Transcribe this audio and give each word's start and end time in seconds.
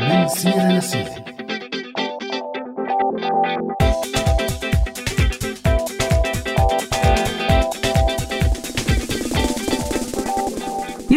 من 0.00 0.28
سيرة 0.28 0.72
لسيرة 0.78 1.33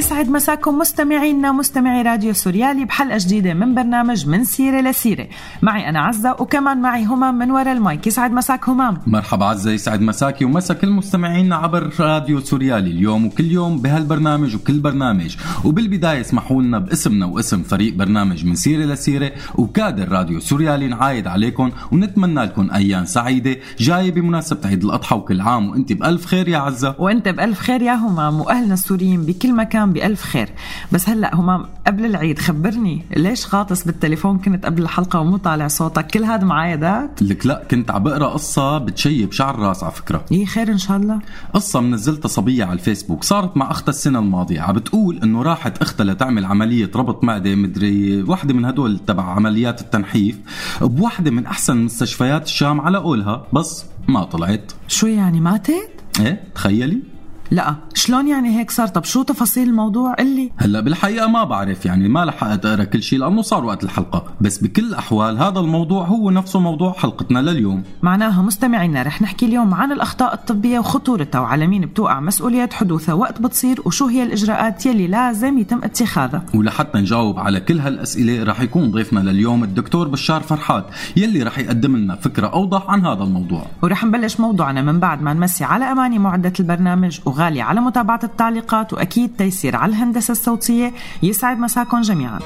يسعد 0.07 0.29
مساكم 0.29 0.77
مستمعينا 0.77 1.51
مستمعي 1.51 2.01
راديو 2.01 2.33
سوريالي 2.33 2.85
بحلقة 2.85 3.17
جديدة 3.17 3.53
من 3.53 3.75
برنامج 3.75 4.27
من 4.27 4.43
سيرة 4.43 4.81
لسيرة. 4.81 5.27
معي 5.61 5.89
أنا 5.89 5.99
عزة 5.99 6.31
وكمان 6.39 6.81
معي 6.81 7.05
همام 7.05 7.37
من 7.37 7.51
وراء 7.51 7.73
المايك. 7.73 8.07
يسعد 8.07 8.31
مساك 8.31 8.69
همام 8.69 8.97
مرحبا 9.07 9.45
عزة 9.45 9.71
يسعد 9.71 10.01
مساكي 10.01 10.45
ومسا 10.45 10.73
كل 10.73 10.89
مستمعينا 10.89 11.55
عبر 11.55 11.93
راديو 11.99 12.39
سوريالي 12.39 12.91
اليوم 12.91 13.25
وكل 13.25 13.51
يوم 13.51 13.77
بهالبرنامج 13.77 14.55
وكل 14.55 14.79
برنامج. 14.79 15.35
وبالبداية 15.65 16.21
اسمحوا 16.21 16.61
لنا 16.61 16.79
باسمنا 16.79 17.25
واسم 17.25 17.63
فريق 17.63 17.93
برنامج 17.93 18.45
من 18.45 18.55
سيرة 18.55 18.85
لسيرة 18.85 19.31
وكادر 19.55 20.09
راديو 20.11 20.39
سوريالي 20.39 20.87
نعايد 20.87 21.27
عليكم 21.27 21.71
ونتمنى 21.91 22.43
لكم 22.43 22.71
أيام 22.71 23.05
سعيدة 23.05 23.55
جاية 23.79 24.11
بمناسبة 24.11 24.67
عيد 24.67 24.83
الأضحى 24.83 25.15
وكل 25.15 25.41
عام. 25.41 25.69
وأنت 25.69 25.93
بألف 25.93 26.25
خير 26.25 26.47
يا 26.47 26.57
عزة. 26.57 26.95
وأنت 26.99 27.27
بألف 27.27 27.59
خير 27.59 27.81
يا 27.81 27.93
همام 27.93 28.41
وأهلنا 28.41 28.73
السوريين 28.73 29.21
بكل 29.21 29.53
مكان 29.53 29.96
بألف 29.97 30.21
خير. 30.21 30.49
بس 30.91 31.09
هلأ 31.09 31.35
همام 31.35 31.65
قبل 31.87 32.05
العيد 32.05 32.39
خبرني 32.39 33.05
ليش 33.15 33.55
غاطس 33.55 33.83
بالتليفون 33.83 34.37
كنت 34.39 34.65
قبل 34.65 34.81
الحلقة 34.81 35.19
ومو 35.19 35.37
طالع 35.37 35.67
صوتك؟ 35.67 36.07
كل 36.07 36.23
هذا 36.23 36.43
معايدات 36.43 37.21
لك 37.21 37.45
لا 37.45 37.63
كنت 37.71 37.91
عم 37.91 38.03
بقرأ 38.03 38.27
قصة 38.27 38.77
بتشيب 38.77 39.31
شعر 39.31 39.55
الراس 39.55 39.83
على 39.83 39.91
فكرة. 39.91 40.25
إيه 40.31 40.45
خير 40.45 40.71
إن 40.71 40.77
شاء 40.77 40.97
الله. 40.97 41.19
قصة 41.53 41.81
منزلتها 41.81 42.29
صبية 42.29 42.65
على 42.65 42.73
الفيسبوك. 42.73 43.23
صارت 43.23 43.57
مع 43.57 43.71
أختها 43.71 43.89
السنة 43.89 44.19
الماضية. 44.19 44.61
عم 44.61 44.73
بتقول 44.73 45.19
إنه 45.23 45.41
راحت 45.41 45.81
أختها 45.81 46.03
لتعمل 46.03 46.45
عملية 46.45 46.91
ربط 46.95 47.23
معدة 47.23 47.55
مدري 47.55 48.21
واحدة 48.23 48.53
من 48.53 48.65
هدول 48.65 48.99
تبع 48.99 49.23
عمليات 49.23 49.81
التنحيف 49.81 50.37
بوحدة 50.81 51.31
من 51.31 51.45
أحسن 51.45 51.77
مستشفيات 51.77 52.45
الشام 52.45 52.81
على 52.81 52.97
قولها. 52.97 53.47
بس 53.53 53.85
ما 54.07 54.23
طلعت. 54.23 54.71
شو 54.87 55.07
يعني 55.07 55.39
ماتت؟ 55.41 55.89
إيه 56.19 56.43
تخيلي. 56.55 57.16
لا 57.51 57.75
شلون 57.93 58.27
يعني 58.27 58.59
هيك 58.59 58.71
صار؟ 58.71 58.87
طب 58.87 59.03
شو 59.03 59.23
تفاصيل 59.23 59.69
الموضوع؟ 59.69 60.15
اللي 60.19 60.51
هلا 60.57 60.79
بالحقيقة 60.79 61.27
ما 61.27 61.43
بعرف 61.43 61.85
يعني 61.85 62.09
ما 62.09 62.25
لحقت 62.25 62.65
أقرأ 62.65 62.83
كل 62.83 63.03
شيء 63.03 63.19
لأنه 63.19 63.41
صار 63.41 63.65
وقت 63.65 63.83
الحلقة 63.83 64.23
بس 64.41 64.57
بكل 64.57 64.83
الأحوال 64.83 65.37
هذا 65.37 65.59
الموضوع 65.59 66.05
هو 66.05 66.29
نفسه 66.29 66.59
موضوع 66.59 66.93
حلقتنا 66.93 67.39
لليوم. 67.39 67.83
معناها 68.01 68.41
مستمعينا 68.41 69.03
رح 69.03 69.21
نحكي 69.21 69.45
اليوم 69.45 69.73
عن 69.73 69.91
الأخطاء 69.91 70.33
الطبية 70.33 70.79
وخطورتها 70.79 71.39
وعلى 71.39 71.67
مين 71.67 71.81
بتوقع 71.81 72.19
مسؤولية 72.19 72.69
حدوثها 72.73 73.13
وقت 73.13 73.41
بتصير 73.41 73.81
وشو 73.85 74.07
هي 74.07 74.23
الإجراءات 74.23 74.85
يلي 74.85 75.07
لازم 75.07 75.57
يتم 75.57 75.83
اتخاذها. 75.83 76.45
ولحتى 76.53 76.97
نجاوب 76.97 77.39
على 77.39 77.59
كل 77.59 77.79
هالأسئلة 77.79 78.43
رح 78.43 78.61
يكون 78.61 78.91
ضيفنا 78.91 79.19
لليوم 79.19 79.63
الدكتور 79.63 80.07
بشار 80.07 80.41
فرحات 80.41 80.85
يلي 81.17 81.43
رح 81.43 81.59
يقدم 81.59 81.97
لنا 81.97 82.15
فكرة 82.15 82.47
أوضح 82.47 82.89
عن 82.89 83.05
هذا 83.05 83.23
الموضوع. 83.23 83.65
ورح 83.81 84.05
نبلش 84.05 84.39
موضوعنا 84.39 84.81
من 84.81 84.99
بعد 84.99 85.21
ما 85.21 85.33
نمسي 85.33 85.63
على 85.63 85.85
أماني 85.85 86.19
معدة 86.19 86.53
البرنامج 86.59 87.19
وغالية 87.37 87.63
على 87.63 87.81
متابعة 87.81 88.19
التعليقات 88.23 88.93
وأكيد 88.93 89.31
تيسير 89.37 89.75
على 89.75 89.89
الهندسة 89.89 90.31
الصوتية. 90.31 90.93
يسعد 91.23 91.59
مساكم 91.59 92.01
جميعا. 92.01 92.39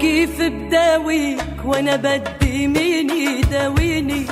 كيف 0.00 0.40
بداويك 0.40 1.44
وأنا 1.64 1.96
بدي 1.96 2.68
مين 2.68 3.10
يداويني؟ 3.10 4.26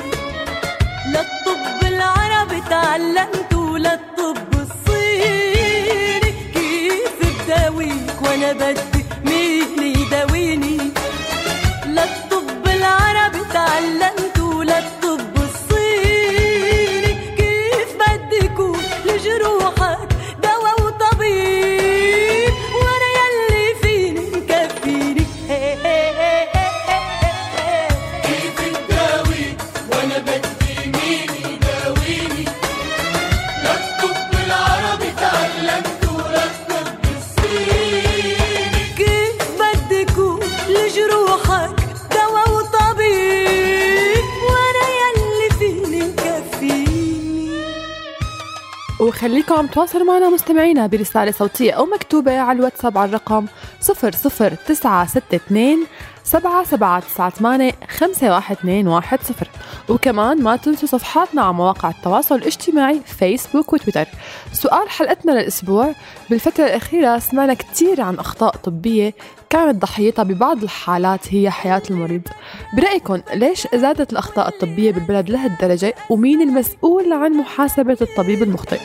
للطب 1.07 1.87
العربي 1.87 2.61
تعلمت 2.71 3.55
وللطب 3.55 4.37
الصيني. 4.53 6.33
كيف 6.55 7.45
بداويك 7.45 8.23
وأنا 8.23 8.53
بدي 8.53 9.05
مين 9.25 9.97
يداويني؟ 9.97 10.34
عم 49.53 49.67
تواصلوا 49.67 50.07
معنا 50.07 50.31
مستمعينا 50.31 50.87
برسالة 50.87 51.33
صوتية 51.33 51.73
أو 51.73 51.87
مكتوبة 51.87 52.39
على 52.39 52.59
الواتساب 52.59 52.99
على 52.99 53.09
الرقم 53.09 53.47
00962 53.81 55.87
7798 56.25 57.73
51210 57.89 59.47
وكمان 59.89 60.43
ما 60.43 60.57
تنسوا 60.57 60.89
صفحاتنا 60.89 61.43
على 61.43 61.53
مواقع 61.53 61.91
التواصل 61.91 62.35
الاجتماعي 62.35 63.01
فيسبوك 63.07 63.73
وتويتر. 63.73 64.07
سؤال 64.53 64.91
حلقتنا 64.91 65.33
للأسبوع. 65.33 65.95
بالفترة 66.31 66.65
الأخيرة 66.65 67.19
سمعنا 67.19 67.55
كتير 67.55 68.01
عن 68.01 68.15
أخطاء 68.15 68.57
طبية 68.57 69.15
كانت 69.51 69.83
ضحيتها 69.83 70.23
ببعض 70.23 70.63
الحالات 70.63 71.35
هي 71.35 71.51
حياة 71.51 71.83
المريض. 71.91 72.23
برأيكم 72.77 73.21
ليش 73.35 73.69
زادت 73.75 74.13
الأخطاء 74.13 74.49
الطبية 74.49 74.93
بالبلد 74.93 75.31
لهالدرجة؟ 75.31 75.95
ومين 76.11 76.43
المسؤول 76.43 77.13
عن 77.13 77.33
محاسبة 77.33 77.99
الطبيب 78.01 78.43
المخطئ؟ 78.43 78.81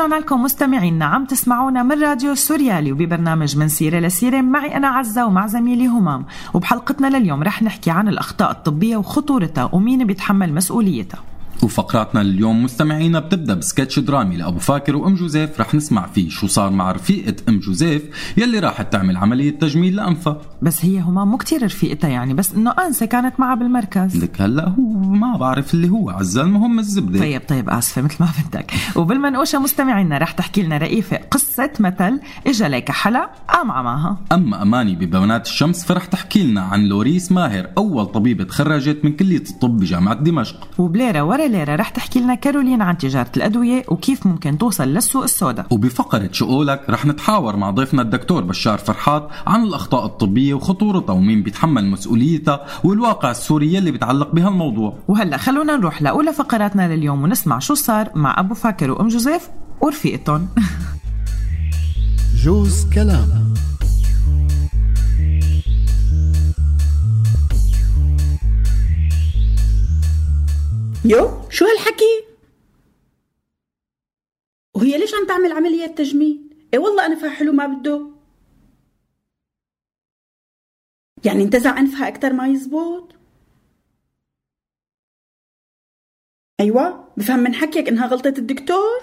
ورجعنا 0.00 0.20
لكم 0.20 0.42
مستمعينا 0.42 1.04
عم 1.04 1.24
تسمعونا 1.24 1.82
من 1.82 2.02
راديو 2.02 2.34
سوريالي 2.34 2.92
وببرنامج 2.92 3.56
من 3.56 3.68
سيرة 3.68 3.98
لسيرة. 3.98 4.40
معي 4.40 4.76
أنا 4.76 4.88
عزة 4.88 5.26
ومع 5.26 5.46
زميلي 5.46 5.86
همام. 5.86 6.24
وبحلقتنا 6.54 7.06
لليوم 7.06 7.42
رح 7.42 7.62
نحكي 7.62 7.90
عن 7.90 8.08
الأخطاء 8.08 8.50
الطبية 8.50 8.96
وخطورتها 8.96 9.70
ومين 9.72 10.06
بيتحمل 10.06 10.54
مسؤوليتها. 10.54 11.29
وفقراتنا 11.64 12.20
اليوم 12.20 12.64
مستمعينا 12.64 13.18
بتبدأ 13.18 13.54
بسكتش 13.54 13.98
درامي 13.98 14.36
لأبو 14.36 14.58
فاكر 14.58 14.96
وأم 14.96 15.14
جوزيف. 15.14 15.60
رح 15.60 15.74
نسمع 15.74 16.06
فيه 16.06 16.28
شو 16.28 16.46
صار 16.46 16.70
مع 16.70 16.92
رفيقة 16.92 17.36
أم 17.48 17.58
جوزيف 17.58 18.02
يلي 18.36 18.58
راحت 18.58 18.92
تعمل 18.92 19.16
عملية 19.16 19.50
تجميل 19.50 19.96
لأنفها. 19.96 20.40
بس 20.62 20.84
هي 20.84 21.00
همام 21.00 21.28
مو 21.30 21.36
كتير 21.36 21.64
رفيقتها 21.64 22.10
يعني 22.10 22.34
بس 22.34 22.54
إنه 22.54 22.70
أنسة 22.70 23.06
كانت 23.06 23.40
معها 23.40 23.54
بالمركز. 23.54 24.24
لك 24.24 24.40
هلأ 24.40 24.68
هو 24.68 24.98
ما 24.98 25.36
بعرف 25.36 25.74
اللي 25.74 25.88
هو 25.88 26.10
عزة 26.10 26.42
المهم 26.42 26.78
الزبدة. 26.78 27.18
طيب 27.18 27.42
طيب 27.48 27.70
آسفة 27.70 28.02
مثل 28.02 28.16
ما 28.20 28.28
بدك. 28.48 28.72
وبالمنقوشة 28.96 29.58
مستمعينا 29.58 30.18
رح 30.18 30.30
تحكي 30.30 30.62
لنا 30.62 30.78
رئيفة 30.78 31.16
قصة 31.30 31.70
مثل 31.80 32.20
إجا 32.46 32.68
لك 32.68 32.90
حلا 32.90 33.30
قام 33.48 33.70
عماها. 33.70 34.18
أما 34.32 34.62
أماني 34.62 34.94
ببنات 34.94 35.46
الشمس 35.46 35.84
فرح 35.84 36.04
تحكي 36.04 36.42
لنا 36.42 36.60
عن 36.60 36.84
لوريس 36.84 37.32
ماهر 37.32 37.66
أول 37.78 38.06
طبيبة 38.06 38.44
تخرجت 38.44 39.04
من 39.04 39.12
كلية 39.12 39.44
الطب 39.50 39.76
بجامعة 39.76 40.14
دمشق. 40.14 40.68
وبليرة 40.78 41.22
ورا 41.22 41.49
وبالليرة 41.50 41.76
رح 41.76 41.88
تحكي 41.88 42.20
لنا 42.20 42.34
كارولين 42.34 42.82
عن 42.82 42.98
تجارة 42.98 43.30
الأدوية 43.36 43.84
وكيف 43.88 44.26
ممكن 44.26 44.58
توصل 44.58 44.88
للسوق 44.88 45.22
السوداء. 45.22 45.66
وبفقرة 45.70 46.28
شؤولك 46.32 46.90
رح 46.90 47.06
نتحاور 47.06 47.56
مع 47.56 47.70
ضيفنا 47.70 48.02
الدكتور 48.02 48.42
بشار 48.42 48.78
فرحات 48.78 49.28
عن 49.46 49.62
الأخطاء 49.62 50.06
الطبية 50.06 50.54
وخطورتها 50.54 51.12
ومين 51.12 51.42
بيتحمل 51.42 51.86
مسؤوليتها 51.86 52.66
والواقع 52.84 53.30
السوري 53.30 53.78
اللي 53.78 53.90
بيتعلق 53.90 54.32
بهالموضوع. 54.32 54.98
وهلا 55.08 55.36
خلونا 55.36 55.76
نروح 55.76 56.02
لأولى 56.02 56.32
فقراتنا 56.32 56.94
لليوم 56.94 57.22
ونسمع 57.22 57.58
شو 57.58 57.74
صار 57.74 58.10
مع 58.14 58.40
أبو 58.40 58.54
فاكر 58.54 58.90
وأم 58.90 59.08
جوزيف 59.08 59.48
ورفيقتهم. 59.80 60.48
جوز 62.44 62.86
كلام. 62.94 63.54
يو 71.04 71.50
شو 71.50 71.64
هالحكي؟ 71.64 72.24
وهي 74.76 74.98
ليش 74.98 75.14
عم 75.14 75.26
تعمل 75.26 75.52
عملية 75.52 75.86
تجميل؟ 75.86 76.56
إيه 76.74 76.78
والله 76.78 77.06
أنفها 77.06 77.30
حلو 77.30 77.52
ما 77.52 77.66
بده 77.66 78.06
يعني 81.24 81.42
انتزع 81.42 81.78
أنفها 81.78 82.08
أكتر 82.08 82.32
ما 82.32 82.48
يزبط؟ 82.48 83.14
أيوة 86.60 87.08
بفهم 87.16 87.38
من 87.38 87.54
حكيك 87.54 87.88
إنها 87.88 88.06
غلطة 88.06 88.34
الدكتور؟ 88.38 89.00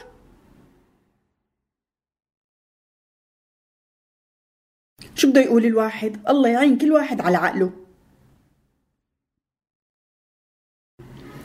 شو 5.15 5.29
بده 5.29 5.41
يقول 5.41 5.65
الواحد؟ 5.65 6.27
الله 6.29 6.50
يعين 6.50 6.77
كل 6.77 6.91
واحد 6.91 7.21
على 7.21 7.38
عقله 7.38 7.87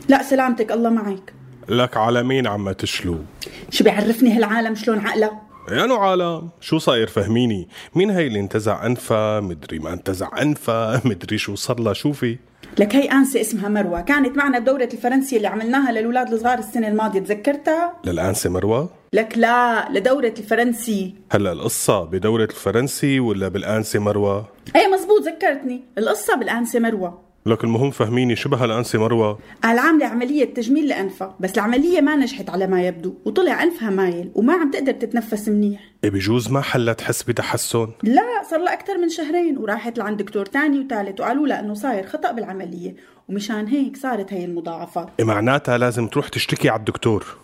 لا 0.09 0.23
سلامتك 0.23 0.71
الله 0.71 0.89
معك. 0.89 1.33
لك 1.69 1.97
على 1.97 2.23
مين 2.23 2.47
عم 2.47 2.71
تشلو. 2.71 3.17
شو 3.69 3.83
بيعرفني 3.83 4.37
هالعالم؟ 4.37 4.75
شلون 4.75 4.99
عقله؟ 4.99 5.31
يا 5.71 5.93
عالم. 5.93 6.49
شو 6.61 6.77
صاير؟ 6.77 7.07
فهميني. 7.07 7.67
مين 7.95 8.09
هي 8.09 8.27
اللي 8.27 8.39
انتزع 8.39 8.85
انفها 8.85 9.39
مدري 9.39 9.79
ما 9.79 9.93
انتزع 9.93 10.29
انفها 10.41 11.01
مدري 11.05 11.37
شو 11.37 11.55
صار 11.55 11.79
لها 11.79 11.93
شوفي 11.93 12.37
لك 12.79 12.95
هي 12.95 13.11
أنسة 13.11 13.41
اسمها 13.41 13.69
مروة. 13.69 14.01
كانت 14.01 14.37
معنا 14.37 14.59
بدورة 14.59 14.89
الفرنسية 14.93 15.37
اللي 15.37 15.47
عملناها 15.47 15.91
للأولاد 15.91 16.33
الصغار 16.33 16.57
السنة 16.59 16.87
الماضية 16.87 17.19
تذكرتها؟ 17.19 17.93
للأنسة 18.05 18.49
مروة؟ 18.49 18.89
لك 19.13 19.37
لا 19.37 19.89
لدورة 19.89 20.33
الفرنسي. 20.37 21.15
هلا 21.31 21.51
القصة 21.51 22.03
بدورة 22.03 22.43
الفرنسي 22.43 23.19
ولا 23.19 23.47
بالأنسة 23.47 23.99
مروة؟ 23.99 24.45
إيه 24.75 24.87
مزبوط 24.87 25.21
ذكرتني. 25.21 25.81
القصة 25.97 26.35
بالأنسة 26.35 26.79
مروة. 26.79 27.21
لك 27.45 27.63
المهم 27.63 27.91
فهميني 27.91 28.35
شبه 28.35 28.65
الأنسة 28.65 28.99
مروة؟ 28.99 29.39
قال 29.63 29.79
عاملة 29.79 30.05
عملية 30.05 30.53
تجميل 30.53 30.87
لأنفها 30.87 31.35
بس 31.39 31.53
العملية 31.53 32.01
ما 32.01 32.15
نجحت 32.15 32.49
على 32.49 32.67
ما 32.67 32.87
يبدو 32.87 33.13
وطلع 33.25 33.63
أنفها 33.63 33.89
مايل 33.89 34.31
وما 34.35 34.53
عم 34.53 34.71
تقدر 34.71 34.91
تتنفس 34.91 35.49
منيح. 35.49 35.79
إيه 36.03 36.09
بجوز 36.09 36.51
ما 36.51 36.61
حلا 36.61 36.93
تحس 36.93 37.23
بتحسن؟ 37.23 37.87
لا 38.03 38.21
صار 38.49 38.59
لها 38.59 38.73
أكثر 38.73 38.97
من 38.97 39.09
شهرين 39.09 39.57
وراحت 39.57 39.97
لعند 39.97 40.17
دكتور 40.17 40.45
تاني 40.45 40.79
وثالث 40.79 41.19
وقالوا 41.19 41.47
لها 41.47 41.59
إنه 41.59 41.73
صاير 41.73 42.05
خطأ 42.07 42.31
بالعملية 42.31 42.95
ومشان 43.29 43.67
هيك 43.67 43.97
صارت 43.97 44.33
هي 44.33 44.45
المضاعفات. 44.45 45.09
إيه 45.19 45.25
معناتها 45.25 45.77
لازم 45.77 46.07
تروح 46.07 46.27
تشتكي 46.27 46.69
على 46.69 46.79
الدكتور. 46.79 47.42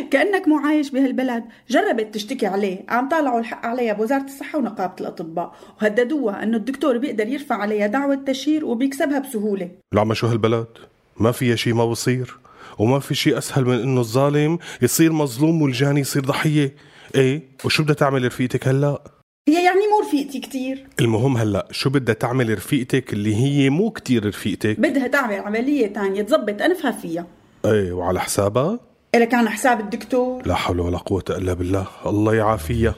كأنك 0.00 0.48
مو 0.48 0.58
عايش 0.58 0.90
بهالبلد. 0.90 1.44
جربت 1.70 2.14
تشتكي 2.14 2.46
عليه. 2.46 2.84
عم 2.88 3.08
طالعوا 3.08 3.40
الحق 3.40 3.66
عليها 3.66 3.92
بوزارة 3.92 4.24
الصحة 4.24 4.58
ونقابة 4.58 4.94
الأطباء. 5.00 5.54
وهددوها 5.82 6.42
أنه 6.42 6.56
الدكتور 6.56 6.98
بيقدر 6.98 7.28
يرفع 7.28 7.54
عليها 7.54 7.86
دعوة 7.86 8.14
تشهير 8.26 8.64
وبيكسبها 8.64 9.18
بسهولة. 9.18 9.70
العمى 9.94 10.14
شو 10.14 10.26
هالبلد؟ 10.26 10.66
ما 11.16 11.32
فيها 11.32 11.56
شي 11.56 11.72
ما 11.72 11.86
بصير. 11.86 12.38
وما 12.78 12.98
في 12.98 13.14
شي 13.14 13.38
أسهل 13.38 13.64
من 13.64 13.80
إنه 13.80 14.00
الظالم 14.00 14.58
يصير 14.82 15.12
مظلوم 15.12 15.62
والجاني 15.62 16.00
يصير 16.00 16.22
ضحية. 16.22 16.74
إيه؟ 17.14 17.42
وشو 17.64 17.82
بدها 17.82 17.94
تعمل 17.94 18.24
رفيقتك 18.24 18.68
هلأ؟ 18.68 19.02
هي 19.48 19.64
يعني 19.64 19.80
مو 19.80 20.08
رفيقتي 20.08 20.40
كتير. 20.40 20.86
المهم 21.00 21.36
هلأ 21.36 21.68
شو 21.70 21.90
بدها 21.90 22.14
تعمل 22.14 22.54
رفيقتك 22.54 23.12
اللي 23.12 23.36
هي 23.36 23.70
مو 23.70 23.90
كتير 23.90 24.26
رفيقتك؟ 24.26 24.80
بدها 24.80 25.06
تعمل 25.06 25.34
عملية 25.34 25.86
تانية 25.86 26.22
تزبط 26.22 26.62
أنفها 26.62 26.90
فيها. 26.90 27.26
إيه 27.64 27.92
وعلى 27.92 28.20
حسابها؟ 28.20 28.80
إلها 29.14 29.26
كان 29.26 29.48
حساب 29.48 29.80
الدكتور؟ 29.80 30.46
لا 30.46 30.54
حول 30.54 30.80
ولا 30.80 30.98
قوة 30.98 31.24
إلا 31.30 31.52
بالله. 31.52 31.86
الله 32.06 32.34
يعافيها 32.34 32.94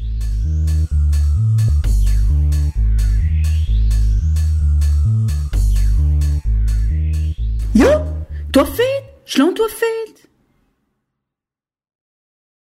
يو 7.74 8.04
توفيت؟ 8.52 9.04
شلون 9.24 9.54
توفيت؟ 9.54 10.20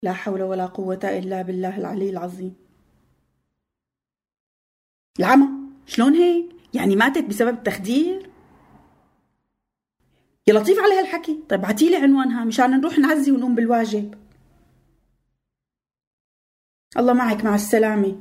لا 0.03 0.13
حول 0.13 0.41
ولا 0.41 0.65
قوة 0.65 0.99
إلا 1.03 1.41
بالله 1.41 1.77
العلي 1.77 2.09
العظيم. 2.09 2.55
العمى 5.19 5.47
شلون 5.87 6.13
هيك؟ 6.13 6.45
يعني 6.73 6.95
ماتت 6.95 7.23
بسبب 7.23 7.53
التخدير؟ 7.57 8.28
يا 10.49 10.53
لطيف 10.53 10.79
على 10.79 10.99
هالحكي 10.99 11.39
طيب 11.49 11.61
بعتيلي 11.61 11.95
عنوانها 11.95 12.45
مشان 12.45 12.71
نروح 12.71 12.99
نعزي 12.99 13.31
ونقوم 13.31 13.55
بالواجب. 13.55 14.13
الله 16.97 17.13
معك 17.13 17.43
مع 17.43 17.55
السلامة. 17.55 18.15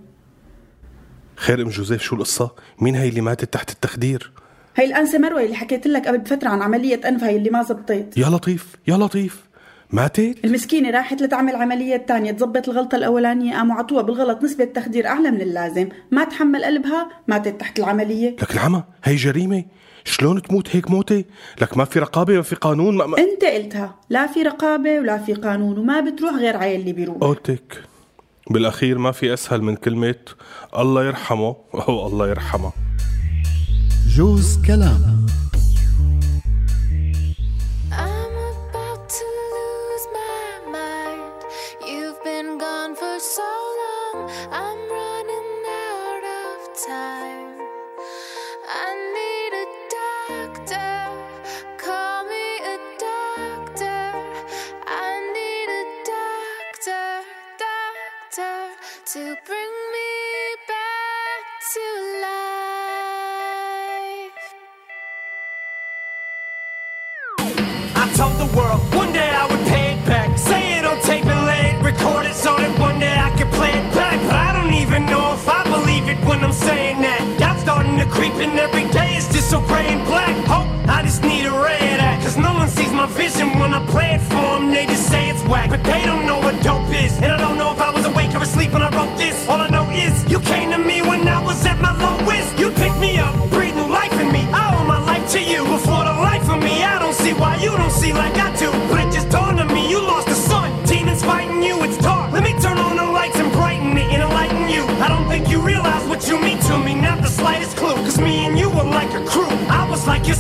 خير 1.36 1.62
أم 1.62 1.68
جوزيف 1.68 2.02
شو 2.02 2.16
القصة؟ 2.16 2.50
مين 2.80 2.94
هي 2.94 3.08
اللي 3.08 3.20
ماتت 3.20 3.52
تحت 3.52 3.70
التخدير؟ 3.70 4.32
هي 4.76 4.84
الأنسة 4.84 5.18
مروة 5.18 5.42
اللي 5.42 5.54
حكيت 5.54 5.86
لك 5.86 6.08
قبل 6.08 6.18
بفترة 6.18 6.48
عن 6.48 6.62
عملية 6.62 7.08
أنفها 7.08 7.30
اللي 7.30 7.50
ما 7.50 7.62
زبطت. 7.62 8.16
يا 8.16 8.26
لطيف 8.26 8.76
يا 8.88 8.96
لطيف. 8.96 9.48
ماتت؟ 9.90 10.44
المسكينة 10.44 10.90
راحت 10.90 11.22
لتعمل 11.22 11.56
عملية 11.56 11.96
تانية 11.96 12.32
تزبط 12.32 12.68
الغلطة 12.68 12.96
الأولانية 12.96 13.56
قاموا 13.56 13.76
عطوها 13.76 14.02
بالغلط 14.02 14.44
نسبة 14.44 14.64
تخدير 14.64 15.06
أعلى 15.06 15.30
من 15.30 15.40
اللازم. 15.40 15.88
ما 16.10 16.24
تحمل 16.24 16.64
قلبها 16.64 17.08
ماتت 17.28 17.60
تحت 17.60 17.78
العملية. 17.78 18.30
لك 18.30 18.52
العمى 18.52 18.84
هي 19.04 19.14
جريمة؟ 19.14 19.64
شلون 20.08 20.42
تموت 20.42 20.76
هيك 20.76 20.90
موتة؟ 20.90 21.24
لك 21.60 21.76
ما 21.76 21.84
في 21.84 21.98
رقابة 21.98 22.34
ما 22.36 22.42
في 22.42 22.54
قانون 22.54 22.96
ما, 22.96 23.06
ما... 23.06 23.18
أنت 23.18 23.44
قلتها. 23.44 23.94
لا 24.10 24.26
في 24.26 24.42
رقابة 24.42 24.98
ولا 24.98 25.18
في 25.18 25.34
قانون 25.34 25.78
وما 25.78 26.00
بتروح 26.00 26.34
غير 26.34 26.56
على 26.56 26.76
اللي 26.76 26.92
بيروح 26.92 27.16
قلتك 27.16 27.82
بالأخير 28.50 28.98
ما 28.98 29.12
في 29.12 29.34
أسهل 29.34 29.62
من 29.62 29.76
كلمة 29.76 30.14
الله 30.78 31.04
يرحمه 31.04 31.56
أو 31.74 32.06
الله 32.06 32.28
يرحمه. 32.28 32.72
جوز 34.16 34.58
كلام. 34.66 35.26
Every 78.36 78.88
day. 78.90 79.16
is 79.16 79.28
just 79.28 79.50
so 79.50 79.60
gray 79.60 79.86
and 79.86 80.04
black. 80.06 80.34
Hope 80.46 80.68
I 80.88 81.02
just 81.02 81.22
need 81.22 81.46
a 81.46 81.54
of 81.54 81.98
that. 82.02 82.20
Cause 82.22 82.36
no 82.36 82.52
one 82.52 82.68
sees 82.68 82.92
my 82.92 83.06
vision 83.06 83.58
when 83.58 83.72
I 83.74 83.84
play 83.86 84.14
it 84.14 84.20
for 84.20 84.58
them. 84.58 84.70
They 84.70 84.86
just 84.86 85.08
say 85.08 85.30
it's 85.30 85.42
whack. 85.44 85.70
But 85.70 85.82
they 85.84 86.04
don't 86.04 86.26
know 86.26 86.38
what 86.38 86.62
dope 86.62 86.90
is. 86.92 87.16
And 87.18 87.32
I 87.32 87.38
don't 87.38 87.58
know 87.58 87.72
if 87.72 87.80
I 87.80 87.90
was 87.90 88.04
awake 88.04 88.34
or 88.34 88.42
asleep 88.42 88.72
when 88.72 88.82
I 88.82 88.90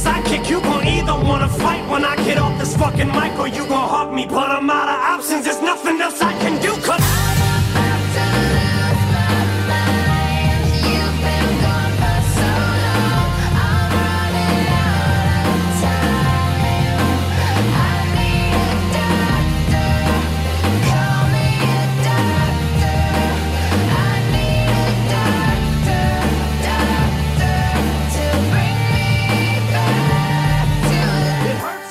sidekick, 0.04 0.48
you 0.48 0.60
gon' 0.60 0.86
either 0.86 1.14
wanna 1.28 1.48
fight 1.48 1.82
when 1.90 2.04
I 2.04 2.14
get 2.24 2.38
off 2.38 2.58
this 2.58 2.76
fucking 2.76 3.08
mic 3.18 3.38
or 3.38 3.48
you 3.48 3.66
gon' 3.66 3.88
hug 3.94 4.12
me. 4.14 4.26
But 4.26 4.48
I'm 4.56 4.70
out 4.70 4.88
of 4.94 5.00
options, 5.14 5.44
There's 5.44 5.60
nothing. 5.60 5.77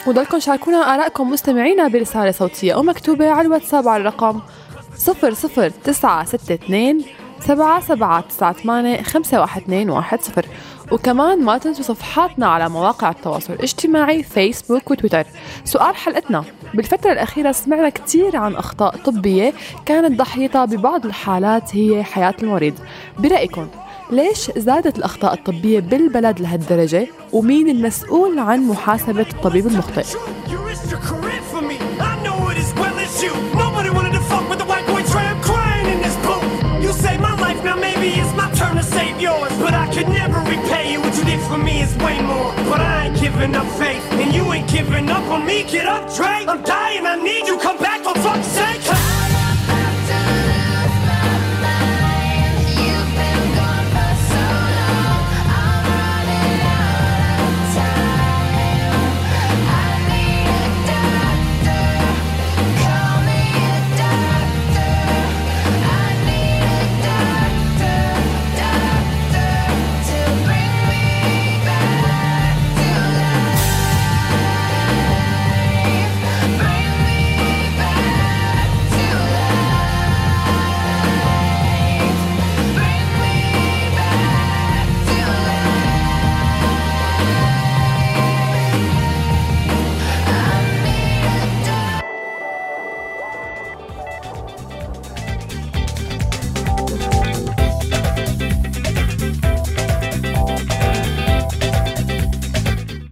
وضلكم 0.08 0.40
شاركونا 0.40 0.78
آرائكم 0.78 1.30
مستمعينا 1.30 1.88
برسالة 1.88 2.32
صوتية 2.32 2.74
أو 2.74 2.84
مكتوبة 2.84 3.30
على 3.30 3.48
الواتساب 3.48 3.88
على 3.88 4.02
الرقم 4.02 4.40
00962 4.98 7.04
سبعة 7.40 7.82
سبعة 7.82 8.22
تسعة 8.22 8.54
ثمانية 8.54 9.02
خمسة 9.02 9.42
واحد 9.42 9.62
اثنين 9.62 9.90
واحد 9.90 10.22
صفر. 10.22 10.46
وكمان 10.92 11.44
ما 11.44 11.58
تنسوا 11.58 11.84
صفحاتنا 11.84 12.48
على 12.48 12.70
مواقع 12.70 13.10
التواصل 13.10 13.54
الاجتماعي 13.54 14.24
فيسبوك 14.24 14.92
وتويتر. 14.92 15.26
سؤال 15.66 15.96
حلقتنا. 15.96 16.44
بالفترة 16.74 17.12
الأخيرة 17.12 17.52
سمعنا 17.52 17.90
كتير 17.90 18.38
عن 18.38 18.56
أخطاء 18.56 18.98
طبية 18.98 19.54
كانت 19.86 20.20
ضحيتها 20.20 20.66
ببعض 20.66 21.06
الحالات 21.06 21.76
هي 21.76 22.04
حياة 22.04 22.36
المريض. 22.44 22.74
برأيكم؟ 23.20 23.68
ليش 24.12 24.52
زادت 24.58 24.98
الأخطاء 24.98 25.34
الطبية 25.34 25.80
بالبلد 25.80 26.40
لهالدرجة 26.40 27.08
ومين 27.34 27.70
المسؤول 27.70 28.40
عن 28.40 28.68
محاسبة 28.68 29.26
الطبيب 29.34 29.68
المخطئ 29.68 30.06
up 45.18 45.32
on 45.32 45.46
me. 45.46 45.64
Get 45.64 45.88
up, 45.88 46.04
Dre. 46.16 46.46
I'm 46.48 46.62
dying. 46.64 47.06
I 47.06 47.16
need 47.16 47.48
you. 47.48 47.58
Come 47.58 47.78
back 47.78 48.02
for 48.02 48.14
fuck's 48.16 48.48
sake. 48.48 48.87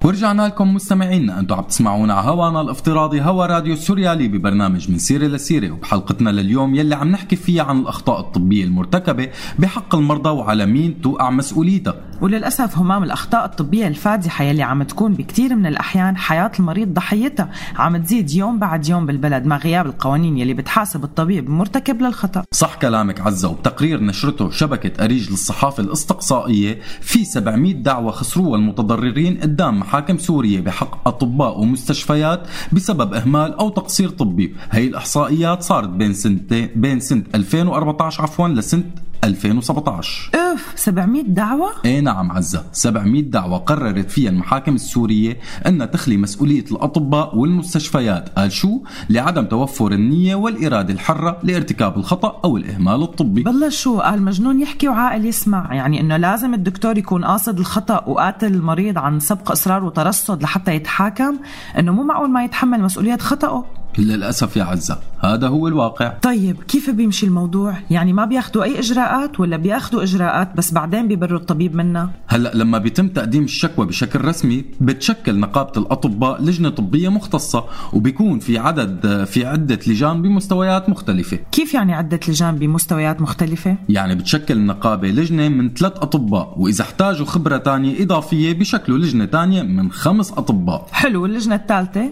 ورجعنا 0.06 0.48
لكم 0.48 0.74
مستمعينا. 0.74 1.40
أنتم 1.40 1.56
عم 1.56 1.64
تسمعونا 1.64 2.14
على 2.14 2.28
هوانا 2.28 2.62
الافتراضي 2.62 3.22
هوا 3.22 3.46
راديو 3.46 3.76
سوريالي 3.76 4.28
ببرنامج 4.28 4.92
من 4.92 4.98
سيره 4.98 5.28
لسيره 5.28 5.72
وبحلقتنا 5.72 6.30
لليوم 6.30 6.76
يلي 6.76 6.96
عم 6.96 7.08
نحكي 7.08 7.36
فيها 7.36 7.64
عن 7.64 7.80
الأخطاء 7.80 8.20
الطبية 8.20 8.64
المرتكبة 8.64 9.30
بحق 9.60 9.96
المرضى 9.96 10.30
وعلى 10.30 10.66
مين 10.66 11.02
توقع 11.02 11.30
مسؤوليتها. 11.30 11.96
وللأسف 12.22 12.78
همام 12.78 13.04
الأخطاء 13.04 13.46
الطبية 13.46 13.88
الفادحة 13.88 14.44
يلي 14.44 14.64
عم 14.64 14.84
تكون 14.84 15.14
بكتير 15.14 15.56
من 15.56 15.66
الأحيان 15.66 16.18
حياة 16.18 16.52
المريض 16.60 16.94
ضحيتها 16.94 17.50
عم 17.76 17.98
تزيد 17.98 18.32
يوم 18.32 18.60
بعد 18.60 18.90
يوم 18.90 19.06
بالبلد 19.06 19.46
مع 19.46 19.58
غياب 19.58 19.86
القوانين 19.86 20.38
يلي 20.38 20.54
بتحاسب 20.54 21.04
الطبيب 21.04 21.48
المرتكب 21.48 22.02
للخطأ. 22.02 22.44
صح 22.52 22.76
كلامك 22.76 23.22
عزة 23.22 23.50
وبتقرير 23.50 24.04
نشرته 24.04 24.50
شبكة 24.50 25.04
أريج 25.04 25.30
للصحافة 25.32 25.84
الأستقصائية 25.84 26.80
في 27.02 27.26
700 27.26 27.74
دعوة 27.74 28.12
خسروها 28.12 28.56
المتضررين 28.56 29.38
قدام 29.38 29.80
محاكم 29.96 30.18
سوريا 30.18 30.62
بحق 30.62 31.08
أطباء 31.08 31.60
ومستشفيات 31.60 32.48
بسبب 32.72 33.14
إهمال 33.14 33.54
أو 33.60 33.70
تقصير 33.70 34.10
طبي. 34.10 34.56
هي 34.72 34.88
الإحصائيات 34.88 35.64
صارت 35.64 35.90
بين 35.90 36.14
سنتين 36.14 36.70
بين 36.76 37.00
سنة 37.00 37.24
2014 37.36 38.24
عفوا 38.24 38.48
لسنة 38.48 38.84
2017 39.26 40.30
أوف 40.36 40.74
700 40.76 41.24
دعوة؟ 41.24 41.72
إيه 41.86 42.00
نعم 42.00 42.32
عزة. 42.32 42.64
700 42.72 43.22
دعوة 43.22 43.58
قررت 43.58 44.12
فيها 44.12 44.30
المحاكم 44.30 44.76
السورية 44.76 45.38
أنها 45.68 45.86
تخلي 45.86 46.18
مسؤولية 46.18 46.66
الأطباء 46.72 47.38
والمستشفيات 47.38 48.30
قال 48.30 48.52
شو؟ 48.52 48.80
لعدم 49.10 49.46
توفر 49.46 49.92
النية 49.92 50.36
والإرادة 50.36 50.94
الحرة 50.94 51.40
لارتكاب 51.44 51.98
الخطأ 51.98 52.42
أو 52.46 52.58
الإهمال 52.58 53.04
الطبي. 53.04 53.44
بالله 53.44 53.70
شو 53.70 54.00
قال 54.00 54.22
مجنون 54.22 54.62
يحكي 54.62 54.88
وعاقل 54.88 55.26
يسمع. 55.26 55.74
يعني 55.74 56.02
إنه 56.02 56.18
لازم 56.18 56.54
الدكتور 56.54 56.98
يكون 56.98 57.26
قاصد 57.26 57.60
الخطأ 57.60 58.04
وقاتل 58.08 58.54
المريض 58.54 58.98
عن 58.98 59.20
سبق 59.20 59.52
إصرار 59.52 59.84
وترصد 59.84 60.44
لحتى 60.44 60.76
يتحاكم؟ 60.76 61.38
إنه 61.80 61.92
مو 61.92 62.04
معقول 62.04 62.30
ما 62.30 62.44
يتحمل 62.44 62.82
مسؤولية 62.82 63.18
خطأه؟ 63.18 63.66
للأسف 63.98 64.58
يا 64.58 64.64
عزة 64.64 65.00
هذا 65.20 65.48
هو 65.48 65.68
الواقع. 65.68 66.14
طيب 66.22 66.64
كيف 66.68 66.90
بيمشي 66.90 67.26
الموضوع؟ 67.26 67.78
يعني 67.90 68.14
ما 68.14 68.26
بياخدوا 68.26 68.64
أي 68.64 68.80
إجراءات 68.80 69.40
ولا 69.40 69.58
بياخدوا 69.58 70.04
إجراءات 70.04 70.58
بس 70.58 70.74
بعدين 70.74 71.08
بيبروا 71.08 71.40
الطبيب 71.40 71.76
منها 71.76 72.10
هلأ 72.28 72.52
لما 72.56 72.78
بيتم 72.78 73.08
تقديم 73.08 73.44
الشكوى 73.44 73.86
بشكل 73.86 74.26
رسمي 74.26 74.66
بتشكل 74.82 75.40
نقابة 75.40 75.72
الأطباء 75.78 76.42
لجنة 76.42 76.70
طبية 76.70 77.10
مختصة 77.10 77.66
وبيكون 77.94 78.40
في 78.40 78.58
عدد 78.58 79.24
في 79.24 79.46
عدة 79.46 79.80
لجان 79.88 80.22
بمستويات 80.22 80.90
مختلفة. 80.90 81.40
كيف 81.52 81.74
يعني 81.74 81.94
عدة 81.94 82.20
لجان 82.28 82.56
بمستويات 82.56 83.22
مختلفة؟ 83.22 83.78
يعني 83.90 84.16
بتشكل 84.16 84.58
النقابه 84.58 85.08
لجنة 85.08 85.50
من 85.50 85.74
ثلاث 85.74 85.94
أطباء 85.98 86.54
وإذا 86.58 86.84
احتاجوا 86.84 87.26
خبرة 87.26 87.58
تانية 87.58 88.04
إضافية 88.04 88.54
بشكلوا 88.54 88.98
لجنة 88.98 89.26
تانية 89.26 89.62
من 89.62 89.92
خمس 89.92 90.32
أطباء. 90.32 90.88
حلو 90.92 91.26
اللجنه 91.26 91.56
الثالثة؟ 91.56 92.12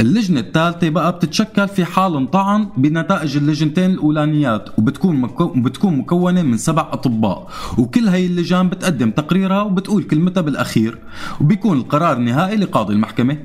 اللجنة 0.00 0.40
الثالثة 0.40 0.88
بقى 0.88 1.12
بتتشكل 1.12 1.68
في 1.68 1.84
حال 1.84 2.16
انطعن 2.16 2.68
بنتائج 2.76 3.36
اللجنتين 3.36 3.90
الأولانيات 3.90 4.78
وبتكون 4.78 5.16
مكو... 5.16 5.46
بتكون 5.46 5.96
مكونة 5.96 6.42
من 6.42 6.56
سبع 6.56 6.88
أطباء 6.92 7.48
وكل 7.78 8.08
هاي 8.08 8.26
اللجان 8.26 8.68
بتقدم 8.68 9.10
تقريرها 9.10 9.62
وبتقول 9.62 10.02
كلمتها 10.02 10.40
بالأخير 10.40 10.98
وبيكون 11.40 11.78
القرار 11.78 12.16
النهائي 12.16 12.56
لقاضي 12.56 12.94
المحكمة. 12.94 13.36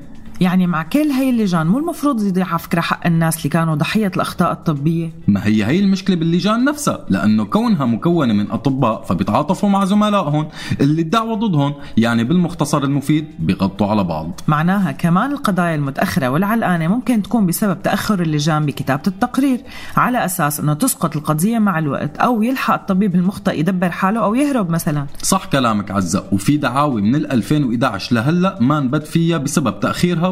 يعني 0.41 0.67
مع 0.67 0.83
كل 0.83 0.99
هي 1.11 1.29
اللجان 1.29 1.67
مو 1.67 1.77
المفروض 1.77 2.23
يضيع 2.23 2.47
على 2.47 2.59
فكرة 2.59 2.81
حق 2.81 3.07
الناس 3.07 3.37
اللي 3.37 3.49
كانوا 3.49 3.75
ضحية 3.75 4.11
الأخطاء 4.15 4.51
الطبية؟ 4.51 5.09
ما 5.27 5.45
هي 5.45 5.65
هي 5.65 5.79
المشكلة 5.79 6.15
باللجان 6.15 6.65
نفسها 6.65 7.05
لأنه 7.09 7.45
كونها 7.45 7.85
مكونة 7.85 8.33
من 8.33 8.51
أطباء 8.51 9.01
فبيتعاطفوا 9.01 9.69
مع 9.69 9.85
زملائهم 9.85 10.47
اللي 10.81 11.01
الدعوة 11.01 11.35
ضدهم 11.35 11.73
يعني 11.97 12.23
بالمختصر 12.23 12.83
المفيد 12.83 13.25
بيغطوا 13.39 13.87
على 13.87 14.03
بعض. 14.03 14.41
معناها 14.47 14.91
كمان 14.91 15.31
القضايا 15.31 15.75
المتأخرة 15.75 16.27
والعلقانة 16.27 16.87
ممكن 16.87 17.21
تكون 17.21 17.45
بسبب 17.45 17.81
تأخر 17.83 18.21
اللجان 18.21 18.65
بكتابة 18.65 19.03
التقرير 19.07 19.61
على 19.97 20.25
أساس 20.25 20.59
أنه 20.59 20.73
تسقط 20.73 21.15
القضية 21.15 21.59
مع 21.59 21.79
الوقت 21.79 22.17
أو 22.17 22.41
يلحق 22.41 22.73
الطبيب 22.73 23.15
المخطئ 23.15 23.59
يدبر 23.59 23.89
حاله 23.89 24.23
أو 24.23 24.35
يهرب 24.35 24.69
مثلا. 24.69 25.05
صح 25.23 25.45
كلامك 25.45 25.91
عزة 25.91 26.23
وفي 26.31 26.57
دعاوي 26.57 27.01
من 27.01 27.15
ال 27.15 27.31
2011 27.31 28.15
لهلأ 28.15 28.57
ما 28.61 28.77
انبت 28.77 29.07
فيها 29.07 29.37
بسبب 29.37 29.79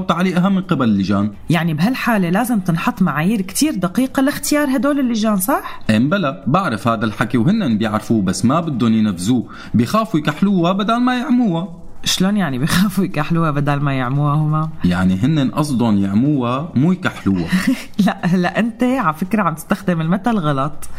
تأخيرها 0.03 0.19
وتعليقها 0.19 0.49
من 0.49 0.61
قبل 0.61 0.89
اللجان 0.89 1.31
يعني 1.49 1.73
بهالحالة 1.73 2.29
لازم 2.29 2.59
تنحط 2.59 3.01
معايير 3.01 3.41
كتير 3.41 3.75
دقيقة 3.75 4.21
لاختيار 4.21 4.75
هدول 4.75 4.99
اللجان 4.99 5.37
صح؟ 5.37 5.79
إم 5.89 6.09
بلا 6.09 6.43
بعرف 6.47 6.87
هذا 6.87 7.05
الحكي 7.05 7.37
وهن 7.37 7.77
بيعرفوه 7.77 8.21
بس 8.21 8.45
ما 8.45 8.59
بدهم 8.59 8.93
ينفذوه. 8.93 9.47
بيخافوا 9.73 10.19
يكحلوها 10.19 10.71
بدل 10.71 10.97
ما 10.97 11.17
يعموها. 11.17 11.67
شلون 12.03 12.37
يعني 12.37 12.59
بخافوا 12.59 13.03
يكحلوها 13.03 13.51
بدل 13.51 13.79
ما 13.79 13.93
يعموها 13.93 14.35
هما؟ 14.35 14.69
يعني 14.85 15.15
هن 15.15 15.51
قصدهم 15.51 15.97
يعموها 15.97 16.71
مو 16.75 16.91
يكحلوها. 16.91 17.47
لا 18.05 18.25
هلا 18.25 18.59
أنت 18.59 18.83
على 18.83 19.13
فكرة 19.13 19.41
عم 19.41 19.55
تستخدم 19.55 20.01
المثل 20.01 20.37
غلط. 20.37 20.89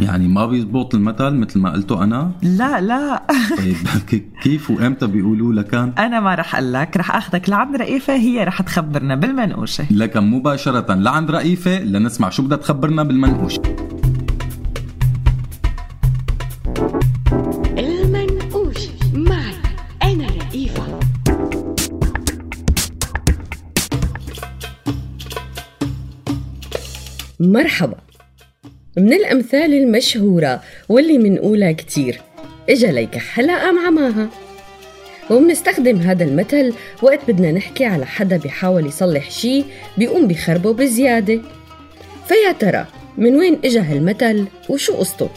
يعني 0.00 0.28
ما 0.28 0.46
بيزبط 0.46 0.94
المثل 0.94 1.34
مثل 1.34 1.58
ما 1.58 1.72
قلته 1.72 2.04
أنا. 2.04 2.32
لا 2.42 2.80
لا. 2.80 3.22
طيب 3.58 3.76
كيف 4.42 4.70
وإمتى 4.70 5.06
بيقولوا 5.06 5.52
لكان 5.54 5.92
أنا 5.98 6.20
ما 6.20 6.34
رح 6.34 6.54
أقول 6.54 6.72
لك 6.72 6.96
رح 6.96 7.16
أخذك 7.16 7.48
لعند 7.48 7.76
رئيفة 7.76 8.14
هي 8.16 8.44
رح 8.44 8.62
تخبرنا 8.62 9.14
بالمنقوشة. 9.14 9.86
لكن 9.90 10.20
مباشرة 10.20 10.94
لعند 10.94 11.30
رئيفة 11.30 11.78
لنسمع 11.78 12.30
شو 12.30 12.42
بدها 12.42 12.58
تخبرنا 12.58 13.02
بالمنقوش 13.02 13.56
المنقوش 17.78 18.78
معي 19.14 19.54
أنا 20.02 20.26
رئيفة. 20.26 21.00
مرحبا 27.40 28.05
من 28.98 29.12
الأمثال 29.12 29.74
المشهورة 29.74 30.62
واللي 30.88 31.18
منقولها 31.18 31.72
كتير. 31.72 32.20
إجا 32.70 32.92
ليكحلها 32.92 33.58
قام 33.58 33.78
عماها 33.78 34.28
وبنستخدم 35.30 35.96
هذا 35.96 36.24
المثل 36.24 36.74
وقت 37.02 37.20
بدنا 37.28 37.52
نحكي 37.52 37.84
على 37.84 38.06
حدا 38.06 38.36
بيحاول 38.36 38.86
يصلح 38.86 39.30
شي 39.30 39.64
بيقوم 39.98 40.26
بخربه 40.26 40.72
بزيادة. 40.72 41.40
فيا 42.28 42.52
ترى 42.52 42.86
من 43.18 43.36
وين 43.36 43.58
إجا 43.64 43.80
هالمثل 43.80 44.46
وشو 44.68 44.94
قصته؟ 44.94 45.28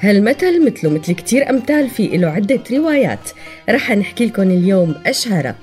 هالمثل 0.00 0.66
مثله 0.66 0.90
مثل 0.90 1.12
كتير 1.12 1.50
أمثال 1.50 1.90
في 1.90 2.06
له 2.06 2.28
عدة 2.28 2.60
روايات. 2.72 3.30
رح 3.68 3.90
نحكي 3.90 4.26
لكم 4.26 4.42
اليوم 4.42 4.94
أشهرها 5.06 5.56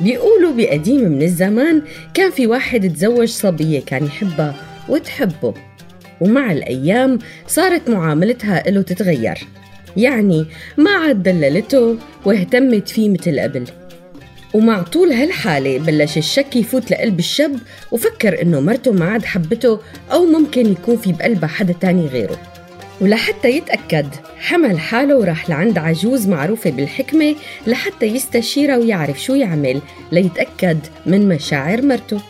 بيقولوا 0.00 0.52
بقديم 0.52 1.00
من 1.00 1.22
الزمان 1.22 1.82
كان 2.14 2.30
في 2.30 2.46
واحد 2.46 2.92
تزوج 2.94 3.28
صبية 3.28 3.80
كان 3.80 4.04
يحبها 4.04 4.67
وتحبه. 4.88 5.54
ومع 6.20 6.52
الأيام 6.52 7.18
صارت 7.46 7.90
معاملتها 7.90 8.70
له 8.70 8.82
تتغير. 8.82 9.38
يعني 9.96 10.46
ما 10.76 10.90
عاد 10.90 11.22
دللته 11.22 11.96
واهتمت 12.24 12.88
فيه 12.88 13.08
مثل 13.08 13.40
قبل. 13.40 13.64
ومع 14.54 14.82
طول 14.82 15.12
هالحالة 15.12 15.78
بلش 15.78 16.18
الشك 16.18 16.56
يفوت 16.56 16.90
لقلب 16.90 17.18
الشاب 17.18 17.58
وفكر 17.92 18.42
إنه 18.42 18.60
مرته 18.60 18.92
ما 18.92 19.04
عاد 19.04 19.24
حبته 19.24 19.80
أو 20.12 20.24
ممكن 20.24 20.72
يكون 20.72 20.96
في 20.96 21.12
بقلبها 21.12 21.48
حدا 21.48 21.74
تاني 21.80 22.06
غيره. 22.06 22.38
ولحتى 23.00 23.48
يتأكد 23.48 24.06
حمل 24.38 24.78
حاله 24.78 25.16
وراح 25.16 25.50
لعند 25.50 25.78
عجوز 25.78 26.28
معروفة 26.28 26.70
بالحكمة 26.70 27.34
لحتى 27.66 28.06
يستشيرها 28.06 28.76
ويعرف 28.76 29.22
شو 29.22 29.34
يعمل 29.34 29.80
ليتأكد 30.12 30.78
من 31.06 31.28
مشاعر 31.28 31.82
مرته. 31.82 32.20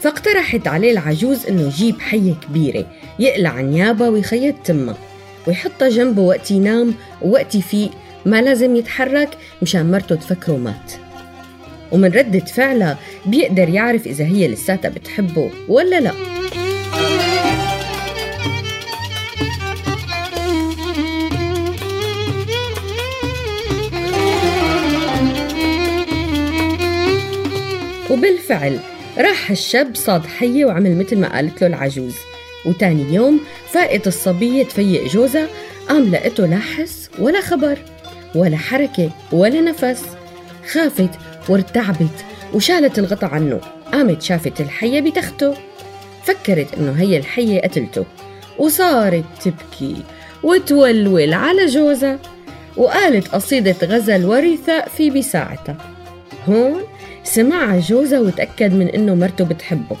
فاقترحت 0.00 0.66
عليه 0.68 0.92
العجوز 0.92 1.46
إنه 1.46 1.62
يجيب 1.62 2.00
حية 2.00 2.34
كبيرة 2.48 2.86
يقلع 3.18 3.60
نيابها 3.60 4.08
ويخيط 4.08 4.54
تمها 4.64 4.96
ويحطها 5.46 5.88
جنبه 5.88 6.22
وقت 6.22 6.50
ينام 6.50 6.94
ووقت 7.22 7.54
يفيق 7.54 7.90
ما 8.26 8.42
لازم 8.42 8.76
يتحرك 8.76 9.28
مشان 9.62 9.90
مرته 9.90 10.14
تفكره 10.14 10.56
مات. 10.56 10.92
ومن 11.92 12.08
ردة 12.12 12.44
فعلها 12.44 12.98
بيقدر 13.26 13.68
يعرف 13.68 14.06
إذا 14.06 14.24
هي 14.24 14.48
لساتها 14.48 14.88
بتحبه 14.88 15.50
ولا 15.68 16.00
لا. 16.00 16.12
وبالفعل 28.10 28.78
راح 29.18 29.50
الشاب 29.50 29.96
صاد 29.96 30.26
حية 30.26 30.64
وعمل 30.64 30.96
مثل 30.96 31.18
ما 31.18 31.32
قالت 31.32 31.62
له 31.62 31.66
العجوز. 31.66 32.14
وتاني 32.66 33.14
يوم 33.14 33.40
فاقت 33.72 34.06
الصبية 34.06 34.64
تفيق 34.64 35.06
جوزها 35.06 35.48
قام 35.88 36.10
لقيته 36.10 36.46
لا 36.46 36.58
حس 36.58 37.10
ولا 37.18 37.40
خبر 37.40 37.78
ولا 38.34 38.56
حركة 38.56 39.10
ولا 39.32 39.60
نفس. 39.60 40.02
خافت 40.72 41.10
وارتعبت 41.48 42.24
وشالت 42.54 42.98
الغطا 42.98 43.26
عنه 43.26 43.60
قامت 43.92 44.22
شافت 44.22 44.60
الحية 44.60 45.00
بتخته. 45.00 45.54
فكرت 46.24 46.74
إنه 46.74 46.92
هي 46.92 47.16
الحية 47.16 47.60
قتلته 47.60 48.04
وصارت 48.58 49.24
تبكي 49.44 49.96
وتولول 50.42 51.32
على 51.32 51.66
جوزها. 51.66 52.18
وقالت 52.76 53.28
قصيدة 53.28 53.76
غزل 53.82 54.26
ورثاء 54.26 54.88
في 54.88 55.10
بساعتها. 55.10 55.76
هون 56.48 56.82
سمعها 57.28 57.80
جوزها 57.80 58.20
وتأكد 58.20 58.74
من 58.74 58.88
إنه 58.88 59.14
مرته 59.14 59.44
بتحبه. 59.44 59.96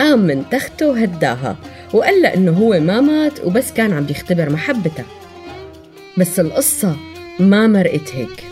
قام 0.00 0.18
من 0.18 0.44
تخته 0.50 0.88
وهداها 0.88 1.56
وقال 1.92 2.22
لها 2.22 2.34
إنه 2.34 2.52
هو 2.52 2.80
ما 2.80 3.00
مات 3.00 3.44
وبس 3.44 3.72
كان 3.72 3.92
عم 3.92 4.04
بيختبر 4.04 4.50
محبتها. 4.50 5.04
بس 6.18 6.40
القصة 6.40 6.96
ما 7.40 7.66
مرقت 7.66 8.14
هيك. 8.14 8.44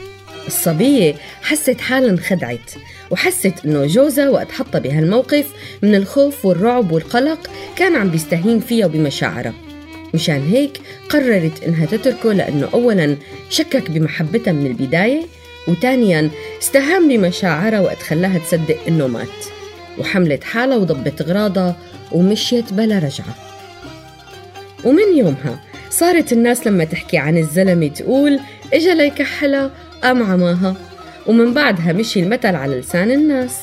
الصبية 0.46 1.14
حست 1.42 1.80
حالها 1.80 2.10
انخدعت 2.10 2.70
وحست 3.10 3.54
إنه 3.64 3.86
جوزها 3.86 4.30
وقت 4.30 4.52
حطها 4.52 4.78
بهالموقف 4.78 5.46
من 5.82 5.94
الخوف 5.94 6.44
والرعب 6.44 6.92
والقلق 6.92 7.50
كان 7.76 7.96
عم 7.96 8.10
بيستهين 8.10 8.60
فيها 8.60 8.86
وبمشاعرها. 8.86 9.54
مشان 10.14 10.48
هيك 10.50 10.80
قررت 11.08 11.64
إنها 11.64 11.86
تتركه 11.86 12.32
لأنه 12.32 12.68
أولاً 12.74 13.16
شكك 13.50 13.90
بمحبتها 13.90 14.52
من 14.52 14.66
البداية 14.66 15.22
وثانيا 15.68 16.30
استهان 16.62 17.08
بمشاعرها 17.08 17.80
وقت 17.80 18.02
خلاها 18.02 18.38
تصدق 18.38 18.78
انه 18.88 19.06
مات 19.06 19.28
وحملت 19.98 20.44
حالها 20.44 20.76
وضبت 20.76 21.20
اغراضها 21.20 21.76
ومشيت 22.12 22.72
بلا 22.72 22.98
رجعة. 22.98 23.34
ومن 24.84 25.16
يومها 25.16 25.60
صارت 25.90 26.32
الناس 26.32 26.66
لما 26.66 26.84
تحكي 26.84 27.18
عن 27.18 27.38
الزلمة 27.38 27.88
تقول 27.88 28.40
إجا 28.72 28.94
ليكحلها 28.94 29.70
قام 30.02 30.22
عماها. 30.22 30.76
ومن 31.26 31.54
بعدها 31.54 31.92
مشي 31.92 32.20
المثل 32.20 32.54
على 32.54 32.80
لسان 32.80 33.10
الناس. 33.10 33.56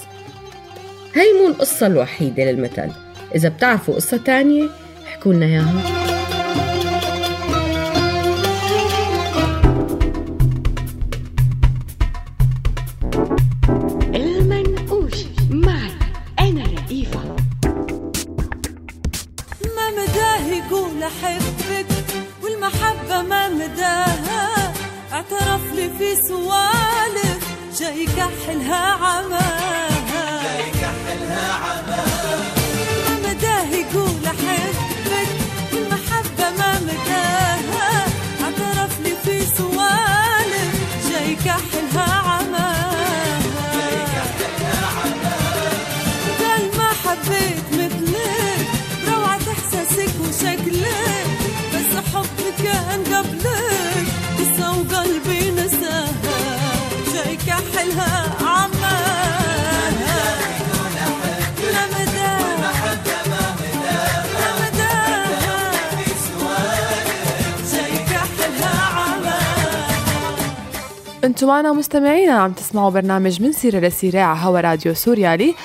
هي 1.14 1.34
مو 1.42 1.48
القصة 1.48 1.88
الوحيدة 1.88 2.52
للمثل. 2.52 2.90
إذا 3.36 3.50
بتعرفوا 3.50 3.96
قصة 3.96 4.18
تانية 4.18 4.70
احكوا 5.08 5.34
لنا 5.34 5.46
إياها. 5.46 6.07
سوالف 27.98 28.16
جاي 28.16 28.16
كحلها 28.16 29.87
أنتم 71.28 71.48
معنا 71.48 71.74
مستمعينا 71.74 72.34
عم 72.34 72.52
تسمعوا 72.52 72.90
برنامج 72.90 73.42
من 73.42 73.52
سيرة 73.52 73.80
لسيرة 73.80 74.20
على 74.20 74.40
هوا 74.40 74.62
راديو 74.62 74.94
سوريالي 74.94 75.56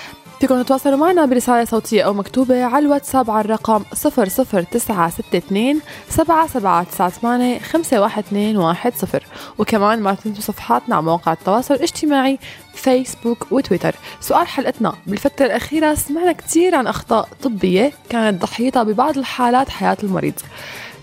فيكم 0.40 0.62
تتواصلوا 0.62 0.96
معنا 0.96 1.27
برسالة 1.27 1.64
صوتية 1.64 2.03
أو 2.03 2.14
مكتوبة 2.14 2.64
على 2.64 2.87
الواتساب 2.87 3.31
على 3.31 3.44
الرقم 3.44 3.83
00962 3.94 5.81
7798 6.09 7.59
51210 7.62 9.20
وكمان 9.59 10.01
ما 10.01 10.14
تنسوا 10.14 10.42
صفحاتنا 10.42 10.94
على 10.96 11.05
مواقع 11.05 11.33
التواصل 11.33 11.75
الاجتماعي 11.75 12.38
فيسبوك 12.75 13.46
وتويتر. 13.53 13.94
سؤال 14.20 14.46
حلقتنا 14.46 14.94
بالفترة 15.07 15.46
الأخيرة 15.46 15.94
سمعنا 15.94 16.33
كتير 16.33 16.75
عن 16.75 16.87
أخطاء 16.87 17.29
طبية 17.42 17.92
كانت 18.09 18.42
ضحيتها 18.42 18.83
ببعض 18.83 19.18
الحالات 19.18 19.68
حياة 19.68 19.96
المريض. 20.03 20.35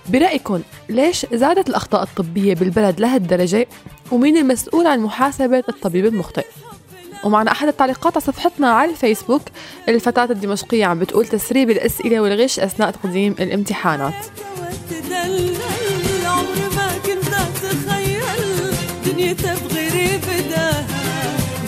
برأيكم 0.10 0.62
ليش 0.89 1.26
زادت 1.34 1.69
الأخطاء 1.69 2.04
الطبية 2.04 2.56
بالبلد 2.56 3.00
لهالدرجة؟ 3.00 3.67
ومين 4.12 4.38
المسؤول 4.38 4.88
عن 4.88 5.00
محاسبة 5.00 5.63
الطبيب 5.69 6.06
المخطئ. 6.06 6.45
ومعنا 7.24 7.52
أحد 7.52 7.67
التعليقات 7.67 8.13
على 8.15 8.26
صفحتنا 8.26 8.72
على 8.72 8.91
الفيسبوك 8.91 9.41
الفتاة 9.89 10.24
الدمشقية 10.24 10.86
عم 10.86 11.00
بتقول 11.00 11.28
تسريب 11.28 11.69
الأسئلة 11.69 12.19
والغش 12.19 12.60
أثناء 12.60 12.91
تقديم 12.91 13.36
الامتحانات. 13.39 14.13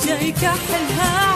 جاي 0.08 0.32
كحلها. 0.32 1.31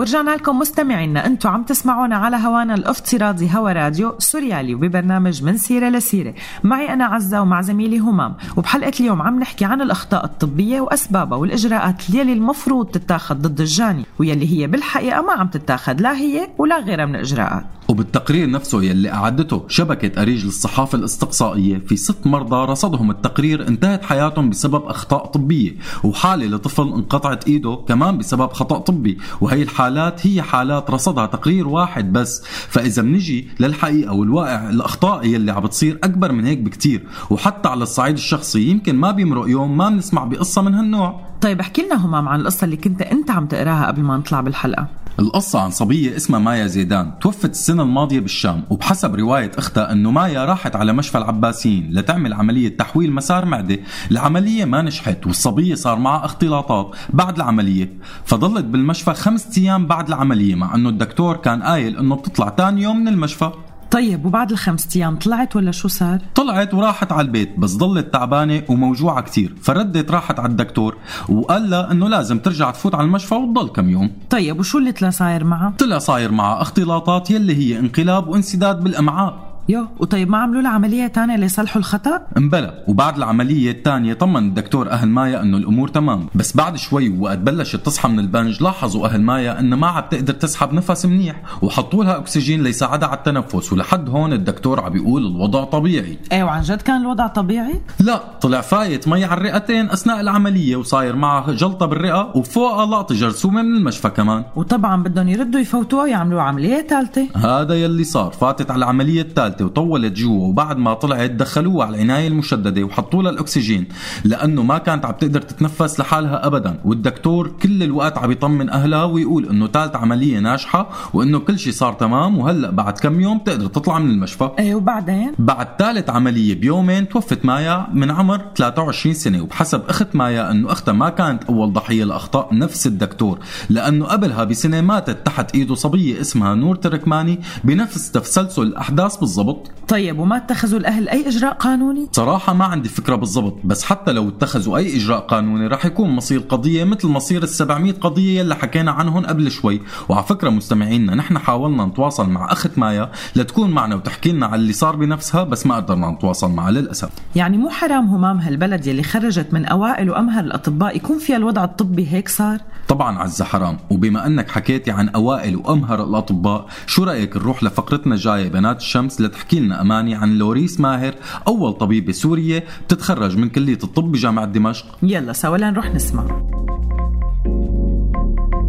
ورجعنا 0.00 0.30
لكم 0.30 0.58
مستمعينا 0.58 1.26
أنتم 1.26 1.48
عم 1.48 1.62
تسمعونا 1.62 2.16
على 2.16 2.36
هوانا 2.36 2.74
الافتراضي 2.74 3.50
هوا 3.54 3.72
راديو 3.72 4.14
سوريالي 4.18 4.74
وببرنامج 4.74 5.42
من 5.42 5.56
سيرة 5.56 5.88
لسيرة. 5.88 6.34
معي 6.64 6.92
أنا 6.92 7.04
عزة 7.04 7.42
ومع 7.42 7.60
زميلي 7.60 7.98
همام. 7.98 8.34
وبحلقة 8.56 8.92
اليوم 9.00 9.22
عم 9.22 9.40
نحكي 9.40 9.64
عن 9.64 9.80
الأخطاء 9.80 10.24
الطبية 10.24 10.80
وأسبابها 10.80 11.38
والإجراءات 11.38 12.10
يلي 12.10 12.32
المفروض 12.32 12.86
تتاخذ 12.86 13.34
ضد 13.34 13.60
الجاني 13.60 14.04
ويلي 14.18 14.60
هي 14.60 14.66
بالحقيقة 14.66 15.22
ما 15.22 15.32
عم 15.32 15.48
تتاخذ 15.48 16.00
لا 16.00 16.16
هي 16.16 16.50
ولا 16.58 16.78
غيرها 16.78 17.04
من 17.04 17.14
الإجراءات. 17.14 17.64
وبالتقرير 17.88 18.50
نفسه 18.50 18.82
يلي 18.82 19.12
أعدته 19.12 19.64
شبكة 19.68 20.22
أريج 20.22 20.44
للصحافة 20.44 20.98
الإستقصائية 20.98 21.78
في 21.78 21.96
ست 21.96 22.26
مرضى 22.26 22.72
رصدهم 22.72 23.10
التقرير 23.10 23.68
انتهت 23.68 24.04
حياتهم 24.04 24.50
بسبب 24.50 24.84
أخطاء 24.84 25.26
طبية 25.26 25.74
وحالة 26.04 26.46
لطفل 26.46 26.82
انقطعت 26.82 27.46
إيده 27.46 27.78
كمان 27.88 28.18
بسبب 28.18 28.52
خطأ 28.52 28.78
طبي 28.78 29.18
وهي 29.40 29.62
الحالات 29.90 30.26
هي 30.26 30.42
حالات 30.42 30.90
رصدها 30.90 31.26
تقرير 31.26 31.68
واحد 31.68 32.12
بس. 32.12 32.42
فإذا 32.68 33.02
بنجي 33.02 33.48
للحقيقة 33.60 34.12
والواقع 34.12 34.70
الأخطاء 34.70 35.26
يلي 35.26 35.52
عم 35.52 35.62
بتصير 35.62 35.98
أكبر 36.04 36.32
من 36.32 36.44
هيك 36.44 36.58
بكتير. 36.58 37.06
وحتى 37.30 37.68
على 37.68 37.82
الصعيد 37.82 38.14
الشخصي 38.14 38.60
يمكن 38.60 38.96
ما 38.96 39.10
بيمرق 39.10 39.48
يوم 39.48 39.76
ما 39.76 39.88
بنسمع 39.88 40.24
بقصة 40.24 40.62
من 40.62 40.74
هالنوع. 40.74 41.20
طيب 41.40 41.60
احكي 41.60 41.82
لنا 41.82 42.06
همام 42.06 42.28
عن 42.28 42.40
القصة 42.40 42.64
اللي 42.64 42.76
كنت 42.76 43.02
أنت 43.02 43.30
عم 43.30 43.46
تقراها 43.46 43.86
قبل 43.86 44.02
ما 44.02 44.16
نطلع 44.16 44.40
بالحلقة. 44.40 44.99
القصة 45.20 45.60
عن 45.60 45.70
صبية 45.70 46.16
اسمها 46.16 46.40
مايا 46.40 46.66
زيدان. 46.66 47.18
توفت 47.20 47.50
السنة 47.50 47.82
الماضية 47.82 48.20
بالشام 48.20 48.64
وبحسب 48.70 49.14
رواية 49.14 49.50
أختها 49.58 49.92
أنه 49.92 50.10
مايا 50.10 50.44
راحت 50.44 50.76
على 50.76 50.92
مشفى 50.92 51.18
العباسيين 51.18 51.90
لتعمل 51.92 52.32
عملية 52.32 52.76
تحويل 52.76 53.12
مسار 53.12 53.44
معدة. 53.44 53.78
العملية 54.10 54.64
ما 54.64 54.82
نجحت 54.82 55.26
والصبية 55.26 55.74
صار 55.74 55.98
معها 55.98 56.24
اختلاطات 56.24 56.96
بعد 57.10 57.36
العملية. 57.36 57.92
فضلت 58.24 58.64
بالمشفى 58.64 59.14
خمسة 59.14 59.62
أيام 59.62 59.86
بعد 59.86 60.08
العملية 60.08 60.54
مع 60.54 60.74
أنه 60.74 60.88
الدكتور 60.88 61.36
كان 61.36 61.62
قايل 61.62 61.98
أنه 61.98 62.16
بتطلع 62.16 62.48
تاني 62.48 62.82
يوم 62.82 62.96
من 63.00 63.08
المشفى. 63.08 63.50
طيب 63.90 64.26
وبعد 64.26 64.50
الخمس 64.50 64.96
أيام 64.96 65.16
طلعت 65.16 65.56
ولا 65.56 65.70
شو 65.72 65.88
صار؟ 65.88 66.18
طلعت 66.34 66.74
وراحت 66.74 67.12
على 67.12 67.26
البيت 67.26 67.58
بس 67.58 67.76
ضلت 67.76 68.12
تعبانة 68.12 68.62
وموجوعة 68.68 69.20
كتير 69.20 69.54
فردت 69.62 70.10
راحت 70.10 70.38
على 70.38 70.48
الدكتور 70.48 70.96
وقال 71.28 71.70
لها 71.70 71.92
إنه 71.92 72.08
لازم 72.08 72.38
ترجع 72.38 72.70
تفوت 72.70 72.94
على 72.94 73.04
المشفى 73.04 73.34
وتضل 73.34 73.68
كم 73.68 73.90
يوم 73.90 74.10
طيب 74.30 74.58
وشو 74.60 74.78
اللي 74.78 74.92
طلع 74.92 75.10
صاير 75.10 75.44
معها؟ 75.44 75.72
طلع 75.78 75.98
صاير 75.98 76.32
معها 76.32 76.62
اختلاطات 76.62 77.30
يلي 77.30 77.54
هي 77.56 77.78
انقلاب 77.78 78.28
وانسداد 78.28 78.80
بالأمعاء 78.80 79.49
يو 79.70 79.86
وطيب 79.98 80.30
ما 80.30 80.38
عملوا 80.38 80.62
لها 80.62 80.70
عملية 80.70 81.06
تانية 81.06 81.36
ليصلحوا 81.36 81.78
الخطأ؟ 81.78 82.22
امبلا 82.36 82.84
وبعد 82.88 83.16
العملية 83.16 83.70
الثانية 83.70 84.14
طمن 84.14 84.48
الدكتور 84.48 84.90
أهل 84.90 85.08
مايا 85.08 85.42
أنه 85.42 85.56
الأمور 85.56 85.88
تمام. 85.88 86.26
بس 86.34 86.56
بعد 86.56 86.76
شوي 86.76 87.18
وقت 87.18 87.38
بلشت 87.38 87.76
تصحى 87.76 88.08
من 88.08 88.18
البنج 88.18 88.62
لاحظوا 88.62 89.06
أهل 89.06 89.22
مايا 89.22 89.60
أنها 89.60 89.78
ما 89.78 89.86
عم 89.86 90.04
تقدر 90.10 90.32
تسحب 90.32 90.72
نفس 90.72 91.06
منيح 91.06 91.42
وحطوا 91.62 92.04
لها 92.04 92.16
أكسجين 92.16 92.62
ليساعدها 92.62 93.08
على 93.08 93.18
التنفس 93.18 93.72
ولحد 93.72 94.08
هون 94.08 94.32
الدكتور 94.32 94.80
عم 94.80 94.92
بيقول 94.92 95.26
الوضع 95.26 95.64
طبيعي. 95.64 96.18
إيه 96.32 96.44
وعن 96.44 96.62
جد 96.62 96.82
كان 96.82 97.00
الوضع 97.00 97.26
طبيعي؟ 97.26 97.80
لا 98.00 98.22
طلع 98.40 98.60
فايت 98.60 99.08
مي 99.08 99.24
على 99.24 99.40
الرئتين 99.40 99.90
أثناء 99.90 100.20
العملية 100.20 100.76
وصاير 100.76 101.16
معها 101.16 101.52
جلطة 101.52 101.86
بالرئة 101.86 102.32
وفوقها 102.34 102.86
لقطة 102.86 103.14
جرثومة 103.14 103.62
من 103.62 103.76
المشفى 103.76 104.10
كمان. 104.10 104.44
وطبعا 104.56 105.02
بدهم 105.02 105.28
يردوا 105.28 105.60
يفوتوها 105.60 106.02
ويعملوا 106.02 106.42
عملية 106.42 106.86
ثالثة. 106.86 107.28
هذا 107.36 107.74
يلي 107.74 108.04
صار 108.04 108.32
فاتت 108.32 108.70
على 108.70 108.78
العملية 108.78 109.22
الثالثة 109.60 109.64
وطولت 109.64 110.12
جوا 110.12 110.48
وبعد 110.48 110.78
ما 110.78 110.94
طلعت 110.94 111.30
دخلوها 111.30 111.86
على 111.86 111.96
العناية 111.96 112.28
المشددة 112.28 112.82
وحطوا 112.82 113.22
لها 113.22 113.30
الأكسجين 113.30 113.88
لأنه 114.24 114.62
ما 114.62 114.78
كانت 114.78 115.04
عم 115.04 115.12
تقدر 115.12 115.40
تتنفس 115.42 116.00
لحالها 116.00 116.46
أبدا. 116.46 116.80
والدكتور 116.84 117.48
كل 117.62 117.82
الوقت 117.82 118.18
عم 118.18 118.30
يطمن 118.30 118.70
أهلها 118.70 119.04
ويقول 119.04 119.48
إنه 119.48 119.66
ثالث 119.66 119.96
عملية 119.96 120.38
ناجحة 120.38 120.90
وإنه 121.14 121.38
كل 121.38 121.58
شيء 121.58 121.72
صار 121.72 121.92
تمام 121.92 122.38
وهلأ 122.38 122.70
بعد 122.70 122.98
كم 122.98 123.20
يوم 123.20 123.38
تقدر 123.38 123.66
تطلع 123.66 123.98
من 123.98 124.10
المشفى. 124.10 124.50
إيه 124.58 124.74
وبعدين؟ 124.74 125.32
بعد 125.38 125.68
ثالث 125.78 126.10
عملية 126.10 126.54
بيومين 126.54 127.08
توفت 127.08 127.44
مايا 127.44 127.86
من 127.92 128.10
عمر 128.10 128.40
23 128.56 129.14
سنة 129.14 129.42
وبحسب 129.42 129.82
أخت 129.88 130.16
مايا 130.16 130.50
أنه 130.50 130.72
أختها 130.72 130.92
ما 130.92 131.08
كانت 131.08 131.44
أول 131.44 131.72
ضحية 131.72 132.04
لأخطاء 132.04 132.48
نفس 132.52 132.86
الدكتور 132.86 133.38
لأنه 133.70 134.06
قبلها 134.06 134.44
بسنة 134.44 134.80
ماتت 134.80 135.26
تحت 135.26 135.54
إيده 135.54 135.74
صبية 135.74 136.20
اسمها 136.20 136.54
نور 136.54 136.76
تركماني 136.76 137.40
بنفس 137.64 138.10
تسلسل 138.10 138.62
الأحداث 138.62 139.16
بالضبط. 139.16 139.39
طيب 139.88 140.18
وما 140.18 140.36
اتخذوا 140.36 140.78
الأهل 140.78 141.08
أي 141.08 141.28
إجراء 141.28 141.52
قانوني؟ 141.52 142.08
صراحة 142.12 142.52
ما 142.52 142.64
عندي 142.64 142.88
فكرة 142.88 143.14
بالضبط 143.14 143.58
بس 143.64 143.84
حتى 143.84 144.12
لو 144.12 144.28
اتخذوا 144.28 144.76
أي 144.76 144.96
إجراء 144.96 145.20
قانوني 145.20 145.66
رح 145.66 145.86
يكون 145.86 146.10
مصير 146.10 146.40
قضية 146.40 146.84
مثل 146.84 147.08
مصير 147.08 147.42
ال 147.42 147.48
700 147.48 147.92
قضية 147.92 148.40
يلي 148.40 148.54
حكينا 148.54 148.90
عنهم 148.90 149.26
قبل 149.26 149.50
شوي 149.50 149.80
وعلى 150.08 150.24
فكرة 150.24 150.50
مستمعينا 150.50 151.14
نحن 151.14 151.38
حاولنا 151.38 151.84
نتواصل 151.84 152.30
مع 152.30 152.52
أخت 152.52 152.78
مايا 152.78 153.10
لتكون 153.36 153.70
معنا 153.70 153.94
وتحكي 153.94 154.32
لنا 154.32 154.46
على 154.46 154.60
اللي 154.60 154.72
صار 154.72 154.96
بنفسها 154.96 155.44
بس 155.44 155.66
ما 155.66 155.76
قدرنا 155.76 156.10
نتواصل 156.10 156.50
معها 156.50 156.70
للأسف 156.70 157.10
يعني 157.36 157.58
مو 157.58 157.70
حرام 157.70 158.06
همام 158.06 158.38
هالبلد 158.38 158.86
يلي 158.86 159.02
خرجت 159.02 159.52
من 159.52 159.64
أوائل 159.64 160.10
وأمهر 160.10 160.44
الأطباء 160.44 160.96
يكون 160.96 161.18
فيها 161.18 161.36
الوضع 161.36 161.64
الطبي 161.64 162.08
هيك 162.08 162.28
صار؟ 162.28 162.60
طبعا 162.88 163.18
عزة 163.18 163.44
حرام 163.44 163.78
وبما 163.90 164.26
أنك 164.26 164.50
حكيتي 164.50 164.90
عن 164.90 165.08
أوائل 165.08 165.56
وأمهر 165.56 166.04
الأطباء 166.04 166.66
شو 166.86 167.04
رأيك 167.04 167.36
نروح 167.36 167.62
لفقرتنا 167.62 168.14
الجاية 168.14 168.48
بنات 168.48 168.76
الشمس 168.76 169.20
لتحكي 169.30 169.60
لنا 169.60 169.80
أماني 169.80 170.14
عن 170.14 170.38
لوريس 170.38 170.80
ماهر 170.80 171.14
أول 171.48 171.72
طبيب 171.72 172.06
بسوريا 172.06 172.62
بتتخرج 172.86 173.36
من 173.36 173.48
كلية 173.48 173.78
الطب 173.84 174.12
بجامعة 174.12 174.46
دمشق. 174.46 174.86
يلا 175.02 175.32
سوا 175.32 175.56
لنروح 175.56 175.94
نسمع. 175.94 176.24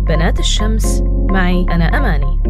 بنات 0.07 0.39
الشمس 0.39 1.03
معي 1.05 1.65
أنا 1.71 1.97
أماني. 1.97 2.40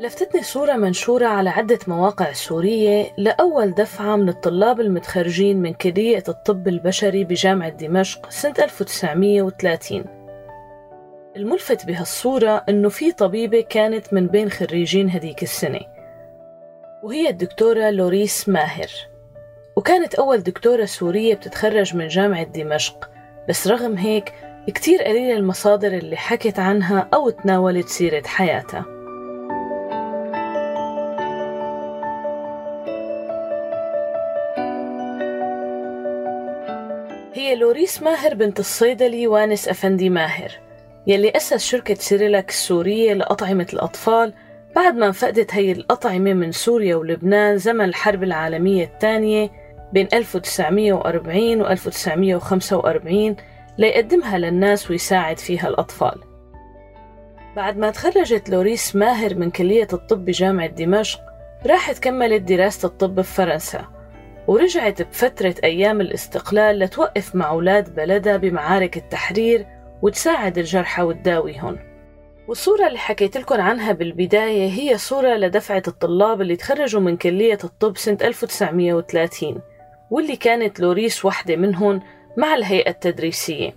لفتتني 0.00 0.42
صورة 0.42 0.72
منشورة 0.72 1.26
على 1.26 1.50
عدة 1.50 1.78
مواقع 1.86 2.32
سورية 2.32 3.12
لأول 3.18 3.70
دفعة 3.74 4.16
من 4.16 4.28
الطلاب 4.28 4.80
المتخرجين 4.80 5.62
من 5.62 5.72
كلية 5.72 6.22
الطب 6.28 6.68
البشري 6.68 7.24
بجامعة 7.24 7.68
دمشق 7.68 8.30
سنة 8.30 8.54
1930 8.58 10.04
الملفت 11.36 11.86
بهالصورة 11.86 12.64
إنه 12.68 12.88
في 12.88 13.12
طبيبة 13.12 13.60
كانت 13.60 14.14
من 14.14 14.26
بين 14.26 14.50
خريجين 14.50 15.10
هديك 15.10 15.42
السنة 15.42 15.80
وهي 17.02 17.28
الدكتورة 17.28 17.90
لوريس 17.90 18.48
ماهر. 18.48 18.90
وكانت 19.76 20.14
أول 20.14 20.38
دكتورة 20.42 20.84
سورية 20.84 21.34
بتتخرج 21.34 21.96
من 21.96 22.08
جامعة 22.08 22.44
دمشق 22.44 23.10
بس 23.48 23.68
رغم 23.68 23.96
هيك 23.96 24.32
كتير 24.66 25.02
قليلة 25.02 25.36
المصادر 25.36 25.88
اللي 25.88 26.16
حكت 26.16 26.58
عنها 26.58 27.08
أو 27.14 27.30
تناولت 27.30 27.88
سيرة 27.88 28.22
حياتها. 28.26 28.95
هي 37.46 37.54
لوريس 37.54 38.02
ماهر 38.02 38.34
بنت 38.34 38.60
الصيدلي 38.60 39.26
وانس 39.26 39.68
أفندي 39.68 40.10
ماهر 40.10 40.52
يلي 41.06 41.30
أسس 41.36 41.66
شركة 41.66 41.94
سيريلاك 41.94 42.48
السورية 42.48 43.12
لأطعمة 43.12 43.66
الأطفال 43.72 44.32
بعد 44.76 44.94
ما 44.94 45.06
انفقدت 45.06 45.54
هي 45.54 45.72
الأطعمة 45.72 46.32
من 46.32 46.52
سوريا 46.52 46.96
ولبنان 46.96 47.58
زمن 47.58 47.84
الحرب 47.84 48.22
العالمية 48.22 48.84
الثانية 48.84 49.50
بين 49.92 50.08
1940 50.12 51.60
و 51.60 51.66
1945 51.66 53.36
ليقدمها 53.78 54.38
للناس 54.38 54.90
ويساعد 54.90 55.38
فيها 55.38 55.68
الأطفال. 55.68 56.20
بعد 57.56 57.76
ما 57.78 57.90
تخرجت 57.90 58.48
لوريس 58.50 58.96
ماهر 58.96 59.34
من 59.34 59.50
كلية 59.50 59.88
الطب 59.92 60.24
بجامعة 60.24 60.66
دمشق 60.66 61.20
راحت 61.66 61.98
كملت 61.98 62.42
دراسة 62.42 62.86
الطب 62.86 63.14
بفرنسا 63.14 63.95
ورجعت 64.48 65.02
بفترة 65.02 65.54
أيام 65.64 66.00
الاستقلال 66.00 66.78
لتوقف 66.78 67.34
مع 67.34 67.48
أولاد 67.50 67.94
بلدها 67.94 68.36
بمعارك 68.36 68.96
التحرير 68.96 69.66
وتساعد 70.02 70.58
الجرحى 70.58 71.02
وتداويهم 71.02 71.78
والصورة 72.48 72.86
اللي 72.86 72.98
حكيت 72.98 73.36
لكم 73.36 73.60
عنها 73.60 73.92
بالبداية 73.92 74.68
هي 74.68 74.98
صورة 74.98 75.36
لدفعة 75.36 75.82
الطلاب 75.88 76.40
اللي 76.40 76.56
تخرجوا 76.56 77.00
من 77.00 77.16
كلية 77.16 77.58
الطب 77.64 77.96
سنة 77.96 78.18
1930 78.22 79.60
واللي 80.10 80.36
كانت 80.36 80.80
لوريس 80.80 81.24
وحدة 81.24 81.56
منهم 81.56 82.00
مع 82.36 82.54
الهيئة 82.54 82.90
التدريسية. 82.90 83.76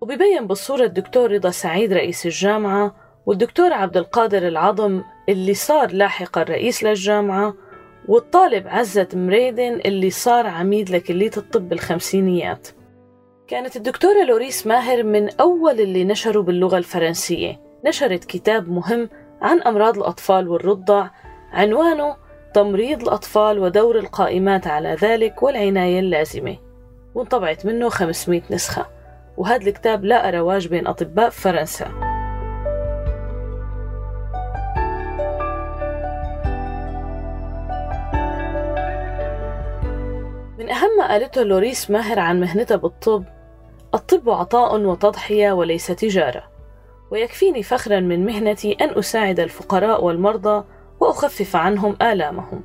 وبيبين 0.00 0.46
بالصورة 0.46 0.84
الدكتور 0.84 1.32
رضا 1.32 1.50
سعيد 1.50 1.92
رئيس 1.92 2.26
الجامعة 2.26 2.96
والدكتور 3.26 3.72
عبد 3.72 3.96
القادر 3.96 4.48
العظم 4.48 5.02
اللي 5.28 5.54
صار 5.54 5.92
لاحقا 5.92 6.42
رئيس 6.42 6.84
للجامعة 6.84 7.54
والطالب 8.08 8.68
عزة 8.68 9.08
مريدن 9.14 9.80
اللي 9.84 10.10
صار 10.10 10.46
عميد 10.46 10.90
لكلية 10.90 11.30
الطب 11.36 11.68
بالخمسينيات 11.68 12.68
كانت 13.48 13.76
الدكتورة 13.76 14.24
لوريس 14.24 14.66
ماهر 14.66 15.02
من 15.02 15.30
أول 15.40 15.80
اللي 15.80 16.04
نشروا 16.04 16.42
باللغة 16.42 16.78
الفرنسية. 16.78 17.60
نشرت 17.84 18.24
كتاب 18.24 18.68
مهم 18.68 19.08
عن 19.42 19.62
أمراض 19.62 19.96
الأطفال 19.98 20.48
والرضع 20.48 21.08
عنوانه 21.52 22.16
تمريض 22.54 23.02
الأطفال 23.02 23.58
ودور 23.58 23.98
القائمات 23.98 24.66
على 24.66 24.96
ذلك 25.02 25.42
والعناية 25.42 26.00
اللازمة. 26.00 26.56
وانطبعت 27.14 27.66
منه 27.66 27.88
500 27.88 28.42
نسخة. 28.50 28.86
وهذا 29.36 29.68
الكتاب 29.68 30.04
لاقى 30.04 30.32
رواج 30.32 30.68
بين 30.68 30.86
أطباء 30.86 31.30
فرنسا. 31.30 32.13
من 40.64 40.70
أهم 40.70 40.96
ما 40.98 41.08
قالته 41.08 41.42
لوريس 41.42 41.90
ماهر 41.90 42.18
عن 42.18 42.40
مهنتها 42.40 42.76
بالطب 42.76 43.24
الطب 43.94 44.30
عطاء 44.30 44.80
وتضحية 44.80 45.52
وليس 45.52 45.86
تجارة 45.86 46.42
ويكفيني 47.10 47.62
فخرا 47.62 48.00
من 48.00 48.26
مهنتي 48.26 48.72
أن 48.72 48.98
أساعد 48.98 49.40
الفقراء 49.40 50.04
والمرضى 50.04 50.64
وأخفف 51.00 51.56
عنهم 51.56 51.96
آلامهم. 52.02 52.62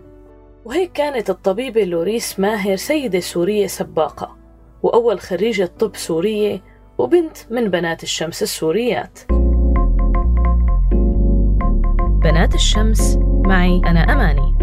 وهيك 0.66 0.92
كانت 0.92 1.30
الطبيبة 1.30 1.84
لوريس 1.84 2.40
ماهر 2.40 2.76
سيدة 2.76 3.20
سورية 3.20 3.68
سباقة 3.68 4.36
وأول 4.84 5.20
خريجة 5.20 5.70
طب 5.80 5.96
سورية 5.96 6.62
وبنت 6.98 7.38
من 7.50 7.70
بنات 7.70 8.04
الشمس 8.04 8.44
السوريات. 8.44 9.20
بنات 12.24 12.56
الشمس 12.56 13.18
معي 13.46 13.82
أنا 13.86 14.00
أماني. 14.14 14.59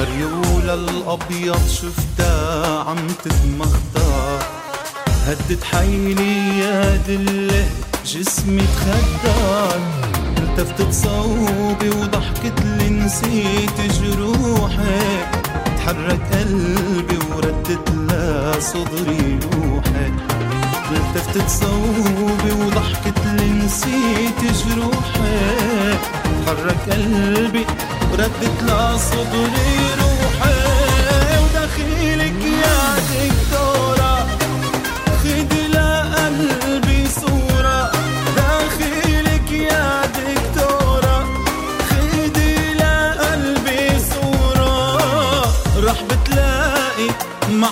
مريولة 0.00 0.74
الأبيض 0.74 1.68
شفتها 1.68 2.78
عم 2.80 3.06
تتمخطر 3.24 4.38
هدت 5.26 5.64
حيلي 5.64 6.58
يا 6.58 6.96
دلة 6.96 7.66
جسمي 8.06 8.62
تخدر 8.62 9.80
التفتت 10.38 10.92
صوبي 10.92 11.90
وضحكت 11.90 12.60
لي 12.64 12.88
نسيت 12.88 13.80
جروحي 13.80 15.24
تحرك 15.76 16.20
قلبي 16.32 17.18
وردت 17.34 17.90
لا 18.08 18.60
صدري 18.60 19.38
روحي 19.52 20.12
التفتت 20.96 21.50
صوبي 21.50 22.52
وضحكت 22.52 23.18
لي 23.26 23.50
نسيت 23.50 24.40
جروحي. 24.40 25.98
حرك 26.46 26.90
قلبي 26.90 27.66
وردت 28.12 28.62
لا 28.62 28.96
صدري 28.96 29.78
روحي. 30.00 30.60
ودخيلك 31.42 32.44
يا 32.44 32.78
دكتورة 33.10 34.26
خدي 35.22 35.66
لقلبي 35.66 37.08
صورة. 37.08 37.90
داخلك 38.36 39.50
يا 39.50 40.02
دكتورة 40.06 41.24
خدي 41.90 42.74
لقلبي 42.74 43.98
صورة. 44.12 44.74
رح 45.86 46.02
بتلاقي 46.02 47.08
مع 47.50 47.70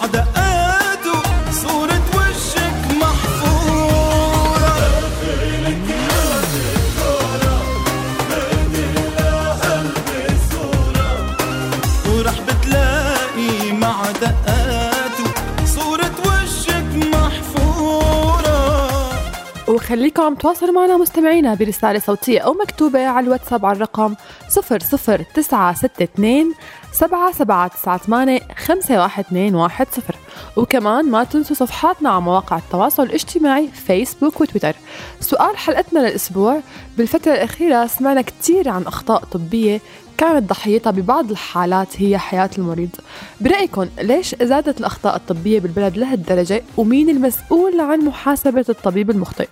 وخليكم 19.79 20.35
تواصلوا 20.35 20.73
معنا 20.73 20.97
مستمعينا 20.97 21.55
برسالة 21.55 21.99
صوتية 21.99 22.41
أو 22.41 22.55
مكتوبة 22.55 23.07
على 23.07 23.27
الواتساب 23.27 23.67
على 23.67 23.77
الرقم 23.77 24.15
00962 24.51 26.55
7798 26.93 28.41
51210 28.57 30.15
وكمان 30.57 31.11
ما 31.11 31.25
تنسوا 31.25 31.57
صفحاتنا 31.57 32.11
على 32.11 32.21
مواقع 32.21 32.57
التواصل 32.57 33.03
الاجتماعي 33.03 33.69
فيسبوك 33.69 34.41
وتويتر. 34.41 34.77
سؤال 35.21 35.57
حلقتنا 35.57 36.01
للأسبوع 36.01 36.61
بالفترة 36.97 37.33
الأخيرة 37.33 37.87
سمعنا 37.87 38.23
كتير 38.23 38.69
عن 38.69 38.83
أخطاء 38.83 39.25
طبية 39.25 39.81
كانت 40.19 40.51
ضحيتها 40.51 40.91
ببعض 40.91 41.31
الحالات 41.31 42.03
هي 42.03 42.19
حياة 42.19 42.51
المريض. 42.59 42.91
برأيكم 43.41 43.89
ليش 43.99 44.35
زادت 44.43 44.81
الأخطاء 44.81 45.17
الطبية 45.17 45.61
بالبلد 45.61 45.97
لهالدرجة؟ 45.97 46.63
ومين 46.77 47.11
المسؤول 47.11 47.81
عن 47.81 47.99
محاسبة 47.99 48.65
الطبيب 48.69 49.11
المخطئ؟ 49.11 49.49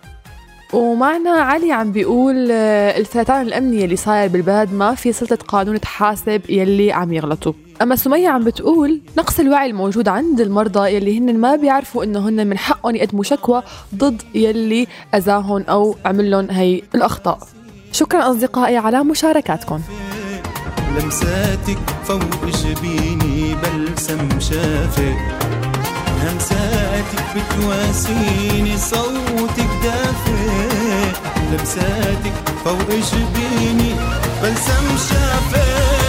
ومعنا 0.72 1.30
علي 1.30 1.72
عم 1.72 1.92
بيقول 1.92 2.48
آه، 2.52 2.98
الفلتان 2.98 3.42
الأمني 3.42 3.84
اللي 3.84 3.96
صاير 3.96 4.28
بالبلد 4.28 4.72
ما 4.72 4.94
في 4.94 5.12
سلطة 5.12 5.36
قانون 5.36 5.80
تحاسب 5.80 6.42
يلي 6.48 6.92
عم 6.92 7.12
يغلطوا. 7.12 7.52
أما 7.82 7.96
سمية 7.96 8.28
عم 8.28 8.44
بتقول 8.44 9.00
نقص 9.18 9.40
الوعي 9.40 9.70
الموجود 9.70 10.08
عند 10.08 10.40
المرضى 10.40 10.90
يلي 10.96 11.18
هن 11.18 11.38
ما 11.38 11.56
بيعرفوا 11.56 12.04
إنه 12.04 12.28
هن 12.28 12.46
من 12.46 12.58
حقهم 12.58 12.96
يقدموا 12.96 13.24
شكوى 13.24 13.62
ضد 13.94 14.22
يلي 14.34 14.86
أذاهم 15.14 15.64
أو 15.68 15.96
عمل 16.04 16.30
لهم 16.30 16.50
هي 16.50 16.82
الأخطاء. 16.94 17.38
شكرا 17.92 18.30
أصدقائي 18.30 18.76
على 18.76 19.04
مشاركاتكم. 19.04 19.80
لمساتك 20.98 21.78
فوق 22.04 22.44
جبيني 22.44 23.54
بلسم 23.54 24.40
شافق 24.40 25.16
همساتك 26.22 27.24
بتواسيني 27.36 28.76
صوتك 28.76 29.70
دافئ. 29.82 30.35
لمساتك 31.56 32.32
فوق 32.64 32.88
جبيني 32.90 33.94
بلسم 34.42 34.96
شافق 35.08 36.05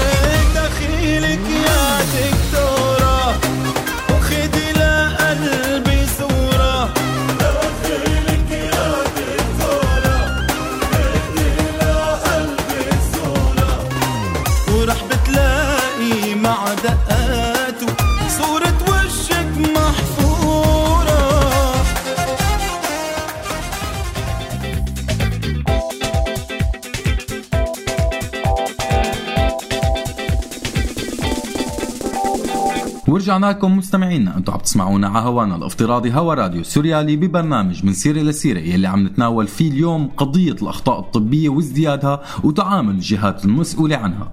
ورجعنا 33.07 33.45
لكم 33.45 33.77
مستمعينا 33.77 34.37
أنتم 34.37 34.53
عم 34.53 34.59
تسمعونا 34.59 35.07
على 35.07 35.25
هوانا 35.25 35.55
الافتراضي 35.55 36.11
هوا 36.13 36.33
راديو 36.33 36.63
سوريالي 36.63 37.15
ببرنامج 37.15 37.85
من 37.85 37.93
سيرة 37.93 38.19
لسيرة 38.21 38.59
يلي 38.59 38.87
عم 38.87 39.07
نتناول 39.07 39.47
فيه 39.47 39.71
اليوم 39.71 40.07
قضية 40.07 40.51
الأخطاء 40.51 40.99
الطبية 40.99 41.49
وازديادها 41.49 42.21
وتعامل 42.43 42.95
الجهات 42.95 43.45
المسؤولة 43.45 43.95
عنها. 43.97 44.31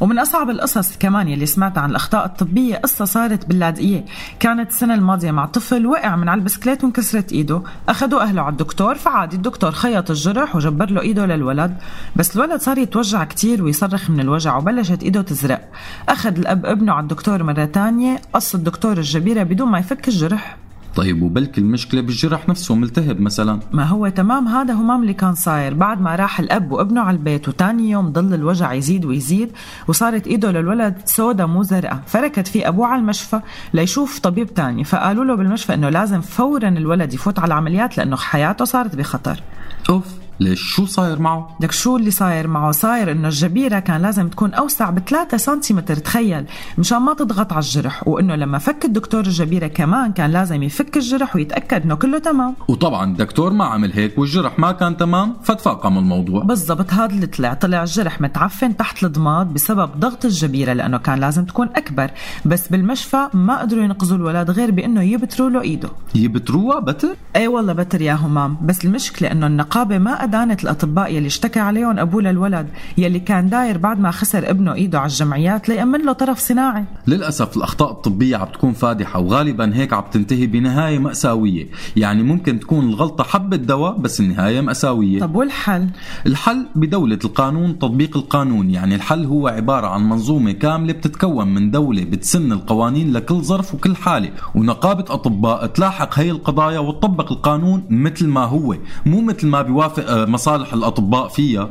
ومن 0.00 0.18
أصعب 0.18 0.50
القصص 0.50 0.96
كمان 0.96 1.28
يلي 1.28 1.46
سمعت 1.46 1.78
عن 1.78 1.90
الأخطاء 1.90 2.26
الطبية 2.26 2.76
قصة 2.76 3.04
صارت 3.04 3.46
باللاذقية. 3.46 4.04
كانت 4.40 4.70
السنة 4.70 4.94
الماضية 4.94 5.30
مع 5.30 5.46
طفل 5.46 5.86
وقع 5.86 6.16
من 6.16 6.28
على 6.28 6.38
البسكليت 6.38 6.84
وانكسرت 6.84 7.32
إيده. 7.32 7.62
أخذوا 7.88 8.22
أهله 8.22 8.42
على 8.42 8.52
الدكتور 8.52 8.94
فعادي 8.94 9.36
الدكتور 9.36 9.72
خيط 9.72 10.10
الجرح 10.10 10.56
وجبر 10.56 10.90
له 10.90 11.00
إيده 11.00 11.26
للولد. 11.26 11.76
بس 12.16 12.36
الولد 12.36 12.60
صار 12.60 12.78
يتوجع 12.78 13.24
كتير 13.24 13.64
ويصرخ 13.64 14.10
من 14.10 14.20
الوجع 14.20 14.56
وبلشت 14.56 15.02
إيده 15.02 15.22
تزرق. 15.22 15.68
أخذ 16.08 16.38
الأب 16.38 16.66
ابنه 16.66 16.92
على 16.92 17.02
الدكتور 17.02 17.42
مرة 17.42 17.64
تانية 17.64 18.20
قص 18.32 18.54
الدكتور 18.54 18.98
الجبيرة 18.98 19.42
بدون 19.42 19.68
ما 19.68 19.78
يفك 19.78 20.08
الجرح. 20.08 20.56
طيب 20.96 21.22
وبلكي 21.22 21.60
المشكلة 21.60 22.00
بالجرح 22.00 22.48
نفسه 22.48 22.74
ملتهب 22.74 23.20
مثلا؟ 23.20 23.60
ما 23.72 23.84
هو 23.84 24.08
تمام 24.08 24.48
هذا 24.48 24.74
همام 24.74 25.02
اللي 25.02 25.14
كان 25.14 25.34
صاير. 25.34 25.74
بعد 25.74 26.00
ما 26.00 26.16
راح 26.16 26.40
الأب 26.40 26.72
وابنه 26.72 27.00
على 27.00 27.16
البيت 27.16 27.48
وتاني 27.48 27.90
يوم 27.90 28.12
ضل 28.12 28.34
الوجع 28.34 28.72
يزيد 28.72 29.04
ويزيد 29.04 29.52
وصارت 29.88 30.26
إيده 30.26 30.52
للولد 30.52 30.94
سودا 31.04 31.46
مو 31.46 31.62
زرقاء. 31.62 32.02
فركت 32.06 32.48
فيه 32.48 32.68
أبوه 32.68 32.86
على 32.86 33.00
المشفى 33.00 33.40
ليشوف 33.74 34.18
طبيب 34.18 34.54
تاني. 34.54 34.84
فقالوا 34.84 35.24
له 35.24 35.34
بالمشفى 35.34 35.74
إنه 35.74 35.88
لازم 35.88 36.20
فورا 36.20 36.68
الولد 36.68 37.14
يفوت 37.14 37.38
على 37.38 37.46
العمليات 37.46 37.98
لأنه 37.98 38.16
حياته 38.16 38.64
صارت 38.64 38.96
بخطر. 38.96 39.42
أوف. 39.90 40.25
ليش 40.40 40.60
شو 40.60 40.86
صاير 40.86 41.18
معه؟ 41.18 41.56
لك 41.60 41.72
شو 41.72 41.96
اللي 41.96 42.10
صاير 42.10 42.46
معه؟ 42.48 42.72
صاير 42.72 43.12
إنه 43.12 43.28
الجبيرة 43.28 43.78
كان 43.78 44.02
لازم 44.02 44.28
تكون 44.28 44.54
أوسع 44.54 44.90
ب 44.90 44.98
3 44.98 45.36
سنتيمتر 45.36 45.96
تخيل. 45.96 46.44
مشان 46.78 46.98
ما 46.98 47.14
تضغط 47.14 47.52
على 47.52 47.62
الجرح. 47.62 48.08
وإنه 48.08 48.34
لما 48.34 48.58
فك 48.58 48.84
الدكتور 48.84 49.20
الجبيرة 49.20 49.66
كمان 49.66 50.12
كان 50.12 50.30
لازم 50.30 50.62
يفك 50.62 50.96
الجرح 50.96 51.36
ويتأكد 51.36 51.82
إنه 51.82 51.94
كله 51.94 52.18
تمام. 52.18 52.54
وطبعا 52.68 53.10
الدكتور 53.10 53.52
ما 53.52 53.64
عمل 53.64 53.92
هيك 53.92 54.18
والجرح 54.18 54.58
ما 54.58 54.72
كان 54.72 54.96
تمام 54.96 55.36
فتفاقم 55.42 55.98
الموضوع. 55.98 56.42
بالضبط 56.42 56.92
هذا 56.92 57.12
اللي 57.12 57.26
طلع. 57.26 57.54
طلع 57.54 57.82
الجرح 57.82 58.20
متعفن 58.20 58.76
تحت 58.76 59.04
الضماد 59.04 59.46
بسبب 59.54 59.90
ضغط 59.98 60.24
الجبيرة 60.24 60.72
لأنه 60.72 60.98
كان 60.98 61.18
لازم 61.18 61.44
تكون 61.44 61.68
أكبر. 61.76 62.10
بس 62.44 62.68
بالمشفى 62.68 63.28
ما 63.34 63.60
قدروا 63.60 63.84
ينقذوا 63.84 64.16
الولد 64.16 64.50
غير 64.50 64.70
بأنه 64.70 65.02
يبتروا 65.02 65.50
له 65.50 65.60
إيده. 65.60 65.88
يبتروها 66.14 66.80
بتر؟ 66.80 67.16
اي 67.36 67.48
والله 67.48 67.72
بتر 67.72 68.02
يا 68.02 68.14
همام. 68.14 68.56
بس 68.62 68.84
المشكلة 68.84 69.32
إنه 69.32 69.46
النقابة 69.46 69.98
ما 69.98 70.25
أدانت 70.26 70.64
الأطباء 70.64 71.14
يلي 71.14 71.26
اشتكى 71.26 71.60
عليهم 71.60 71.98
أبوه 71.98 72.22
للولد 72.22 72.66
يلي 72.98 73.20
كان 73.20 73.48
داير 73.48 73.78
بعد 73.78 74.00
ما 74.00 74.10
خسر 74.10 74.50
ابنه 74.50 74.74
إيده 74.74 74.98
على 74.98 75.10
الجمعيات 75.10 75.68
ليأمن 75.68 76.04
له 76.06 76.12
طرف 76.12 76.38
صناعي. 76.38 76.84
للأسف 77.06 77.56
الأخطاء 77.56 77.90
الطبية 77.90 78.36
عم 78.36 78.48
تكون 78.48 78.72
فادحة 78.72 79.20
وغالبا 79.20 79.76
هيك 79.76 79.92
عم 79.92 80.04
تنتهي 80.12 80.46
بنهاية 80.46 80.98
مأساوية. 80.98 81.66
يعني 81.96 82.22
ممكن 82.22 82.60
تكون 82.60 82.88
الغلطة 82.88 83.24
حبة 83.24 83.56
دواء 83.56 83.98
بس 83.98 84.20
النهاية 84.20 84.60
مأساوية. 84.60 85.20
طب 85.20 85.34
والحل؟ 85.34 85.88
الحل 86.26 86.66
بدولة 86.74 87.18
القانون 87.24 87.78
تطبيق 87.78 88.16
القانون. 88.16 88.70
يعني 88.70 88.94
الحل 88.94 89.24
هو 89.24 89.48
عبارة 89.48 89.86
عن 89.86 90.08
منظومة 90.08 90.52
كاملة 90.52 90.92
بتتكون 90.92 91.54
من 91.54 91.70
دولة 91.70 92.04
بتسن 92.04 92.52
القوانين 92.52 93.12
لكل 93.12 93.34
ظرف 93.34 93.74
وكل 93.74 93.96
حالة. 93.96 94.30
ونقابة 94.54 95.04
أطباء 95.14 95.66
تلاحق 95.66 96.18
هي 96.18 96.30
القضايا 96.30 96.78
وتطبق 96.78 97.32
القانون 97.32 97.82
مثل 97.90 98.26
ما 98.28 98.44
هو 98.44 98.76
مو 99.06 99.20
مثل 99.20 99.46
ما 99.46 99.62
بيوافق 99.62 100.04
مصالح 100.16 100.72
الأطباء 100.72 101.28
فيها. 101.28 101.70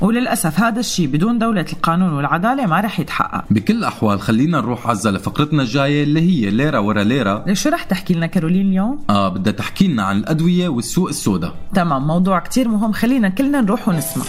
وللأسف 0.00 0.60
هذا 0.60 0.80
الشيء 0.80 1.06
بدون 1.06 1.38
دولة 1.38 1.66
القانون 1.72 2.12
والعدالة 2.12 2.66
ما 2.66 2.80
رح 2.80 3.00
يتحقق. 3.00 3.44
بكل 3.50 3.76
الأحوال 3.76 4.20
خلينا 4.20 4.60
نروح 4.60 4.86
عزة 4.86 5.10
لفقرتنا 5.10 5.62
الجاية 5.62 6.04
اللي 6.04 6.20
هي 6.20 6.50
ليرة 6.50 6.80
ورا 6.80 7.02
ليرة 7.02 7.44
ليش 7.46 7.62
شو 7.62 7.68
رح 7.68 7.82
تحكي 7.82 8.14
لنا 8.14 8.26
كارولين 8.26 8.68
اليوم؟ 8.68 9.04
آه 9.10 9.28
بدها 9.28 9.52
تحكي 9.52 9.88
لنا 9.88 10.02
عن 10.02 10.16
الأدوية 10.16 10.68
والسوق 10.68 11.08
السوداء. 11.08 11.54
تمام 11.74 12.06
موضوع 12.06 12.38
كتير 12.38 12.68
مهم. 12.68 12.92
خلينا 12.92 13.28
كلنا 13.28 13.60
نروح 13.60 13.88
ونسمع. 13.88 14.24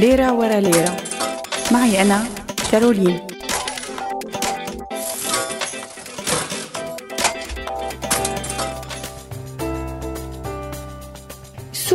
ليرة 0.00 0.32
ورا 0.32 0.60
ليرة 0.60 0.96
معي 1.72 2.02
أنا 2.02 2.24
كارولين. 2.72 3.18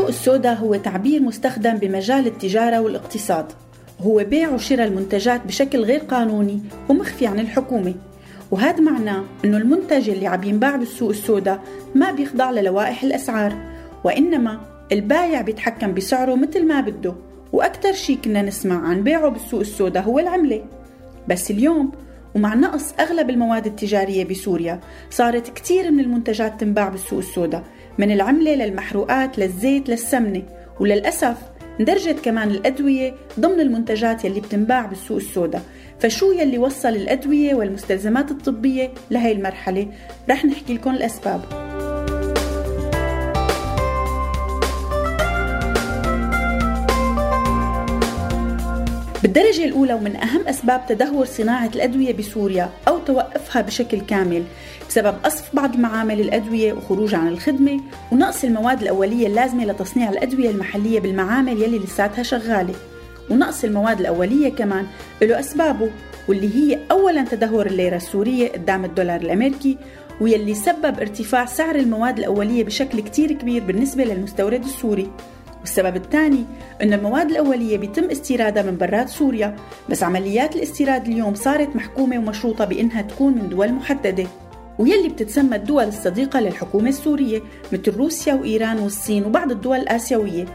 السوق 0.10 0.34
السوداء 0.34 0.56
هو 0.56 0.76
تعبير 0.76 1.22
مستخدم 1.22 1.74
بمجال 1.74 2.28
التجارة 2.28 2.80
والاقتصاد. 2.80 3.46
هو 4.02 4.24
بيع 4.24 4.50
وشراء 4.50 4.88
المنتجات 4.88 5.46
بشكل 5.46 5.84
غير 5.84 6.00
قانوني 6.00 6.62
ومخفي 6.90 7.28
عن 7.28 7.40
الحكومة. 7.40 7.94
وهذا 8.52 8.80
معناه 8.80 9.24
أنه 9.46 9.58
المنتج 9.58 10.10
اللي 10.10 10.28
عم 10.28 10.44
ينباع 10.44 10.76
بالسوق 10.76 11.10
السوداء 11.10 11.60
ما 11.96 12.12
بيخضع 12.12 12.52
للوائح 12.52 13.04
الأسعار 13.04 13.58
وإنما 14.04 14.60
البايع 14.92 15.42
بيتحكم 15.42 15.94
بسعره 15.94 16.36
مثل 16.36 16.68
ما 16.68 16.82
بده. 16.82 17.16
وأكثر 17.54 17.94
شيء 17.94 18.18
كنا 18.24 18.42
نسمع 18.42 18.88
عن 18.88 19.04
بيعه 19.04 19.30
بالسوق 19.30 19.60
السوداء 19.60 20.04
هو 20.04 20.20
العملة. 20.20 20.64
بس 21.28 21.52
اليوم 21.52 21.92
ومع 22.36 22.56
نقص 22.56 22.94
أغلب 23.00 23.30
المواد 23.30 23.66
التجارية 23.66 24.26
بسوريا 24.26 24.80
صارت 25.10 25.54
كتير 25.54 25.92
من 25.92 26.00
المنتجات 26.00 26.60
تنباع 26.60 26.90
بالسوق 26.90 27.20
السوداء. 27.20 27.64
من 28.00 28.12
العملة 28.12 28.56
للمحروقات 28.56 29.40
للزيت 29.40 29.90
للسمنة. 29.90 30.44
وللأسف 30.80 31.38
اندرجت 31.80 32.20
كمان 32.26 32.52
الأدوية 32.52 33.16
ضمن 33.40 33.60
المنتجات 33.60 34.26
يلي 34.26 34.40
بتنباع 34.40 34.86
بالسوق 34.86 35.18
السوداء. 35.18 35.62
فشو 36.00 36.32
يلي 36.32 36.58
وصل 36.58 36.90
الأدوية 36.90 37.56
والمستلزمات 37.56 38.32
الطبية 38.32 38.92
لهي 39.12 39.32
المرحلة؟ 39.32 39.88
رح 40.30 40.46
نحكي 40.46 40.74
لكم 40.74 40.92
الأسباب. 40.92 41.69
بالدرجة 49.22 49.66
الأولى 49.66 49.94
ومن 49.94 50.16
أهم 50.16 50.48
أسباب 50.48 50.82
تدهور 50.90 51.26
صناعة 51.26 51.72
الأدوية 51.76 52.14
بسوريا 52.14 52.70
أو 52.88 53.00
توقفها 53.00 53.62
بشكل 53.62 54.02
كامل 54.02 54.44
بسبب 54.90 55.16
قصف 55.24 55.56
بعض 55.56 55.74
المعامل 55.74 56.20
الأدوية 56.22 56.74
وخروج 56.74 57.16
عن 57.16 57.28
الخدمة 57.28 57.80
ونقص 58.12 58.44
المواد 58.44 58.82
الأولية 58.82 59.28
اللازمة 59.28 59.66
لتصنيع 59.66 60.10
الأدوية 60.10 60.50
المحلية 60.50 61.00
بالمعامل 61.00 61.62
يلي 61.62 61.80
لساتها 61.80 62.24
شغالة. 62.24 62.74
ونقص 63.30 63.64
المواد 63.64 64.00
الأولية 64.00 64.50
كمان 64.50 64.86
له 65.22 65.40
أسبابه 65.40 65.90
واللي 66.28 66.56
هي 66.56 66.80
أولا 66.92 67.26
تدهور 67.26 67.66
الليرة 67.66 67.96
السورية 67.96 68.52
قدام 68.52 68.86
الدولار 68.86 69.22
الأمريكي 69.22 69.78
ويلي 70.22 70.54
سبب 70.54 71.00
ارتفاع 71.00 71.46
سعر 71.46 71.76
المواد 71.76 72.18
الأولية 72.18 72.64
بشكل 72.64 73.00
كتير 73.00 73.32
كبير 73.32 73.64
بالنسبة 73.64 74.04
للمستورد 74.04 74.64
السوري. 74.64 75.12
والسبب 75.62 75.96
الثاني 75.96 76.46
أن 76.82 76.94
المواد 76.94 77.30
الأولية 77.30 77.78
بيتم 77.78 78.04
استيرادها 78.04 78.64
من 78.64 78.78
برات 78.78 79.10
سوريا 79.10 79.56
بس 79.90 80.04
عمليات 80.04 80.56
الاستيراد 80.56 81.08
اليوم 81.08 81.36
صارت 81.36 81.76
محكومة 81.76 82.18
ومشروطة 82.18 82.66
بأنها 82.66 83.02
تكون 83.02 83.34
من 83.34 83.50
دول 83.50 83.72
محددة. 83.72 84.28
ويلي 84.80 85.10
بتتسمى 85.10 85.56
الدول 85.56 85.84
الصديقة 85.84 86.40
للحكومة 86.40 86.90
السورية 86.90 87.42
مثل 87.74 87.98
روسيا 87.98 88.34
وإيران 88.34 88.80
والصين 88.80 89.26
وبعض 89.26 89.52
الدول 89.52 89.78
الآسيوية. 89.78 90.46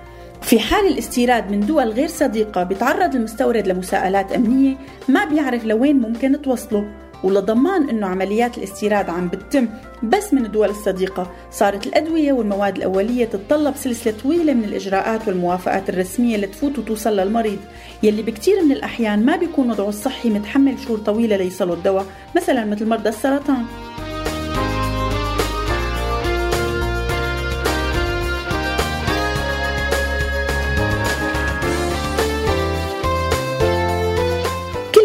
في 0.42 0.58
حال 0.58 0.86
الاستيراد 0.86 1.50
من 1.50 1.60
دول 1.60 1.88
غير 1.88 2.08
صديقة 2.08 2.62
بيتعرض 2.62 3.14
المستورد 3.14 3.68
لمساءلات 3.68 4.32
أمنية 4.32 4.76
ما 5.08 5.24
بيعرف 5.24 5.64
لوين 5.64 6.00
ممكن 6.00 6.42
توصله. 6.42 7.03
ولضمان 7.24 7.88
إنه 7.88 8.06
عمليات 8.06 8.58
الاستيراد 8.58 9.10
عم 9.10 9.28
بتتم 9.28 9.68
بس 10.02 10.34
من 10.34 10.44
الدول 10.46 10.70
الصديقة. 10.70 11.30
صارت 11.50 11.87
الأدوية 11.87 12.32
والمواد 12.32 12.76
الأولية 12.76 13.24
تتطلب 13.24 13.76
سلسلة 13.76 14.14
طويلة 14.22 14.52
من 14.52 14.64
الإجراءات 14.64 15.28
والموافقات 15.28 15.88
الرسمية 15.88 16.37
لتفوت 16.37 16.78
وتوصل 16.78 17.16
للمريض. 17.16 17.58
يلي 18.02 18.22
بكثير 18.22 18.64
من 18.64 18.72
الأحيان 18.72 19.24
ما 19.24 19.37
بيكون 19.37 19.70
وضعه 19.70 19.88
الصحي 19.88 20.30
متحمل 20.30 20.78
شهور 20.78 20.98
طويلة 20.98 21.37
ليصلوا 21.37 21.74
الدواء 21.74 22.06
مثلا 22.37 22.64
مثل 22.64 22.88
مرضى 22.88 23.08
السرطان. 23.08 23.64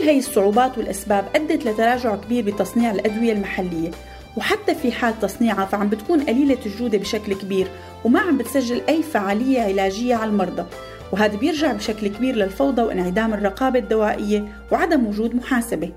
هي 0.09 0.19
الصعوبات 0.19 0.77
والأسباب 0.77 1.25
أدت 1.35 1.65
لتراجع 1.65 2.15
كبير 2.15 2.45
بتصنيع 2.45 2.91
الأدوية 2.91 3.33
المحلية. 3.33 3.91
وحتى 4.37 4.75
في 4.75 4.91
حال 4.91 5.19
تصنيعها 5.19 5.65
فعم 5.65 5.89
بتكون 5.89 6.21
قليلة 6.21 6.57
الجودة 6.65 6.97
بشكل 6.97 7.33
كبير 7.33 7.67
وما 8.05 8.19
عم 8.19 8.37
بتسجل 8.37 8.81
أي 8.89 9.03
فعالية 9.03 9.61
علاجية 9.61 10.15
على 10.15 10.29
المرضى. 10.29 10.65
وهذا 11.11 11.37
بيرجع 11.37 11.73
بشكل 11.73 12.07
كبير 12.07 12.35
للفوضى 12.35 12.81
وانعدام 12.81 13.33
الرقابة 13.33 13.79
الدوائية 13.79 14.47
وعدم 14.71 15.07
وجود 15.07 15.35
محاسبة. 15.35 15.91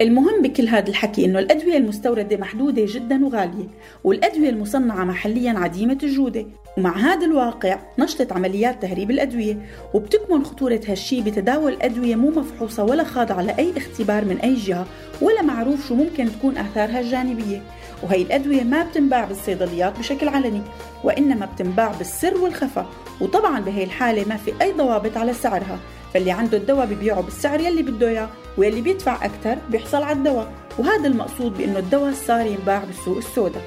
المهم 0.00 0.42
بكل 0.42 0.68
هذا 0.68 0.88
الحكي 0.88 1.24
إنه 1.24 1.38
الأدوية 1.38 1.76
المستوردة 1.76 2.36
محدودة 2.36 2.84
جدا 2.88 3.24
وغالية 3.26 3.68
والأدوية 4.04 4.50
المصنعة 4.50 5.04
محليا 5.04 5.58
عديمة 5.58 5.98
الجودة. 6.02 6.46
ومع 6.78 6.96
هذا 6.96 7.26
الواقع 7.26 7.78
نشطت 7.98 8.32
عمليات 8.32 8.82
تهريب 8.82 9.10
الأدوية 9.10 9.58
وبتكمن 9.94 10.44
خطوره 10.44 10.80
هالشي 10.88 11.22
بتداول 11.22 11.76
أدوية 11.82 12.16
مو 12.16 12.30
مفحوصة 12.30 12.84
ولا 12.84 13.04
خاضعة 13.04 13.42
لأي 13.42 13.72
اختبار 13.76 14.24
من 14.24 14.36
أي 14.36 14.54
جهة 14.54 14.86
ولا 15.22 15.42
معروف 15.42 15.88
شو 15.88 15.94
ممكن 15.94 16.28
تكون 16.38 16.58
آثارها 16.58 17.00
الجانبية. 17.00 17.62
وهي 18.02 18.22
الأدوية 18.22 18.62
ما 18.62 18.82
بتنباع 18.82 19.24
بالصيدليات 19.24 19.98
بشكل 19.98 20.28
علني 20.28 20.62
وإنما 21.04 21.46
بتنباع 21.46 21.92
بالسر 21.98 22.36
والخفا. 22.36 22.86
وطبعا 23.20 23.60
بهي 23.60 23.84
الحالة 23.84 24.24
ما 24.28 24.36
في 24.36 24.52
أي 24.62 24.72
ضوابط 24.72 25.16
على 25.16 25.32
سعرها. 25.34 25.78
فاللي 26.14 26.30
عنده 26.30 26.58
الدواء 26.58 26.86
ببيعه 26.86 27.20
بالسعر 27.20 27.60
يلي 27.60 27.82
بده 27.82 28.08
إياه 28.08 28.28
واللي 28.58 28.80
بيدفع 28.80 29.24
أكثر 29.24 29.58
بيحصل 29.70 30.02
على 30.02 30.18
الدواء. 30.18 30.52
وهذا 30.78 31.06
المقصود 31.06 31.58
بإنه 31.58 31.78
الدواء 31.78 32.12
صار 32.26 32.46
ينباع 32.46 32.84
بالسوق 32.84 33.16
السوداء. 33.16 33.62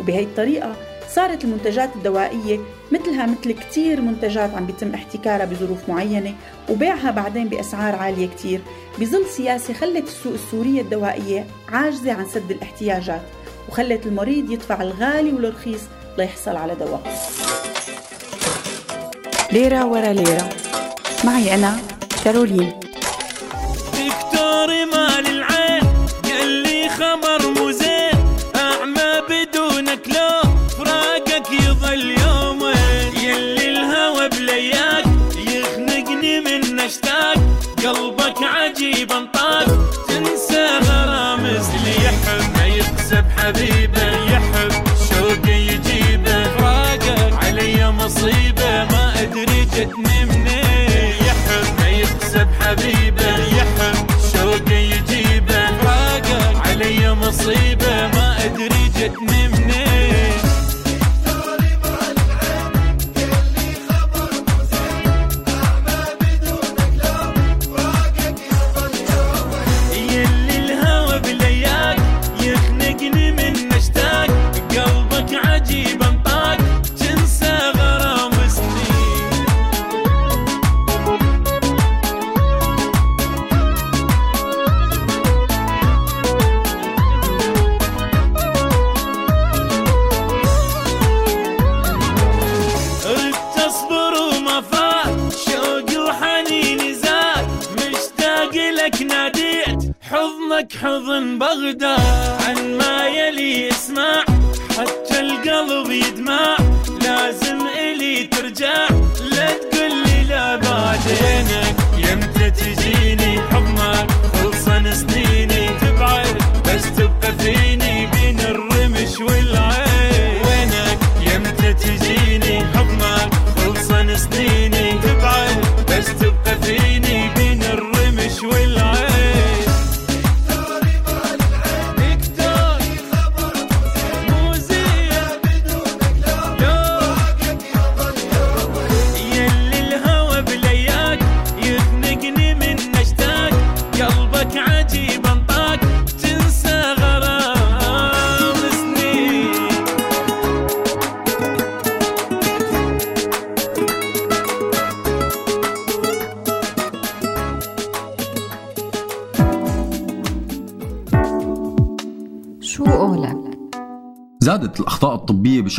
وبهي 0.00 0.22
الطريقة 0.22 0.76
صارت 1.08 1.44
المنتجات 1.44 1.96
الدوائية 1.96 2.60
مثلها 2.92 3.26
مثل 3.26 3.52
كتير 3.52 4.00
منتجات 4.00 4.54
عم 4.54 4.66
بيتم 4.66 4.94
احتكارها 4.94 5.44
بظروف 5.44 5.88
معينة 5.88 6.34
وبيعها 6.68 7.10
بعدين 7.10 7.48
بأسعار 7.48 7.94
عالية 7.94 8.26
كتير. 8.26 8.60
بظل 8.98 9.26
سياسة 9.26 9.74
خلت 9.74 10.08
السوق 10.08 10.32
السورية 10.32 10.80
الدوائية 10.80 11.46
عاجزة 11.68 12.12
عن 12.12 12.26
سد 12.26 12.50
الاحتياجات. 12.50 13.22
وخلت 13.70 14.06
المريض 14.06 14.50
يدفع 14.50 14.82
الغالي 14.82 15.32
والرخيص 15.32 15.80
ليحصل 16.18 16.56
على 16.56 16.74
دواء. 16.74 17.02
ليرة 19.52 19.84
ورا 19.84 20.12
ليرة. 20.12 20.48
معي 21.24 21.54
أنا 21.54 21.78
كارولين. 22.24 22.80
دكتوري 23.92 24.84
مال 24.84 25.26
العين 25.26 25.82
قال 26.24 26.48
لي 26.48 26.88
خبر 26.88 27.50
مو 27.56 27.70
زين. 27.70 28.18
أعمى 28.56 29.22
بدونك 29.28 30.08
لو 30.08 30.50
فراقك 30.78 31.50
يضل 31.50 32.10
يومين. 32.10 33.12
يلي 33.22 33.70
الهوى 33.70 34.28
بلياك 34.28 35.04
يخنقني 35.36 36.40
من 36.40 36.80
أشتاق. 36.80 37.38
قلبك 37.84 38.42
عجيب 38.42 39.12
انطاق 39.12 39.66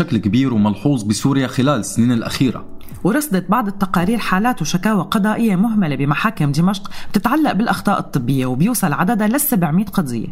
بشكل 0.01 0.17
كبير 0.17 0.53
وملحوظ 0.53 1.03
بسوريا 1.03 1.47
خلال 1.47 1.79
السنين 1.79 2.11
الأخيرة. 2.11 2.65
ورصدت 3.03 3.49
بعض 3.49 3.67
التقارير 3.67 4.17
حالات 4.17 4.61
وشكاوى 4.61 5.03
قضائية 5.03 5.55
مهملة 5.55 5.95
بمحاكم 5.95 6.51
دمشق 6.51 6.91
بتتعلق 7.09 7.51
بالأخطاء 7.51 7.99
الطبية 7.99 8.45
وبيوصل 8.45 8.93
عددها 8.93 9.27
لل 9.27 9.39
700 9.39 9.85
قضية. 9.85 10.27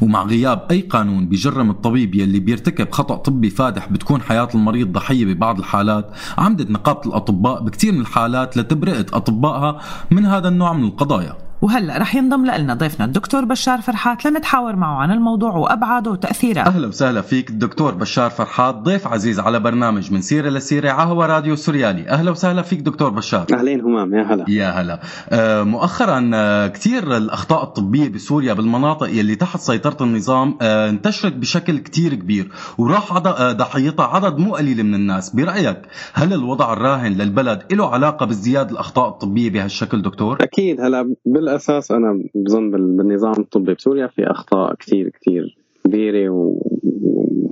ومع 0.00 0.22
غياب 0.22 0.66
أي 0.70 0.80
قانون 0.80 1.28
بيجرم 1.28 1.70
الطبيب 1.70 2.14
يلي 2.14 2.40
بيرتكب 2.40 2.90
خطأ 2.90 3.16
طبي 3.16 3.50
فادح 3.50 3.88
بتكون 3.88 4.22
حياة 4.22 4.48
المريض 4.54 4.92
ضحية 4.92 5.24
ببعض 5.24 5.58
الحالات 5.58 6.10
عمدت 6.38 6.70
نقابة 6.70 7.00
الأطباء 7.06 7.62
بكثير 7.64 7.92
من 7.92 8.00
الحالات 8.00 8.56
لتبرئة 8.56 9.06
أطبائها 9.12 9.80
من 10.10 10.26
هذا 10.26 10.48
النوع 10.48 10.72
من 10.72 10.84
القضايا. 10.84 11.49
وهلا 11.62 11.98
رح 11.98 12.14
ينضم 12.14 12.46
لنا 12.46 12.74
ضيفنا 12.74 13.06
الدكتور 13.06 13.44
بشار 13.44 13.80
فرحات 13.80 14.26
لنتحاور 14.26 14.76
معه 14.76 14.96
عن 14.96 15.10
الموضوع 15.10 15.56
وأبعاده 15.56 16.10
وتأثيره. 16.10 16.60
أهلا 16.60 16.86
وسهلا 16.88 17.20
فيك 17.20 17.50
الدكتور 17.50 17.94
بشار 17.94 18.30
فرحات 18.30 18.74
ضيف 18.74 19.06
عزيز 19.06 19.40
على 19.40 19.60
برنامج 19.60 20.12
من 20.12 20.20
سيرة 20.20 20.48
لسيرة 20.50 20.90
عهوى 20.90 21.26
راديو 21.26 21.56
سوريالي. 21.56 22.08
أهلا 22.08 22.30
وسهلا 22.30 22.62
فيك 22.62 22.80
دكتور 22.80 23.10
بشار. 23.10 23.46
أهلين 23.52 23.80
همام 23.80 24.14
يا 24.14 24.22
هلا. 24.22 24.44
يا 24.48 24.70
هلا. 24.70 25.00
آه 25.30 25.62
مؤخرا 25.62 26.30
آه 26.34 26.66
كثير 26.66 27.16
الأخطاء 27.16 27.62
الطبية 27.62 28.08
بسوريا 28.08 28.52
بالمناطق 28.52 29.08
يلي 29.08 29.34
تحت 29.34 29.60
سيطرة 29.60 29.96
النظام 30.04 30.58
آه 30.62 30.90
انتشرت 30.90 31.32
بشكل 31.32 31.78
كثير 31.78 32.14
كبير 32.14 32.50
وراح 32.78 33.12
عد- 33.12 33.26
آه 33.26 33.52
ضحيتها 33.52 34.06
عدد 34.06 34.38
مو 34.38 34.54
قليل 34.54 34.84
من 34.84 34.94
الناس. 34.94 35.30
برأيك 35.36 35.82
هل 36.14 36.32
الوضع 36.32 36.72
الراهن 36.72 37.12
للبلد 37.12 37.62
له 37.72 37.90
علاقة 37.94 38.26
بازدياد 38.26 38.70
الأخطاء 38.70 39.08
الطبية 39.08 39.50
بهالشكل 39.50 40.02
دكتور؟ 40.02 40.38
أكيد 40.40 40.80
هلا 40.80 41.14
بالاساس 41.54 41.92
أنا 41.92 42.22
بظن 42.34 42.70
بال- 42.70 42.96
بالنظام 42.96 43.34
الطبي 43.38 43.74
بسوريا 43.74 44.06
في 44.06 44.30
أخطاء 44.30 44.74
كثير 44.74 45.08
كثير 45.08 45.56
كبيرة 45.84 46.28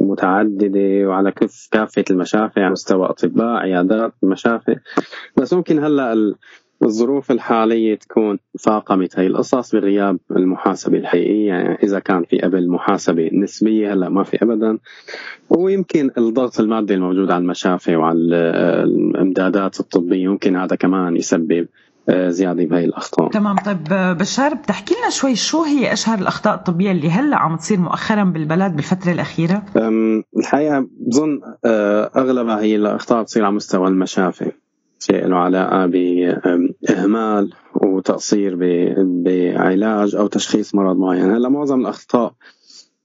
ومتعددة 0.01 1.09
وعلى 1.09 1.33
كف 1.33 1.69
كافة 1.73 2.05
المشافي 2.11 2.61
على 2.61 2.71
مستوى 2.71 3.07
أطباء 3.07 3.57
عيادات 3.57 4.13
مشافي 4.23 4.77
بس 5.37 5.53
ممكن 5.55 5.79
هلأ 5.85 6.13
ال- 6.13 6.35
الظروف 6.83 7.31
الحالية 7.31 7.95
تكون 7.95 8.39
فاقمت 8.61 9.19
هي 9.19 9.27
القصص 9.27 9.75
بغياب 9.75 10.19
المحاسبة 10.31 10.99
الحقيقية. 10.99 11.47
يعني 11.49 11.75
إذا 11.83 11.99
كان 11.99 12.25
في 12.25 12.39
قبل 12.39 12.69
محاسبة 12.71 13.31
نسبية 13.33 13.93
هلأ 13.93 14.09
ما 14.09 14.23
في 14.23 14.43
أبدا. 14.43 14.79
ويمكن 15.51 16.11
الضغط 16.19 16.61
المادي 16.61 16.95
الموجود 16.95 17.31
على 17.31 17.43
المشافي 17.43 17.97
وعلى 17.97 18.19
ال- 18.19 18.35
الإمدادات 19.15 19.81
الطبية 19.81 20.23
يمكن 20.25 20.57
هذا 20.57 20.77
كمان 20.77 21.17
يسبب 21.17 21.69
آه، 22.09 22.29
زيادة 22.29 22.65
بهي 22.65 22.85
الأخطاء. 22.85 23.31
تمام. 23.31 23.57
طيب 23.57 23.85
بشار 24.19 24.55
بتحكي 24.55 24.95
لنا 24.95 25.11
شوي 25.11 25.37
شو 25.37 25.63
هي 25.63 25.93
أشهر 25.93 26.19
الأخطاء 26.19 26.55
الطبية 26.55 26.91
اللي 26.91 27.11
هلأ 27.11 27.37
عم 27.37 27.57
تصير 27.57 27.79
مؤخرا 27.81 28.25
بالبلد 28.25 28.77
بالفترة 28.77 29.13
الأخيرة؟ 29.13 29.63
أم، 29.77 30.25
الحقيقة 30.39 30.87
بظن 31.07 31.41
آه، 31.65 32.11
أغلبها 32.17 32.61
هي 32.61 32.77
الأخطاء 32.77 33.23
تصير 33.23 33.45
على 33.45 33.55
مستوى 33.55 33.89
المشافي. 33.89 34.53
شيء 35.01 35.27
له 35.27 35.37
علاقة 35.37 35.87
بإهمال 35.87 37.53
وتقصير 37.75 38.57
بعلاج 39.25 40.15
أو 40.15 40.27
تشخيص 40.27 40.75
مرض 40.75 40.97
معين. 40.97 41.31
هلأ 41.31 41.49
معظم 41.49 41.81
الأخطاء 41.81 42.33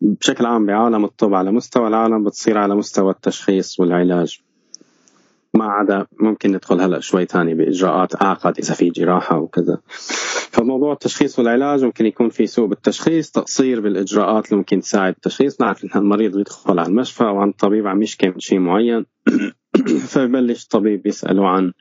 بشكل 0.02 0.46
عام 0.46 0.66
بعالم 0.66 1.06
الطب 1.06 1.34
على 1.34 1.52
مستوى 1.52 1.88
العالم 1.88 2.24
بتصير 2.24 2.58
على 2.58 2.76
مستوى 2.76 3.12
التشخيص 3.12 3.80
والعلاج. 3.80 4.43
ما 5.56 5.66
عدا 5.66 6.06
ممكن 6.20 6.52
ندخل 6.52 6.82
هلا 6.82 7.00
شوي 7.00 7.26
ثاني 7.26 7.54
بإجراءات 7.54 8.22
اعقد 8.22 8.58
إذا 8.58 8.74
في 8.74 8.90
جراحة 8.90 9.40
وكذا. 9.40 9.78
فموضوع 10.52 10.94
التشخيص 10.94 11.40
والعلاج 11.40 11.84
ممكن 11.84 12.06
يكون 12.06 12.30
في 12.30 12.48
سوء 12.48 12.68
بالتشخيص 12.68 13.32
تقصير 13.32 13.82
بالإجراءات 13.82 14.46
اللي 14.46 14.58
ممكن 14.58 14.80
تساعد 14.80 15.14
التشخيص. 15.14 15.62
نعرف 15.62 15.84
إن 15.84 15.90
المريض 15.96 16.38
بيدخل 16.38 16.80
على 16.80 16.90
المشفى 16.90 17.24
وعن 17.24 17.50
الطبيب 17.50 17.88
عم 17.88 18.02
يشكي 18.02 18.30
من 18.30 18.40
شيء 18.40 18.60
معين. 18.60 19.06
فببلش 20.10 20.64
الطبيب 20.64 21.08
يسأله 21.08 21.48
عن 21.48 21.72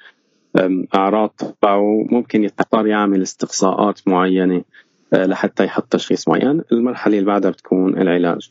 أعراض 0.94 1.28
تبعه 1.28 2.06
ممكن 2.10 2.44
يضطر 2.44 2.86
يعمل 2.86 3.22
استقصاءات 3.22 4.08
معينة 4.08 4.64
أه، 5.12 5.26
لحتى 5.26 5.64
يحط 5.64 5.92
تشخيص 5.92 6.28
معين. 6.28 6.62
المرحلة 6.72 7.14
اللي 7.18 7.26
بعدها 7.26 7.50
بتكون 7.50 7.98
العلاج. 7.98 8.50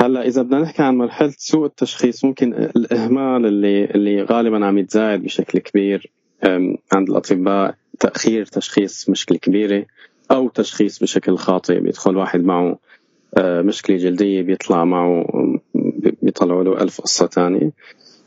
هلا 0.00 0.26
إذا 0.26 0.42
بدنا 0.42 0.60
نحكي 0.60 0.82
عن 0.82 0.96
مرحلة 0.96 1.32
سوء 1.38 1.66
التشخيص 1.66 2.24
ممكن 2.24 2.52
الإهمال 2.54 3.46
اللي 3.46 3.84
اللي 3.84 4.22
غالبا 4.22 4.66
عم 4.66 4.78
يتزايد 4.78 5.22
بشكل 5.22 5.58
كبير 5.58 6.10
عند 6.92 7.08
الأطباء 7.10 7.74
تأخير 8.00 8.46
تشخيص 8.46 9.08
مشكلة 9.10 9.38
كبيرة 9.38 9.86
أو 10.30 10.48
تشخيص 10.48 10.98
بشكل 11.02 11.36
خاطئ 11.36 11.80
بيدخل 11.80 12.16
واحد 12.16 12.44
معه 12.44 12.78
آه، 13.38 13.62
مشكلة 13.62 13.96
جلدية 13.96 14.42
بيطلع 14.42 14.84
معه 14.84 15.26
بي- 15.74 16.16
بيطلعوا 16.22 16.64
له 16.64 16.82
ألف 16.82 17.00
قصة 17.00 17.26
ثانية 17.26 17.70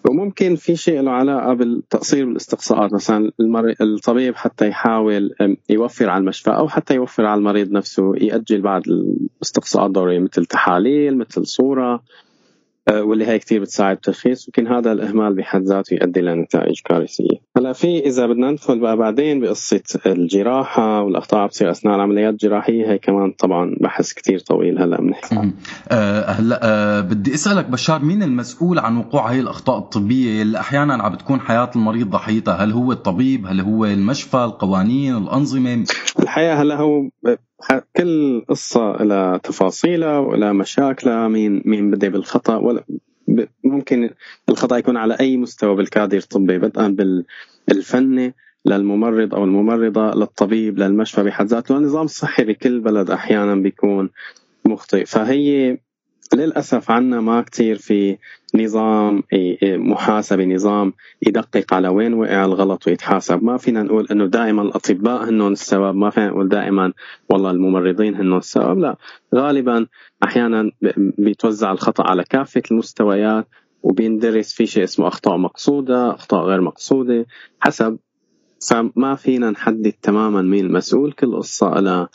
وممكن 0.10 0.56
في 0.56 0.76
شيء 0.76 1.02
له 1.02 1.12
علاقة 1.12 1.54
بالتقصير 1.54 2.26
بالاستقصاءات 2.26 2.94
مثلا. 2.94 3.32
الطبيب 3.82 4.36
حتى 4.36 4.68
يحاول 4.68 5.36
يوفر 5.70 6.10
على 6.10 6.22
المشفى 6.22 6.50
أو 6.50 6.68
حتى 6.68 6.96
يوفر 6.96 7.26
على 7.26 7.40
المريض 7.40 7.72
نفسه 7.72 8.16
يأجل 8.16 8.62
بعض 8.62 8.82
الاستقصاءات 8.88 9.88
الدوريه 9.88 10.20
مثل 10.20 10.46
تحاليل 10.46 11.18
مثل 11.18 11.46
صورة 11.46 12.04
واللي 12.90 13.28
هي 13.28 13.40
كثير 13.40 13.62
بتساعد 13.62 13.96
بالتشخيص 13.96 14.48
ممكن 14.48 14.68
هذا 14.68 14.92
الإهمال 14.92 15.36
بحد 15.36 15.62
ذاته 15.64 15.94
يؤدي 15.94 16.22
لنتائج 16.22 16.76
كارثية. 16.86 17.42
هلا 17.58 17.74
في 17.74 18.00
إذا 18.00 18.26
بدنا 18.26 18.52
ندخل 18.52 18.80
بقى 18.80 18.98
بعدين 18.98 19.40
بقصة 19.40 19.82
الجراحة 20.06 21.02
والأخطاء 21.02 21.48
بتصير 21.48 21.72
أثناء 21.72 21.96
العمليات 21.96 22.34
الجراحية 22.34 22.92
هي 22.92 22.98
كمان 22.98 23.32
طبعا 23.32 23.76
بحث 23.82 24.14
كثير 24.14 24.40
طويل 24.40 24.80
هلا 24.80 24.98
بنحكي. 24.98 25.52
آه، 25.92 26.26
هلا 26.32 26.60
آه، 26.64 27.02
بدي 27.02 27.34
أسألك 27.34 27.66
بشار 27.66 28.00
مين 28.04 28.24
المسؤول 28.24 28.80
عن 28.80 28.98
وقوع 28.98 29.32
هي 29.32 29.40
الأخطاء 29.40 29.78
الطبية 29.78 30.42
اللي 30.42 30.60
أحيانا 30.60 30.94
عم 30.94 31.12
بتكون 31.14 31.40
حياة 31.40 31.72
المريض 31.76 32.10
ضحيتها؟ 32.10 32.54
هل 32.56 32.72
هو 32.72 32.92
الطبيب؟ 32.92 33.46
هل 33.46 33.62
هو 33.62 33.86
المشفى؟ 33.86 34.38
القوانين؟ 34.38 35.18
الأنظمة؟ 35.18 35.86
الحقيقة 36.20 36.62
هلا 36.62 36.76
هو 36.78 37.02
كل 37.96 38.46
قصة 38.50 39.04
لها 39.04 39.38
تفاصيلها 39.38 40.20
ولها 40.20 40.52
مشاكلها 40.54 41.28
مين 41.28 41.62
مين 41.66 41.92
بده 41.92 42.10
بالخطأ 42.10 42.56
ولا 42.56 42.84
ممكن 43.64 44.10
الخطأ 44.50 44.78
يكون 44.78 44.98
على 44.98 45.18
أي 45.20 45.38
مستوى 45.38 45.76
بالكادر 45.76 46.18
الطبي 46.18 46.58
بدءا 46.58 46.96
بالفني 47.68 48.34
للممرض 48.66 49.36
أو 49.36 49.44
الممرضة 49.44 50.12
للطبيب 50.12 50.80
للمشفى 50.80 51.24
بحد 51.24 51.46
ذاته 51.46 51.78
النظام 51.78 52.06
الصحي 52.06 52.44
بكل 52.44 52.80
بلد 52.80 53.12
أحيانا 53.12 53.56
بيكون 53.56 54.10
مخطئ. 54.66 55.06
فهي 55.06 55.78
للأسف 56.36 56.92
عنا 56.92 57.22
ما 57.22 57.42
كتير 57.42 57.78
في 57.78 58.18
نظام 58.56 59.24
محاسبه 59.64 60.46
نظام 60.46 60.94
يدقق 61.28 61.74
على 61.74 61.88
وين 61.88 62.14
وقع 62.14 62.46
الغلط 62.46 62.88
ويتحاسب. 62.88 63.44
ما 63.44 63.58
فينا 63.58 63.84
نقول 63.84 64.08
إنه 64.12 64.26
دائما 64.26 64.62
الأطباء 64.62 65.30
هنن 65.30 65.52
السبب 65.52 65.96
ما 65.96 66.10
فينا 66.10 66.28
نقول 66.28 66.50
دائما 66.50 66.94
والله 67.30 67.52
الممرضين 67.52 68.16
هنن 68.16 68.38
السبب 68.38 68.80
لا. 68.80 68.96
غالبا 69.36 69.88
أحيانا 70.24 70.72
ب- 70.82 71.12
بيتوزع 71.18 71.72
الخطأ 71.72 72.04
على 72.10 72.24
كافة 72.24 72.62
المستويات 72.72 73.48
وبيندرس 73.84 74.54
في 74.54 74.66
شيء 74.66 74.84
اسمه 74.84 75.08
أخطاء 75.08 75.38
مقصودة 75.38 76.16
أخطاء 76.16 76.44
غير 76.46 76.62
مقصودة. 76.62 77.26
حسب 77.60 77.98
فما 78.70 79.16
فينا 79.16 79.52
نحدد 79.52 79.94
تماما 80.02 80.42
مين 80.42 80.66
المسؤول 80.66 81.12
كل 81.12 81.36
قصه 81.38 81.80
لها 81.80 82.10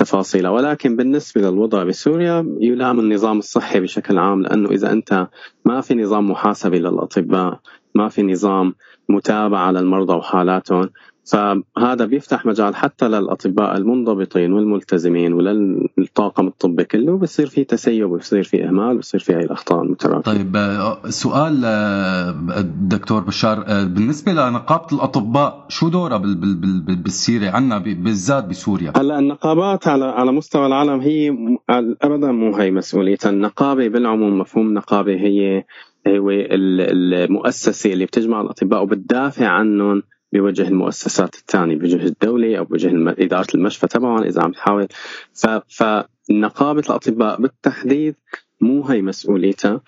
تفاصيلها 0.00 0.50
ولكن 0.50 0.96
بالنسبة 0.96 1.40
للوضع 1.40 1.84
بسوريا 1.84 2.56
يلام 2.60 3.00
النظام 3.00 3.38
الصحي 3.38 3.80
بشكل 3.80 4.18
عام 4.18 4.42
لأنه 4.42 4.68
إذا 4.70 4.92
أنت 4.92 5.28
ما 5.64 5.80
في 5.80 5.94
نظام 5.94 6.30
محاسبة 6.30 6.78
للأطباء 6.78 7.60
ما 7.94 8.08
في 8.08 8.22
نظام 8.22 8.74
متابعة 9.08 9.70
للمرضى 9.70 10.14
وحالاتهم 10.14 10.90
فهذا 11.30 12.04
بيفتح 12.04 12.46
مجال 12.46 12.76
حتى 12.76 13.08
للأطباء 13.08 13.76
المنضبطين 13.76 14.52
والملتزمين 14.52 15.32
وللطاقم 15.32 16.46
الطبي 16.46 16.84
كله 16.84 17.18
بصير 17.18 17.46
في 17.46 17.64
تسيب 17.64 18.10
وبصير 18.10 18.42
في 18.42 18.64
إهمال 18.64 18.96
وبصير 18.96 19.20
في 19.20 19.32
هاي 19.34 19.44
الأخطاء 19.44 19.82
المتراكمة. 19.82 20.20
طيب 20.34 20.56
آه، 20.56 20.98
سؤال 21.08 21.62
آه، 21.64 22.30
دكتور 22.88 23.20
بشار 23.20 23.64
آه، 23.66 23.84
بالنسبة 23.84 24.32
لنقابة 24.32 24.86
الأطباء 24.96 25.66
شو 25.68 25.88
دورها 25.88 26.16
بال- 26.16 26.34
بال- 26.34 26.80
بال- 26.86 26.96
بالسيرة 26.96 27.50
عنا 27.50 27.78
بالذات 27.78 28.44
بسوريا؟ 28.44 28.92
هلا 28.96 29.18
النقابات 29.18 29.88
على 29.88 30.04
على 30.04 30.32
مستوى 30.32 30.66
العالم 30.66 31.00
هي 31.00 31.36
ابدا 32.02 32.32
مو 32.32 32.56
هي 32.56 32.70
مسؤوليتها. 32.70 33.30
النقابة 33.30 33.88
بالعموم 33.88 34.38
مفهوم 34.38 34.74
نقابة 34.74 35.12
هي 35.14 35.64
هو 36.08 36.30
ال- 36.30 37.14
المؤسسة 37.14 37.92
اللي 37.92 38.06
بتجمع 38.06 38.40
الأطباء 38.40 38.82
وبتدافع 38.82 39.46
عنهم 39.48 40.02
بوجه 40.32 40.68
المؤسسات 40.68 41.34
الثانية 41.34 41.76
بوجه 41.76 42.04
الدولة 42.06 42.58
أو 42.58 42.64
بوجه 42.64 43.14
إدارة 43.18 43.46
المشفى 43.54 43.86
تبعهم 43.86 44.22
إذا 44.22 44.42
عم 44.42 44.52
تحاول 44.52 44.88
ف- 45.34 45.60
فنقابة 46.28 46.80
الأطباء 46.80 47.40
بالتحديد 47.40 48.14
مو 48.60 48.82
هي 48.84 49.02
مسؤوليتها. 49.02 49.80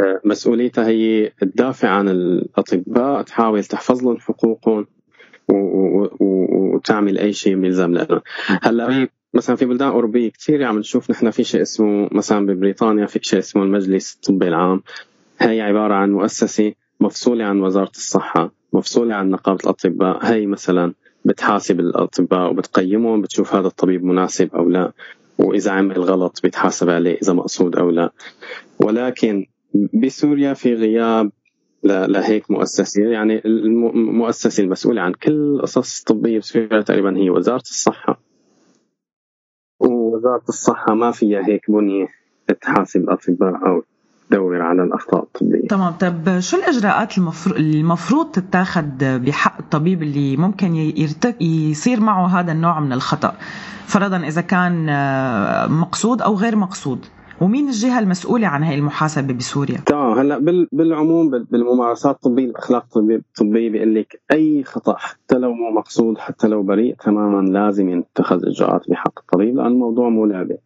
آه، 0.00 0.20
مسؤوليتها 0.24 0.86
هي 0.88 1.32
تدافع 1.40 1.88
عن 1.88 2.08
الأطباء 2.08 3.22
تحاول 3.22 3.64
تحفظ 3.64 4.02
لهم 4.04 4.18
حقوقهم 4.18 4.86
وتعمل 5.48 7.18
أي 7.18 7.32
شيء 7.32 7.56
بيلزم 7.56 7.90
لنا 7.94 8.22
هلأ 8.62 9.08
مثلا 9.34 9.56
في 9.56 9.64
بلدان 9.64 9.88
أوروبية 9.88 10.30
كثير 10.30 10.64
عم 10.64 10.78
نشوف 10.78 11.10
نحن 11.10 11.30
في 11.30 11.44
شيء 11.44 11.62
اسمه 11.62 12.08
مثلا 12.12 12.46
ببريطانيا 12.46 13.06
في 13.06 13.18
شيء 13.22 13.38
اسمه 13.38 13.62
المجلس 13.62 14.14
الطبي 14.14 14.48
العام. 14.48 14.82
هي 15.40 15.60
عبارة 15.60 15.94
عن 15.94 16.12
مؤسسة 16.12 16.72
مفصولة 17.00 17.44
عن 17.44 17.60
وزارة 17.60 17.90
الصحة. 17.90 18.52
مفصولة 18.72 19.14
عن 19.14 19.30
نقابة 19.30 19.58
الأطباء. 19.64 20.24
هي 20.26 20.46
مثلا 20.46 20.92
بتحاسب 21.24 21.80
الأطباء 21.80 22.50
وبتقيمهم 22.50 23.20
بتشوف 23.22 23.54
هذا 23.54 23.66
الطبيب 23.66 24.04
مناسب 24.04 24.54
أو 24.54 24.68
لا 24.68 24.92
وإذا 25.38 25.70
عمل 25.72 26.00
غلط 26.00 26.40
بيتحاسب 26.42 26.90
عليه 26.90 27.18
إذا 27.22 27.32
مقصود 27.32 27.76
أو 27.76 27.90
لا. 27.90 28.10
ولكن 28.80 29.46
بسوريا 30.02 30.54
في 30.54 30.74
غياب 30.74 31.30
لهيك 31.84 32.50
مؤسسة 32.50 33.02
يعني 33.02 33.44
الم- 33.44 33.86
المؤسسة 33.90 34.62
المسؤولة 34.64 35.02
عن 35.02 35.12
كل 35.12 35.32
القصص 35.32 35.98
الطبية 35.98 36.38
بسوريا 36.38 36.80
تقريبا 36.82 37.16
هي 37.16 37.30
وزارة 37.30 37.60
الصحة. 37.60 38.20
ووزارة 39.80 40.42
الصحة 40.48 40.94
ما 40.94 41.10
فيها 41.10 41.48
هيك 41.48 41.70
بنية 41.70 42.06
تحاسب 42.62 43.00
الأطباء 43.00 43.66
أو 43.66 43.82
تدور 44.30 44.62
على 44.62 44.82
الأخطاء 44.82 45.22
الطبية. 45.22 45.66
تمام. 45.68 45.92
طب 45.92 46.40
شو 46.40 46.56
الإجراءات 46.56 47.18
المفروض, 47.18 47.56
المفروض 47.56 48.30
تتاخد 48.30 48.98
بحق 49.04 49.58
الطبيب 49.60 50.02
اللي 50.02 50.36
ممكن 50.36 50.74
يرتك 50.76 51.42
يصير 51.42 52.00
معه 52.00 52.26
هذا 52.40 52.52
النوع 52.52 52.80
من 52.80 52.92
الخطأ؟ 52.92 53.34
فرضا 53.86 54.16
إذا 54.16 54.40
كان 54.40 54.88
آه، 54.88 55.66
مقصود 55.66 56.22
أو 56.22 56.34
غير 56.34 56.56
مقصود. 56.56 56.98
ومين 57.40 57.66
الجهة 57.68 57.98
المسؤولة 57.98 58.46
عن 58.46 58.62
هاي 58.64 58.74
المحاسبة 58.74 59.34
بسوريا؟ 59.34 59.76
تمام 59.86 60.18
هلا 60.18 60.38
بال- 60.38 60.68
بالعموم 60.72 61.30
بال- 61.30 61.44
بالممارسات 61.50 62.14
الطبية 62.14 62.44
الأخلاق 62.44 62.82
الطبية 62.82 63.16
الطبية 63.16 63.70
بيقول 63.70 63.94
لك 63.94 64.20
أي 64.32 64.64
خطأ 64.64 64.96
حتى 64.98 65.38
لو 65.38 65.52
مو 65.52 65.70
مقصود 65.70 66.18
حتى 66.18 66.48
لو 66.48 66.62
بريء 66.62 66.94
تماما 67.04 67.48
لازم 67.48 67.88
يتخذ 67.88 68.46
إجراءات 68.46 68.90
بحق 68.90 69.18
الطبيب 69.18 69.56
لأن 69.56 69.66
الموضوع 69.66 70.08
مو 70.08 70.26
لعبة. 70.26 70.54
و- 70.54 70.65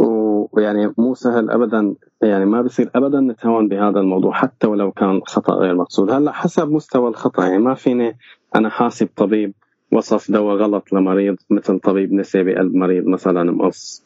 ويعني 0.00 0.94
مو 0.98 1.14
سهل 1.14 1.50
ابدا 1.50 1.94
يعني 2.22 2.46
ما 2.46 2.62
بصير 2.62 2.90
ابدا 2.94 3.20
نتهاون 3.20 3.68
بهذا 3.68 4.00
الموضوع 4.00 4.32
حتى 4.32 4.66
ولو 4.66 4.92
كان 4.92 5.20
خطأ 5.26 5.54
غير 5.54 5.74
مقصود. 5.74 6.10
هلأ 6.10 6.32
حسب 6.32 6.70
مستوى 6.70 7.08
الخطأ 7.08 7.44
يعني 7.46 7.58
ما 7.58 7.74
فيني 7.74 8.16
أنا 8.54 8.68
حاسب 8.68 9.08
طبيب 9.16 9.54
وصف 9.92 10.30
دواء 10.30 10.56
غلط 10.56 10.92
لمريض 10.92 11.36
مثل 11.50 11.78
طبيب 11.78 12.12
نسي 12.12 12.42
بقلب 12.42 12.74
مريض 12.74 13.06
مثلا 13.06 13.52
مقص 13.52 14.04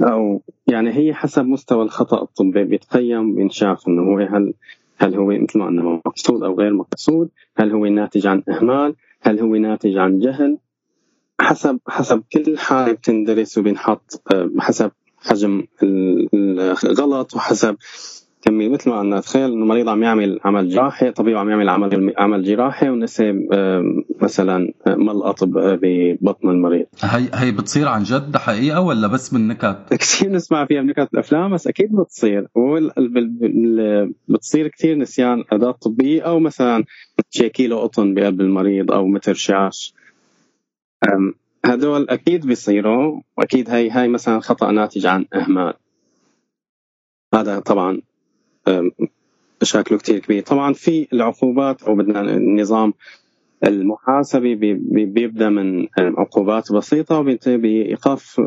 أو 0.00 0.42
يعني 0.66 0.90
هي 0.90 1.14
حسب 1.14 1.44
مستوى 1.44 1.82
الخطأ 1.82 2.22
الطبي 2.22 2.64
بيتقيم 2.64 3.34
بينشاف 3.34 3.88
إنه 3.88 4.02
هو 4.02 4.18
هل 4.18 4.54
هل 4.98 5.14
هو 5.14 5.26
مثل 5.26 5.58
ما 5.58 5.66
قلنا 5.66 5.82
مقصود 6.06 6.42
أو 6.42 6.54
غير 6.58 6.74
مقصود 6.74 7.30
هل 7.56 7.72
هو 7.72 7.86
ناتج 7.86 8.26
عن 8.26 8.42
إهمال 8.48 8.94
هل 9.20 9.40
هو 9.40 9.56
ناتج 9.56 9.96
عن 9.96 10.18
جهل. 10.18 10.58
حسب 11.42 11.78
حسب 11.88 12.22
كل 12.32 12.58
حالة 12.58 12.92
بتندرس 12.92 13.58
وبينحط 13.58 14.22
آه، 14.34 14.50
حسب 14.58 14.90
حجم 15.18 15.62
ال- 15.82 16.74
الغلط 16.84 17.34
وحسب 17.34 17.76
كمية 18.44 18.68
مثل 18.68 18.90
ما 18.90 18.98
قلنا 19.00 19.20
تخيل 19.20 19.52
إنه 19.52 19.64
مريض 19.64 19.88
عم 19.88 20.02
يعمل 20.02 20.40
عمل 20.44 20.68
جراحي 20.68 21.10
طبيب 21.10 21.36
عم 21.36 21.50
يعمل 21.50 21.68
عمل 21.68 22.14
عمل 22.18 22.42
جراحي 22.44 22.88
ونسي 22.88 23.46
آه، 23.52 23.82
مثلا 24.22 24.72
آه، 24.86 24.94
ملقط 24.94 25.44
ب- 25.44 25.78
ببطن 25.82 26.48
المريض. 26.48 26.86
هي 27.02 27.30
هي 27.34 27.50
بتصير 27.52 27.88
عن 27.88 28.02
جد 28.02 28.36
حقيقة 28.36 28.80
ولا 28.80 29.06
بس 29.06 29.28
بالنكت؟ 29.28 29.78
كثير 30.00 30.30
نسمع 30.30 30.66
فيها 30.66 30.82
بنكت 30.82 31.08
الأفلام 31.14 31.54
بس 31.54 31.66
أكيد 31.66 31.96
بتصير. 31.96 32.46
بتصير 34.28 34.68
كثير 34.68 34.98
نسيان 34.98 35.44
أداة 35.52 35.70
طبية 35.70 36.22
أو 36.22 36.38
مثلا 36.40 36.84
شي 37.30 37.48
كيلو 37.48 37.80
قطن 37.80 38.14
بقلب 38.14 38.40
المريض 38.40 38.92
أو 38.92 39.06
متر 39.06 39.34
شاش 39.34 39.94
أم، 41.08 41.34
هدول 41.64 42.08
أكيد 42.08 42.46
بيصيروا 42.46 43.20
وأكيد 43.38 43.70
هاي 43.70 43.90
هاي 43.90 44.08
مثلا 44.08 44.40
خطأ 44.40 44.70
ناتج 44.72 45.06
عن 45.06 45.26
إهمال. 45.34 45.74
هذا 47.34 47.58
طبعا 47.58 48.00
مشاكله 49.62 49.98
كثير 49.98 50.18
كبير. 50.18 50.42
طبعا 50.42 50.72
في 50.72 51.08
العقوبات 51.12 51.82
أو 51.82 51.94
بدنا 51.96 52.20
النظام 52.20 52.94
بي- 54.74 55.04
بيبدأ 55.04 55.48
من 55.48 55.86
عقوبات 55.98 56.72
بسيطة 56.72 57.18
وبينتهي 57.18 57.56
بايقاف 57.56 58.40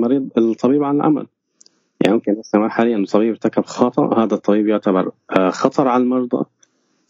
مريض 0.00 0.28
الطبيب 0.38 0.82
عن 0.82 0.96
العمل 0.96 1.26
يعني 2.00 2.14
ممكن 2.14 2.34
حاليا 2.70 2.96
انه 2.96 3.06
طبيب 3.06 3.28
ارتكب 3.30 3.64
خطأ 3.64 4.24
هذا 4.24 4.34
الطبيب 4.34 4.68
يعتبر 4.68 5.10
آه، 5.30 5.50
خطر 5.50 5.88
على 5.88 6.02
المرضى. 6.02 6.44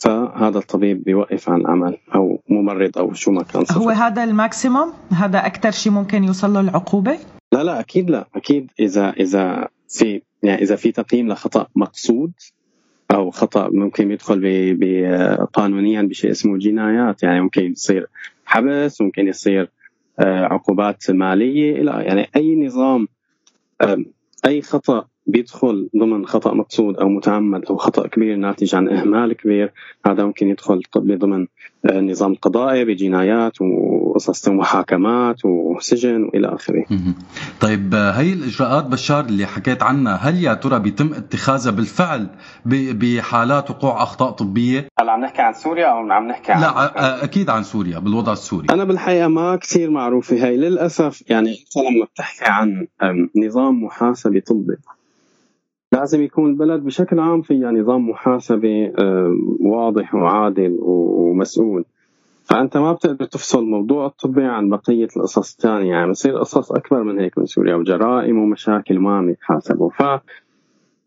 فهذا 0.02 0.58
الطبيب 0.58 1.04
بيوقف 1.04 1.48
عن 1.50 1.60
العمل 1.60 1.96
أو 2.14 2.40
ممرض 2.48 2.98
أو 2.98 3.12
شو 3.12 3.30
ما 3.30 3.42
كان 3.42 3.64
هو 3.72 3.90
هذا 3.90 4.24
الماكسيموم؟ 4.24 4.92
هذا 5.10 5.38
أكثر 5.46 5.70
شيء 5.70 5.92
ممكن 5.92 6.24
يوصل 6.24 6.52
له 6.52 6.60
العقوبة؟ 6.60 7.18
لا 7.52 7.64
لا 7.64 7.80
أكيد 7.80 8.10
لا 8.10 8.26
أكيد 8.34 8.70
إذا 8.80 9.10
إذا 9.10 9.68
في 9.88 10.22
يعني 10.42 10.62
إذا 10.62 10.76
في 10.76 10.92
تقييم 10.92 11.28
لخطأ 11.28 11.66
مقصود 11.76 12.32
أو 13.14 13.30
خطأ 13.30 13.68
ممكن 13.72 14.10
يدخل 14.10 14.40
ب- 14.80 15.46
قانونيا 15.52 16.02
بشيء 16.02 16.30
اسمه 16.30 16.58
جنايات 16.58 17.22
يعني 17.22 17.40
ممكن 17.40 17.62
يصير 17.72 18.06
حبس 18.46 19.00
ممكن 19.00 19.28
يصير 19.28 19.70
آه، 20.18 20.44
عقوبات 20.44 21.10
مالية 21.10 21.80
إلى 21.82 21.90
يعني 21.90 22.28
أي 22.36 22.56
نظام 22.66 23.08
أي 24.46 24.62
خطأ 24.62 25.04
بيدخل 25.26 25.88
ضمن 25.96 26.26
خطأ 26.26 26.54
مقصود 26.54 26.96
أو 26.96 27.08
متعمد 27.08 27.64
أو 27.64 27.76
خطأ 27.76 28.06
كبير 28.06 28.36
ناتج 28.36 28.74
عن 28.74 28.88
إهمال 28.88 29.32
كبير 29.32 29.72
هذا 30.06 30.24
ممكن 30.24 30.48
يدخل 30.48 30.82
ضمن 30.98 31.46
آه، 31.90 31.98
النظام 31.98 32.32
القضائي 32.32 32.84
بجنايات 32.84 33.52
وقصص 33.62 34.48
محاكمات 34.48 35.44
وسجن 35.44 36.24
وإلى 36.24 36.54
آخره. 36.54 36.84
طيب 37.60 37.94
آه، 37.94 38.10
هي 38.10 38.32
الإجراءات 38.32 38.84
بشار 38.86 39.24
اللي 39.24 39.46
حكيت 39.46 39.82
عنها 39.82 40.14
هل 40.16 40.44
يا 40.44 40.54
ترى 40.54 40.78
بيتم 40.78 41.12
اتخاذها 41.14 41.70
بالفعل 41.70 42.26
ب- 42.64 42.98
بحالات 42.98 43.70
وقوع 43.70 44.02
أخطاء 44.02 44.30
طبية؟ 44.30 44.86
هلا 45.00 45.12
عم 45.12 45.20
نحكي 45.20 45.42
عن 45.42 45.52
سوريا 45.52 45.86
أو 45.86 46.12
عم 46.12 46.28
نحكي 46.28 46.52
عن 46.52 46.60
لا 46.60 46.68
آه، 46.68 47.24
أكيد 47.24 47.50
عن 47.50 47.62
سوريا 47.62 47.98
بالوضع 47.98 48.32
السوري. 48.32 48.66
أنا 48.70 48.84
بالحقيقة 48.84 49.28
ما 49.28 49.56
كثير 49.56 49.90
معروفة 49.90 50.46
هاي 50.46 50.56
للأسف 50.56 51.22
يعني 51.30 51.50
انت 51.50 51.76
لما 51.76 52.04
بتحكي 52.04 52.44
عن 52.44 52.86
نظام 53.36 53.84
محاسبه 53.84 54.40
طبي. 54.46 54.76
لازم 55.92 56.22
يكون 56.22 56.50
البلد 56.50 56.84
بشكل 56.84 57.20
عام 57.20 57.42
فيها 57.42 57.70
نظام 57.72 58.10
محاسبه 58.10 58.92
واضح 59.60 60.14
وعادل 60.14 60.78
ومسؤول 60.80 61.84
فأنت 62.44 62.76
ما 62.76 62.92
بتقدر 62.92 63.24
تفصل 63.24 63.58
الموضوع 63.58 64.06
الطبي 64.06 64.44
عن 64.44 64.68
بقية 64.68 65.08
القصص 65.16 65.52
الثانية 65.52 65.90
يعني 65.90 66.10
بصير 66.10 66.38
قصص 66.38 66.72
أكبر 66.72 67.02
من 67.02 67.20
هيك 67.20 67.38
من 67.38 67.46
سوريا 67.46 67.74
وجرائم 67.74 68.38
ومشاكل 68.38 68.98
ما 68.98 69.16
عم 69.16 69.30
يتحاسبوا. 69.30 69.90
ف 69.90 70.02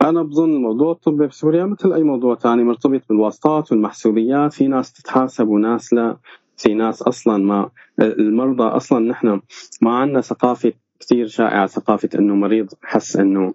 أنا 0.02 0.24
بظن 0.24 0.54
الموضوع 0.54 0.92
الطبي 0.92 1.28
بسوريا 1.28 1.66
مثل 1.66 1.94
أي 1.94 2.04
موضوع 2.04 2.36
ثاني 2.36 2.64
مرتبط 2.64 3.02
بالواسطات 3.10 3.72
والمحسوبيات. 3.72 4.54
في 4.54 4.68
ناس 4.68 4.94
تتحاسب 4.94 5.48
وناس 5.48 5.94
لا. 5.94 6.18
في 6.58 6.74
ناس 6.74 7.02
أصلا 7.02 7.38
ما 7.38 7.70
المرضى 8.00 8.64
أصلا 8.64 9.00
نحن 9.00 9.42
ما 9.82 9.92
عندنا 9.92 10.22
ثقافة 10.22 10.74
كثير 11.00 11.28
شائعة 11.28 11.66
ثقافة 11.68 12.10
إنه 12.16 12.36
مريض 12.36 12.68
حس 12.84 13.18
إنه 13.18 13.54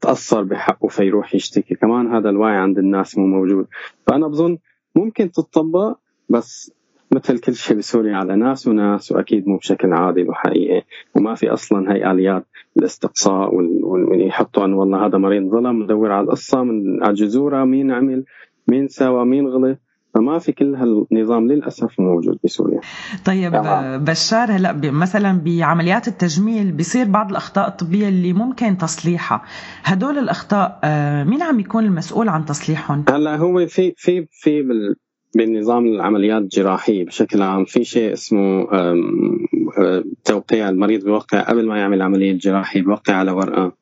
تأثر 0.00 0.42
بحقه 0.42 0.88
فيروح 0.88 1.34
يشتكي. 1.34 1.74
كمان 1.74 2.06
هذا 2.14 2.30
الوعي 2.30 2.56
عند 2.56 2.78
الناس 2.78 3.18
مو 3.18 3.26
موجود. 3.26 3.66
فأنا 4.06 4.28
بظن 4.28 4.58
ممكن 4.96 5.30
تتطبق 5.30 5.96
بس 6.28 6.72
مثل 7.12 7.38
كل 7.38 7.54
شيء 7.54 7.76
بسوريا 7.76 8.16
على 8.16 8.36
ناس 8.36 8.68
وناس 8.68 9.12
وأكيد 9.12 9.48
مو 9.48 9.56
بشكل 9.56 9.92
عادل 9.92 10.28
وحقيقي. 10.28 10.82
وما 11.16 11.34
في 11.34 11.48
أصلا 11.52 11.92
هي 11.92 12.10
اليات 12.10 12.46
الاستقصاء 12.76 13.54
وال- 13.54 13.84
وال- 13.84 14.26
يحطوا 14.26 14.64
انه 14.64 14.76
والله 14.78 15.06
هذا 15.06 15.18
مريض 15.18 15.50
ظلم 15.50 15.82
ندور 15.82 16.12
على 16.12 16.24
القصة 16.24 16.62
من 16.62 17.02
على 17.04 17.14
جذورها 17.14 17.64
مين 17.64 17.90
عمل 17.90 18.24
مين 18.68 18.88
سوى 18.88 19.24
مين 19.24 19.46
غلط. 19.46 19.78
فما 20.14 20.38
في 20.38 20.52
كل 20.52 20.74
هالنظام 20.74 21.48
للأسف 21.48 22.00
موجود 22.00 22.38
بسوريا. 22.44 22.80
طيب 23.24 23.54
آه، 23.54 23.96
بشار 23.96 24.52
هلا 24.52 24.72
مثلا 24.84 25.40
بعمليات 25.44 26.08
التجميل 26.08 26.72
بيصير 26.72 27.06
بعض 27.06 27.30
الأخطاء 27.30 27.68
الطبية 27.68 28.08
اللي 28.08 28.32
ممكن 28.32 28.78
تصليحها. 28.78 29.42
هدول 29.84 30.18
الأخطاء 30.18 30.80
آه، 30.84 31.24
مين 31.24 31.42
عم 31.42 31.60
يكون 31.60 31.84
المسؤول 31.84 32.28
عن 32.28 32.44
تصليحهم؟ 32.44 33.04
هلا 33.08 33.36
هو 33.36 33.66
في 33.66 33.94
في 33.96 34.26
في 34.30 34.62
بال 34.62 34.96
بالنظام 35.36 35.86
العمليات 35.86 36.42
الجراحية 36.42 37.04
بشكل 37.04 37.42
عام. 37.42 37.64
في 37.64 37.84
شيء 37.84 38.12
اسمه 38.12 38.72
أه، 38.72 40.04
توقيع 40.24 40.68
المريض 40.68 41.04
بيوقع 41.04 41.40
قبل 41.40 41.66
ما 41.66 41.78
يعمل 41.78 42.02
عملية 42.02 42.32
جراحية 42.32 42.82
بيوقع 42.82 43.14
على 43.14 43.30
ورقة 43.30 43.72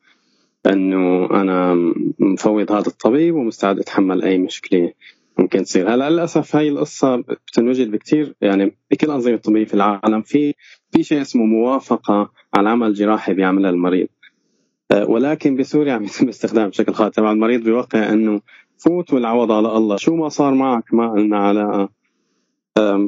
إنه 0.67 1.31
أنا 1.31 1.75
مفوض 2.19 2.73
هذا 2.73 2.87
الطبيب 2.87 3.35
ومستعد 3.35 3.79
أتحمل 3.79 4.23
أي 4.23 4.39
مشكلة. 4.39 4.93
ممكن 5.39 5.63
تصير. 5.63 5.95
هلأ 5.95 6.11
للأسف 6.11 6.57
هاي 6.57 6.69
القصة 6.69 7.17
بتنوجد 7.17 7.91
بكثير 7.91 8.35
يعني 8.41 8.77
بكل 8.91 9.07
الانظمة 9.07 9.35
الطبية 9.35 9.65
في 9.65 9.75
العالم 9.75 10.23
في 10.23 10.55
في 10.91 11.03
شيء 11.03 11.21
اسمه 11.21 11.45
موافقة 11.45 12.33
على 12.55 12.69
عمل 12.69 12.95
جراحي 12.95 13.35
بيعملها 13.35 13.71
المريض. 13.71 14.09
أه، 14.93 15.11
ولكن 15.11 15.57
بسوريا 15.57 15.93
عم 15.93 16.05
يتم 16.05 16.29
استخدام 16.29 16.69
بشكل 16.69 16.95
خاطئ. 16.95 17.15
طبعا 17.15 17.33
المريض 17.33 17.65
بيوقع 17.65 18.13
إنه 18.13 18.41
فوت 18.79 19.13
والعوض 19.13 19.53
على 19.53 19.77
الله. 19.77 19.97
شو 19.97 20.17
ما 20.17 20.29
صار 20.29 20.55
معك 20.55 20.95
ما 20.95 21.15
لنا 21.17 21.39
علاقة. 21.39 21.89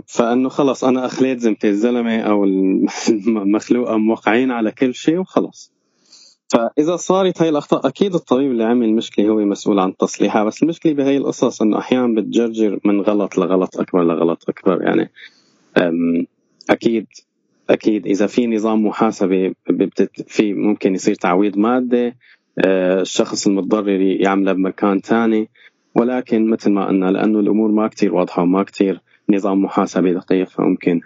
فإنه 0.07 0.49
خلص 0.49 0.85
أنا 0.85 1.07
أخليت 1.07 1.39
ذمتي 1.39 1.69
الزلمة 1.69 2.21
أو 2.21 2.45
المخلوقه 3.09 3.97
موقعين 3.97 4.51
على 4.51 4.71
كل 4.71 4.95
شيء 4.95 5.19
وخلص. 5.19 5.74
فإذا 6.49 6.97
صارت 6.97 7.43
هاي 7.43 7.49
الأخطاء 7.49 7.89
أكيد 7.89 8.15
الطبيب 8.15 8.51
اللي 8.51 8.65
عمل 8.65 8.87
المشكلة 8.87 9.29
هو 9.29 9.37
مسؤول 9.37 9.79
عن 9.79 9.97
تصليحها 9.97 10.45
بس 10.45 10.63
المشكلة 10.63 10.93
بهي 10.93 11.17
القصص 11.17 11.63
إنه 11.63 11.79
أحيانا 11.79 12.21
بتجرجر 12.21 12.79
من 12.85 13.01
غلط 13.01 13.39
لغلط 13.39 13.81
أكبر 13.81 14.05
لغلط 14.05 14.49
أكبر 14.49 14.83
يعني 14.83 15.11
أكيد 16.71 17.07
أكيد 17.71 18.07
إذا 18.07 18.27
في 18.27 18.47
نظام 18.47 18.87
محاسبة 18.87 19.55
في 20.27 20.55
ممكن 20.55 20.95
يصير 20.95 21.15
تعويض 21.15 21.59
مادي 21.59 22.15
آه، 22.59 23.01
الشخص 23.01 23.47
المتضرر 23.47 24.01
يعمله 24.01 24.53
بمكان 24.53 25.03
تاني 25.03 25.49
ولكن 25.95 26.51
مثل 26.51 26.71
ما 26.71 26.87
قلنا 26.87 27.07
لأنه 27.07 27.41
الأمور 27.41 27.71
ما 27.71 27.89
كتير 27.89 28.15
واضحة 28.15 28.43
وما 28.43 28.63
كتير 28.63 29.01
نظام 29.31 29.63
محاسبة 29.63 30.13
دقيق 30.13 30.49
فممكن 30.49 31.01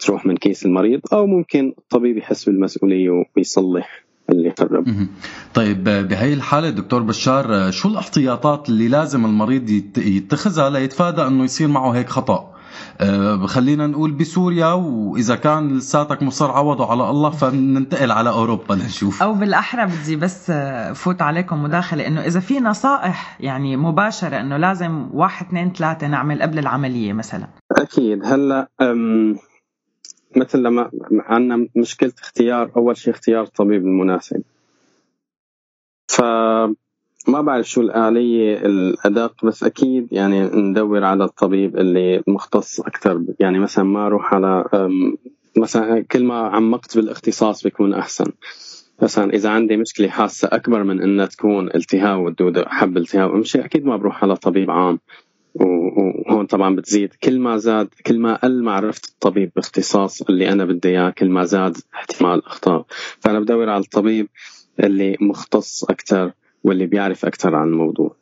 تروح 0.00 0.26
من 0.26 0.36
كيس 0.36 0.66
المريض 0.66 1.00
أو 1.12 1.26
ممكن 1.26 1.74
الطبيب 1.78 2.16
يحس 2.16 2.44
بالمسؤولية 2.44 3.24
ويصلح. 3.36 4.03
اللي 4.30 4.54
خرب 4.58 5.06
طيب 5.54 5.84
بهي 5.84 6.32
الحالة 6.34 6.70
دكتور 6.70 7.02
بشار 7.02 7.70
شو 7.70 7.88
الاحتياطات 7.88 8.68
اللي 8.68 8.88
لازم 8.88 9.24
المريض 9.24 9.70
يت- 9.70 9.98
يتخذها 9.98 10.70
ليتفادى 10.70 11.22
إنه 11.26 11.44
يصير 11.44 11.68
معه 11.68 11.90
هيك 11.90 12.08
خطأ؟ 12.08 12.50
أه، 13.00 13.46
خلينا 13.46 13.86
نقول 13.86 14.12
بسوريا 14.12 14.66
وإذا 14.72 15.34
كان 15.36 15.76
لساتك 15.76 16.22
مصر 16.22 16.50
عوضه 16.50 16.90
على 16.90 17.10
الله 17.10 17.30
فننتقل 17.30 18.10
على 18.12 18.30
أوروبا 18.30 18.74
لنشوف. 18.74 19.22
أو 19.22 19.34
بالأحرى 19.34 19.86
بدي 19.86 20.16
بس 20.16 20.52
فوت 20.94 21.22
عليكم 21.22 21.62
مداخلة 21.62 22.06
إنه 22.06 22.20
إذا 22.20 22.40
في 22.40 22.60
نصائح 22.60 23.36
يعني 23.40 23.76
مباشرة 23.76 24.40
إنه 24.40 24.56
لازم 24.56 25.08
واحد 25.12 25.46
اثنين 25.46 25.72
ثلاثة 25.72 26.06
نعمل 26.06 26.42
قبل 26.42 26.58
العملية 26.58 27.12
مثلا؟ 27.12 27.46
أكيد. 27.78 28.24
هلأ 28.24 28.68
أم، 28.82 29.36
مثل 30.36 30.58
لما 30.58 30.90
عندنا 31.12 31.68
مشكلة 31.76 32.12
اختيار 32.22 32.70
أول 32.76 32.96
شيء 32.96 33.14
اختيار 33.14 33.42
الطبيب 33.42 33.82
المناسب. 33.82 34.42
فما 36.08 36.74
بعرف 37.26 37.70
شو 37.70 37.80
الآلية 37.80 38.58
الأدق 38.58 39.44
بس 39.44 39.64
أكيد 39.64 40.08
يعني 40.12 40.42
ندور 40.42 41.04
على 41.04 41.24
الطبيب 41.24 41.76
اللي 41.76 42.22
مختص 42.26 42.80
أكثر. 42.80 43.22
يعني 43.40 43.58
مثلا 43.58 43.84
ما 43.84 44.06
أروح 44.06 44.34
على 44.34 44.64
مثلا 45.56 46.00
كل 46.00 46.24
ما 46.24 46.34
عمقت 46.48 46.96
بالاختصاص 46.96 47.62
بيكون 47.62 47.94
أحسن. 47.94 48.32
مثلا 49.02 49.32
إذا 49.32 49.50
عندي 49.50 49.76
مشكلة 49.76 50.08
حاسة 50.08 50.48
أكبر 50.52 50.82
من 50.82 51.02
إنها 51.02 51.26
تكون 51.26 51.70
التهاب 51.74 52.18
والدودة 52.18 52.64
حب 52.68 52.96
التهاب 52.96 53.30
أمشي 53.30 53.64
أكيد 53.64 53.84
ما 53.84 53.96
بروح 53.96 54.24
على 54.24 54.36
طبيب 54.36 54.70
عام. 54.70 54.98
وهون 55.54 56.46
طبعا 56.46 56.76
بتزيد. 56.76 57.14
كل 57.22 57.38
ما 57.40 57.56
زاد 57.56 57.88
كل 58.06 58.18
ما 58.18 58.34
قل 58.36 58.62
معرفة 58.62 59.00
الطبيب 59.08 59.50
باختصاص 59.56 60.22
اللي 60.22 60.52
أنا 60.52 60.64
بدي 60.64 60.88
إياه 60.88 61.10
كل 61.10 61.28
ما 61.30 61.44
زاد 61.44 61.76
احتمال 61.94 62.34
الأخطاء. 62.34 62.84
فأنا 63.20 63.40
بدور 63.40 63.68
على 63.70 63.80
الطبيب 63.84 64.28
اللي 64.80 65.16
مختص 65.20 65.84
أكثر 65.84 66.32
واللي 66.64 66.86
بيعرف 66.86 67.24
أكثر 67.24 67.54
عن 67.54 67.68
الموضوع. 67.68 68.14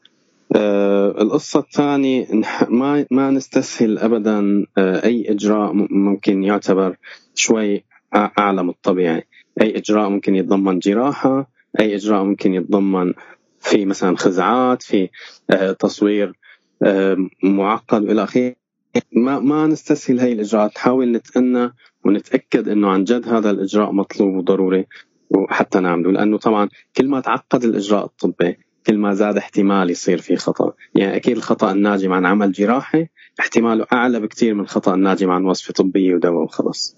آه 0.56 1.22
القصة 1.22 1.60
الثانية 1.60 2.26
ما 2.68 3.06
ما 3.10 3.30
نستسهل 3.30 3.98
أبدا 3.98 4.66
آه 4.78 5.04
أي 5.04 5.30
إجراء 5.30 5.72
م- 5.72 5.88
ممكن 5.90 6.44
يعتبر 6.44 6.96
شوي 7.34 7.84
أعلى 8.14 8.62
من 8.62 8.68
الطبيعي. 8.70 9.24
أي 9.60 9.76
إجراء 9.78 10.08
ممكن 10.08 10.34
يتضمن 10.36 10.78
جراحة 10.78 11.50
أي 11.80 11.94
إجراء 11.96 12.24
ممكن 12.24 12.54
يتضمن 12.54 13.12
في 13.60 13.84
مثلا 13.84 14.16
خزعات 14.16 14.82
في 14.82 15.08
آه 15.50 15.72
تصوير 15.72 16.32
معقد 17.42 18.02
وإلى 18.02 18.22
آخره. 18.22 18.54
ما 19.12 19.38
ما 19.38 19.66
نستسهل 19.66 20.20
هي 20.20 20.32
الإجراءات. 20.32 20.76
نحاول 20.76 21.12
نتأنى 21.12 21.72
ونتأكد 22.04 22.68
إنه 22.68 22.88
عن 22.88 23.04
جد 23.04 23.28
هذا 23.28 23.50
الإجراء 23.50 23.92
مطلوب 23.92 24.34
وضروري 24.34 24.86
وحتى 25.30 25.80
نعمله. 25.80 26.12
لأنه 26.12 26.38
طبعا 26.38 26.68
كل 26.96 27.08
ما 27.08 27.20
تعقد 27.20 27.64
الإجراء 27.64 28.04
الطبي 28.04 28.58
كل 28.86 28.98
ما 28.98 29.14
زاد 29.14 29.36
احتمال 29.36 29.90
يصير 29.90 30.18
في 30.18 30.36
خطأ. 30.36 30.72
يعني 30.94 31.16
أكيد 31.16 31.36
الخطأ 31.36 31.72
الناجم 31.72 32.12
عن 32.12 32.26
عمل 32.26 32.52
جراحي 32.52 33.08
احتماله 33.40 33.86
أعلى 33.92 34.20
بكثير 34.20 34.54
من 34.54 34.60
الخطا 34.60 34.94
الناجم 34.94 35.30
عن 35.30 35.44
وصفه 35.44 35.72
طبيه 35.72 36.14
ودواء 36.14 36.42
وخلص 36.44 36.96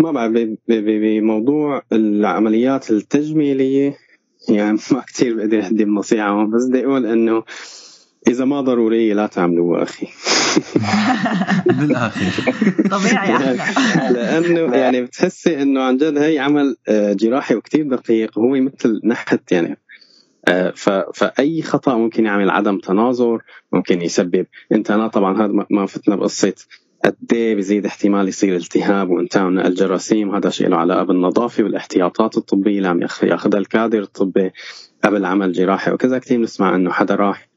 ما 0.00 0.12
بعرف 0.12 0.32
بموضوع 0.68 1.82
العمليات 1.92 2.90
التجميلية 2.90 3.96
يعني 4.48 4.78
ما 4.92 5.00
كثير 5.06 5.36
بقدر 5.36 5.60
اقدم 5.60 5.94
نصيحه 5.94 6.28
هون، 6.28 6.50
بس 6.50 6.64
بدي 6.68 6.84
أقول 6.84 7.06
انه 7.06 7.42
إذا 8.28 8.44
ما 8.44 8.60
ضروريه 8.60 9.14
لا 9.14 9.26
تعملوها 9.26 9.82
أخي. 9.82 10.06
بالآخر. 11.66 12.42
طبيعي. 12.90 13.34
أحلى 13.36 13.58
لأنه 14.14 14.76
يعني 14.76 15.02
بتحسي 15.02 15.62
إنه 15.62 15.82
عن 15.82 15.96
جد 15.96 16.18
هي 16.18 16.38
عمل 16.38 16.76
آه، 16.88 17.12
جراحي 17.12 17.54
وكتير 17.54 17.88
دقيق 17.88 18.38
وهو 18.38 18.48
مثل 18.60 19.00
نحت 19.04 19.52
يعني. 19.52 19.78
آه، 20.48 20.72
فأي 21.14 21.62
خطأ 21.62 21.94
ممكن 21.96 22.24
يعمل 22.26 22.50
عدم 22.50 22.78
تناظر 22.78 23.42
ممكن 23.72 24.02
يسبب. 24.02 24.46
إنت 24.72 24.92
طبعا 24.92 25.36
هذا 25.38 25.52
ما- 25.52 25.66
ما 25.70 25.86
فتنا 25.86 26.16
بقصة. 26.16 26.54
قد 27.04 27.16
بزيد 27.56 27.86
احتمال 27.86 28.28
يصير 28.28 28.56
التهاب 28.56 29.10
وانتهى 29.10 29.44
من 29.44 29.58
الجراثيم 29.66 30.34
هذا 30.34 30.50
شيء 30.50 30.68
له 30.68 30.76
علاقة 30.76 31.02
بالنظافة 31.02 31.64
والاحتياطات 31.64 32.36
الطبية. 32.36 32.76
اللي 32.78 32.88
عم 32.88 33.02
ياخ- 33.02 33.24
ياخذها 33.24 33.58
الكادر 33.58 34.02
الطبي 34.02 34.50
قبل 35.04 35.24
عمل 35.24 35.52
جراحي. 35.52 35.92
وكذا 35.92 36.18
كثير 36.18 36.38
بنسمع 36.38 36.74
إنه 36.74 36.90
حدا 36.90 37.14
راح 37.14 37.48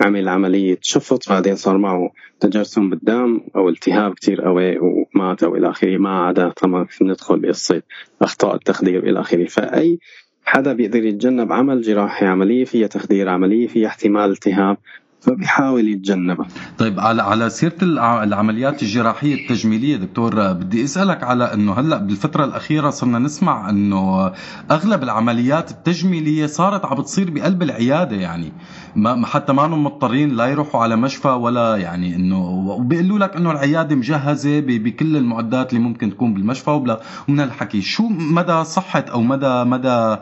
عمل 0.00 0.28
عملية 0.28 0.78
شفط 0.82 1.28
بعدين 1.28 1.56
صار 1.56 1.78
معه 1.78 2.10
تجرثم 2.40 2.90
بالدم 2.90 3.40
أو 3.56 3.68
التهاب 3.68 4.14
كتير 4.14 4.42
قوي 4.42 4.78
ومات 4.78 5.42
أو 5.42 5.56
إلى 5.56 5.70
آخره. 5.70 5.98
ما 5.98 6.22
عدا 6.26 6.48
طبعا 6.48 6.86
ندخل 7.02 7.38
بقصة 7.38 7.82
أخطاء 8.22 8.54
التخدير 8.54 9.02
إلى 9.08 9.20
آخره. 9.20 9.44
فأي 9.44 9.98
حدا 10.44 10.72
بيقدر 10.72 11.04
يتجنب 11.04 11.52
عمل 11.52 11.82
جراحي 11.82 12.26
عملية 12.26 12.64
فيها 12.64 12.86
تخدير 12.86 13.28
عملية 13.28 13.66
فيها 13.66 13.86
احتمال 13.88 14.30
التهاب. 14.30 14.76
فبيحاول 15.20 15.88
يتجنبها 15.88 16.46
طيب 16.78 17.00
على 17.00 17.22
على 17.22 17.50
سيرة 17.50 17.74
الع- 17.82 18.22
العمليات 18.22 18.82
الجراحية 18.82 19.34
التجميلية 19.34 19.96
دكتور 19.96 20.52
بدي 20.52 20.84
أسألك 20.84 21.22
على 21.22 21.54
إنه 21.54 21.72
هلأ 21.72 21.96
بالفترة 21.98 22.44
الأخيرة 22.44 22.90
صرنا 22.90 23.18
نسمع 23.18 23.70
إنه 23.70 24.32
أغلب 24.70 25.02
العمليات 25.02 25.70
التجميلية 25.70 26.46
صارت 26.46 26.84
عم 26.84 26.96
بتصير 26.96 27.30
بقلب 27.30 27.62
العيادة 27.62 28.16
يعني. 28.16 28.52
ما 28.96 29.26
حتى 29.26 29.52
ما 29.52 29.66
هم 29.66 29.84
مضطرين 29.84 30.28
لا 30.36 30.46
يروحوا 30.46 30.80
على 30.82 30.96
مشفى 30.96 31.28
ولا 31.28 31.76
يعني 31.76 32.16
إنه 32.16 32.48
وبيقولوا 32.50 33.18
لك 33.18 33.36
إنه 33.36 33.50
العيادة 33.50 33.96
مجهزة 33.96 34.60
بكل 34.60 35.16
المعدات 35.16 35.72
اللي 35.72 35.84
ممكن 35.84 36.10
تكون 36.10 36.34
بالمشفى 36.34 36.70
وبلا 36.70 37.00
ومن 37.28 37.40
الحكي 37.40 37.80
شو 37.80 38.08
مدى 38.08 38.64
صحة 38.64 39.04
أو 39.12 39.22
مدى 39.22 39.64
مدى 39.64 40.16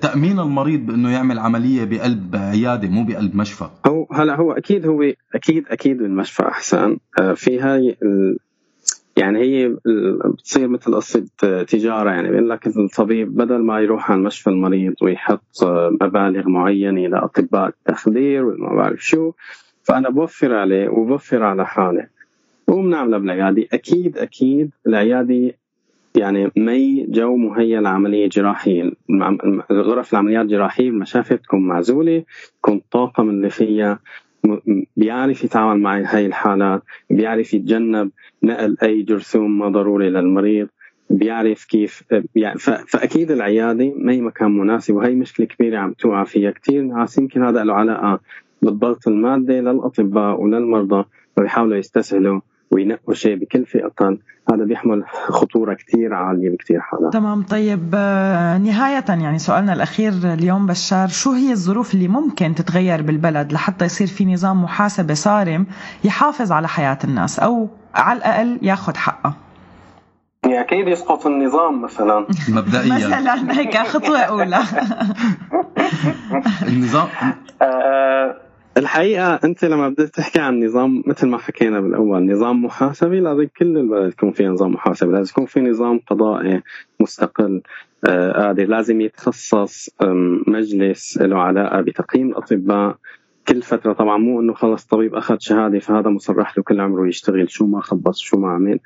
تأمين 0.00 0.40
المريض 0.40 0.80
بإنه 0.86 1.10
يعمل 1.10 1.38
عملية 1.38 1.84
بقلب 1.84 2.36
عيادة 2.36 2.88
مو 2.88 3.04
بقلب 3.04 3.36
مشفى؟ 3.36 3.68
هو 3.86 4.06
هلا 4.14 4.27
هو 4.34 4.52
أكيد 4.52 4.86
هو 4.86 5.02
أكيد 5.34 5.64
أكيد 5.68 5.98
بالمشفى 5.98 6.42
أحسن. 6.42 6.98
آه، 7.20 7.32
في 7.32 7.60
هاي 7.60 7.96
ال- 8.02 8.38
يعني 9.16 9.38
هي 9.40 9.76
بتصير 10.34 10.68
مثل 10.68 10.94
قصة 10.94 11.26
آه، 11.44 11.62
تجارة 11.62 12.10
يعني 12.10 12.30
بيقول 12.30 12.50
لك 12.50 12.66
الطبيب 12.66 13.34
بدل 13.36 13.58
ما 13.58 13.80
يروح 13.80 14.10
على 14.10 14.20
مشفى 14.20 14.50
المريض 14.50 14.94
ويحط 15.02 15.62
آه، 15.62 15.90
مبالغ 16.00 16.48
معينة 16.48 17.06
لاطباء 17.08 17.68
التخدير 17.68 18.44
وما 18.44 18.74
بعرف 18.74 19.00
شو 19.04 19.32
فأنا 19.82 20.10
بوفر 20.10 20.54
عليه 20.54 20.88
وبوفر 20.88 21.42
على 21.42 21.66
حالي 21.66 22.06
وبنعملها 22.68 23.18
بالعياده 23.18 23.66
أكيد 23.72 24.18
أكيد 24.18 24.70
العيادة 24.86 25.52
يعني 26.18 26.50
مي 26.56 27.06
جو 27.08 27.36
مهيأ 27.36 27.80
لعملية 27.80 28.28
جراحية. 28.28 28.92
غرف 29.72 30.12
العمليات 30.12 30.42
الجراحية 30.44 30.88
المشافي 30.88 31.36
تكون 31.36 31.66
معزولة 31.68 32.24
يكون 32.58 32.76
الطاقم 32.76 33.30
اللي 33.30 33.50
فيها 33.50 33.98
بيعرف 34.96 35.44
يتعامل 35.44 35.80
مع 35.80 36.00
هاي 36.00 36.26
الحالات 36.26 36.82
بيعرف 37.10 37.54
يتجنب 37.54 38.10
نقل 38.42 38.76
أي 38.82 39.02
جرثوم 39.02 39.58
ما 39.58 39.68
ضروري 39.68 40.10
للمريض 40.10 40.68
بيعرف 41.10 41.64
كيف 41.64 42.02
يعني 42.34 42.58
ف- 42.58 42.70
فأكيد 42.70 43.30
العيادة 43.30 43.92
ما 43.96 44.12
هي 44.12 44.20
مكان 44.20 44.58
مناسب 44.58 44.94
وهي 44.94 45.14
مشكلة 45.14 45.46
كبيرة 45.46 45.78
عم 45.78 45.92
توقع 45.92 46.24
فيها. 46.24 46.50
كثير 46.50 46.82
ناس 46.82 47.18
يمكن 47.18 47.42
هذا 47.42 47.64
له 47.64 47.74
علاقة 47.74 48.20
بالضغط 48.62 49.08
المادي 49.08 49.60
للأطباء 49.60 50.40
وللمرضى 50.40 51.04
فبيحاولوا 51.36 51.76
يستسهلوا 51.76 52.40
وينقوا 52.70 53.14
شيء 53.14 53.36
بكلفة 53.36 53.80
أقل 53.86 54.18
هذا 54.52 54.64
بيحمل 54.64 55.04
خطورة 55.28 55.74
كتير 55.74 56.14
عالية 56.14 56.50
بكتير 56.50 56.80
حالات. 56.80 57.12
تمام. 57.12 57.42
طيب 57.42 57.90
آه، 57.94 58.58
نهاية 58.58 59.04
يعني 59.08 59.38
سؤالنا 59.38 59.72
الأخير 59.72 60.12
اليوم 60.24 60.66
بشار 60.66 61.08
شو 61.08 61.32
هي 61.32 61.52
الظروف 61.52 61.94
اللي 61.94 62.08
ممكن 62.08 62.54
تتغير 62.54 63.02
بالبلد 63.02 63.52
لحتى 63.52 63.84
يصير 63.84 64.06
في 64.06 64.24
نظام 64.24 64.62
محاسبة 64.64 65.14
صارم 65.14 65.66
يحافظ 66.04 66.52
على 66.52 66.68
حياة 66.68 66.98
الناس 67.04 67.38
أو 67.38 67.68
على 67.94 68.18
الأقل 68.18 68.58
ياخد 68.62 68.96
حقه؟ 68.96 69.34
يعني 70.44 70.60
أكيد 70.60 70.88
يسقط 70.88 71.26
النظام 71.26 71.82
مثلا. 71.82 72.26
مبدئيا. 72.56 72.94
مثلا 72.94 73.58
هيك 73.58 73.76
خطوة 73.78 74.18
أولى. 74.18 74.58
النظام 76.68 77.08
آه، 78.78 78.80
الحقيقة 78.80 79.40
أنت 79.44 79.64
لما 79.64 79.88
بدك 79.88 80.08
تحكي 80.08 80.40
عن 80.40 80.64
نظام 80.64 81.02
مثل 81.06 81.28
ما 81.28 81.38
حكينا 81.38 81.80
بالأول 81.80 82.32
نظام 82.32 82.64
محاسبي 82.64 83.20
لازم 83.20 83.46
كل 83.58 83.76
البلد 83.78 84.12
يكون 84.12 84.32
في 84.32 84.46
نظام 84.46 84.72
محاسبي 84.72 85.12
لازم 85.12 85.30
يكون 85.30 85.46
في 85.46 85.60
نظام 85.60 85.98
قضائي 85.98 86.62
مستقل 87.00 87.62
آه، 88.08 88.32
قادر 88.32 88.64
لازم 88.64 89.00
يتخصص 89.00 89.90
مجلس 90.46 91.18
له 91.18 91.38
علاقة 91.38 91.80
بتقييم 91.80 92.28
الأطباء. 92.28 92.96
كل 93.48 93.62
فترة 93.62 93.92
طبعا 93.92 94.18
مو 94.18 94.40
إنه 94.40 94.54
خلص 94.54 94.84
طبيب 94.84 95.14
أخذ 95.14 95.36
شهادة 95.40 95.78
فهذا 95.78 96.10
مصرح 96.10 96.58
له 96.58 96.64
كل 96.64 96.80
عمره 96.80 97.08
يشتغل 97.08 97.50
شو 97.50 97.66
ما 97.66 97.80
خبص 97.80 98.18
شو 98.18 98.38
ما 98.38 98.48
عمل. 98.48 98.80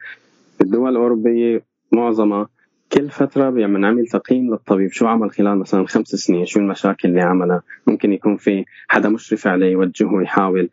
الدول 0.61 0.91
الأوروبية 0.91 1.63
معظمها 1.93 2.49
كل 2.93 3.11
فترة 3.11 3.51
بينعمل 3.51 4.07
تقييم 4.07 4.51
للطبيب 4.51 4.93
شو 4.93 5.07
عمل 5.07 5.31
خلال 5.31 5.59
مثلا 5.59 5.87
خمس 5.87 6.07
سنين 6.09 6.47
شو 6.47 6.61
المشاكل 6.61 7.09
اللي 7.09 7.21
عملها؟ 7.21 7.63
ممكن 7.87 8.13
يكون 8.13 8.37
في 8.37 8.65
حدا 8.89 9.09
مشرف 9.09 9.47
عليه 9.47 9.67
يوجهه 9.73 10.23
يحاول 10.23 10.69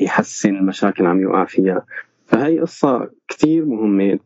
يحسن 0.00 0.56
المشاكل 0.56 1.06
عم 1.06 1.20
يوقع 1.20 1.44
فيها 1.44 1.84
فهي 2.26 2.60
قصة 2.60 3.10
كتير 3.28 3.64
مهمة. 3.64 4.18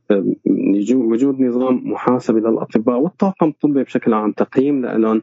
وجود 0.95 1.41
نظام 1.41 1.83
محاسبة 1.93 2.41
للأطباء 2.41 2.99
والطاقم 2.99 3.49
الطبي 3.49 3.83
بشكل 3.83 4.15
عام 4.15 4.33
تقييم 4.33 4.87
لهم 4.87 5.23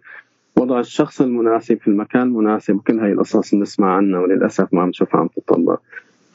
وضع 0.57 0.79
الشخص 0.79 1.21
المناسب 1.21 1.77
في 1.77 1.87
المكان 1.87 2.21
المناسب 2.21 2.79
كل 2.87 2.99
هاي 2.99 3.11
القصص 3.11 3.55
بنسمع 3.55 3.95
عنها 3.95 4.19
وللأسف 4.19 4.73
ما 4.73 4.81
عم 4.81 4.89
نشوفها 4.89 5.21
عم 5.21 5.27
تطبق. 5.27 5.79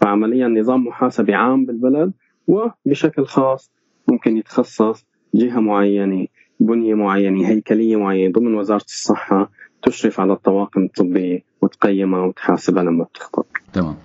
فعمليا 0.01 0.49
نظام 0.49 0.87
محاسبي 0.87 1.35
عام 1.35 1.64
بالبلد 1.66 2.12
وبشكل 2.49 3.27
خاص 3.27 3.71
ممكن 4.09 4.37
يتخصص 4.37 5.07
جهة 5.35 5.61
معينة 5.61 6.26
بنية 6.61 6.95
معينة 6.95 7.49
هيكلية 7.49 7.97
معينة 7.97 8.33
ضمن 8.33 8.55
وزارة 8.55 8.85
الصحة 8.85 9.51
تشرف 9.83 10.20
على 10.20 10.33
الطواقم 10.33 10.85
الطبية 10.85 11.45
وتقيمها 11.62 12.20
وتحاسبها 12.20 12.83
لما 12.83 13.05
بتخطئ 13.05 13.43
تمام. 13.72 13.97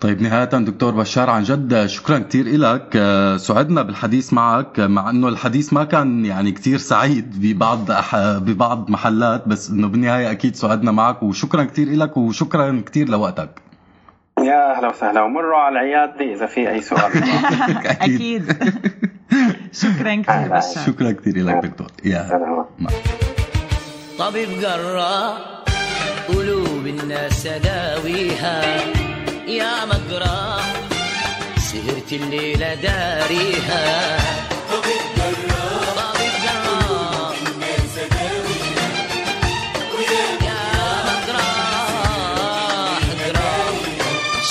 طيب 0.00 0.22
نهاية 0.22 0.44
دكتور 0.44 0.90
بشار 0.90 1.30
عن 1.30 1.42
جد 1.42 1.86
شكرا 1.86 2.18
كتير 2.18 2.46
إلك. 2.46 2.92
آه، 2.96 3.36
سعدنا 3.36 3.82
بالحديث 3.82 4.32
معك 4.32 4.80
مع 4.80 5.10
أنه 5.10 5.28
الحديث 5.28 5.72
ما 5.72 5.84
كان 5.84 6.24
يعني 6.24 6.52
كتير 6.52 6.78
سعيد 6.78 7.34
ببعض 7.40 7.90
أح... 7.90 8.16
ببعض 8.16 8.90
محلات 8.90 9.48
بس 9.48 9.70
أنه 9.70 9.88
بالنهاية 9.88 10.30
أكيد 10.30 10.56
سعدنا 10.56 10.92
معك 10.92 11.22
وشكرا 11.22 11.64
كتير 11.64 11.88
إلك 11.88 12.16
وشكرا 12.16 12.82
كتير 12.86 13.08
لوقتك. 13.08 13.50
يا 14.38 14.76
أهلا 14.76 14.88
وسهلا 14.88 15.22
ومروا 15.22 15.56
على 15.56 15.72
العيادة 15.72 16.34
إذا 16.34 16.46
في 16.46 16.70
أي 16.70 16.80
سؤال. 16.80 17.12
أكيد. 18.06 18.44
شكرا 19.72 20.22
كثير 20.22 20.48
بشار 20.48 20.84
شكرا 20.86 21.12
كتير 21.12 21.36
إلك 21.36 21.64
دكتور. 21.64 21.86
يا 22.04 22.66
طبيب 24.18 24.60
جراح 24.60 25.34
قلوب 26.28 26.86
الناس 26.86 27.46
داويها. 27.46 28.84
يا 29.48 29.84
مجراح 29.84 30.74
سهرت 31.58 32.12
الليلة 32.12 32.74
داريها. 32.74 34.16
طبيب 34.72 35.04
جراح 35.16 35.90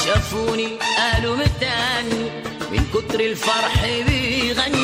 شافوني 0.05 0.69
قالوا 0.97 1.35
متاني. 1.35 2.23
من 2.71 2.83
كتر 2.93 3.19
الفرح 3.19 3.85
بيغني. 4.07 4.78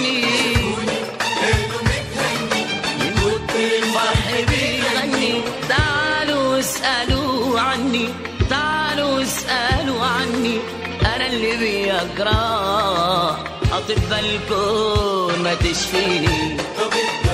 بيجرى 12.04 13.38
أطباء 13.74 14.20
الكون 14.20 15.43
ما 15.43 15.54
تشفيني. 15.54 16.58
طبيب 16.58 17.24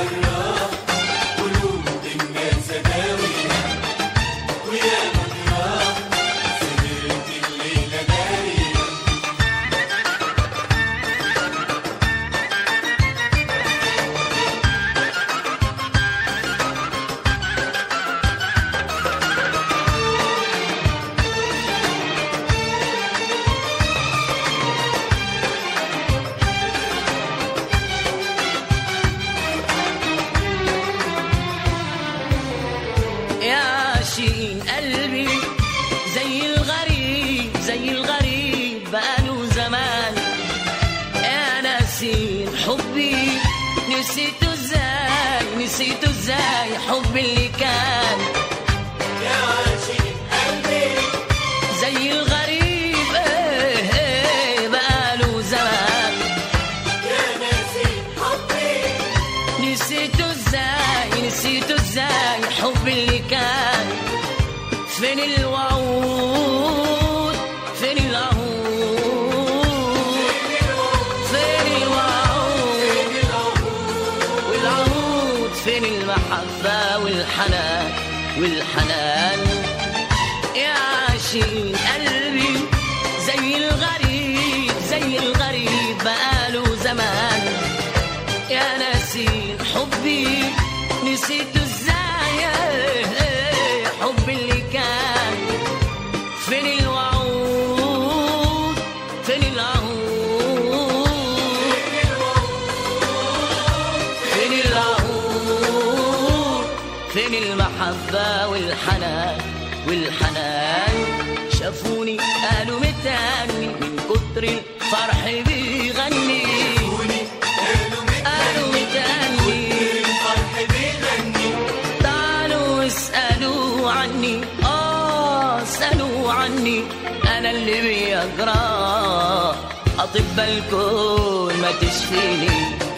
أطباء 130.15 130.57
الكون 130.57 131.61
ما 131.61 131.71
تشفيني. 131.71 132.90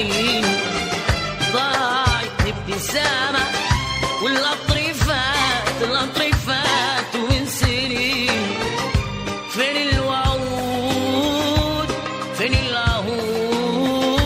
أنين 0.00 0.44
ضاعت 1.52 2.40
ابتسامة 2.46 3.44
والقطر 4.22 4.94
فات 4.94 5.82
القطر 5.82 6.32
فات 6.46 7.14
ومن 7.14 7.46
سنين. 7.46 8.42
فين 9.50 9.88
الوعود؟ 9.88 11.88
فين 12.38 12.54
العهود 12.54 14.18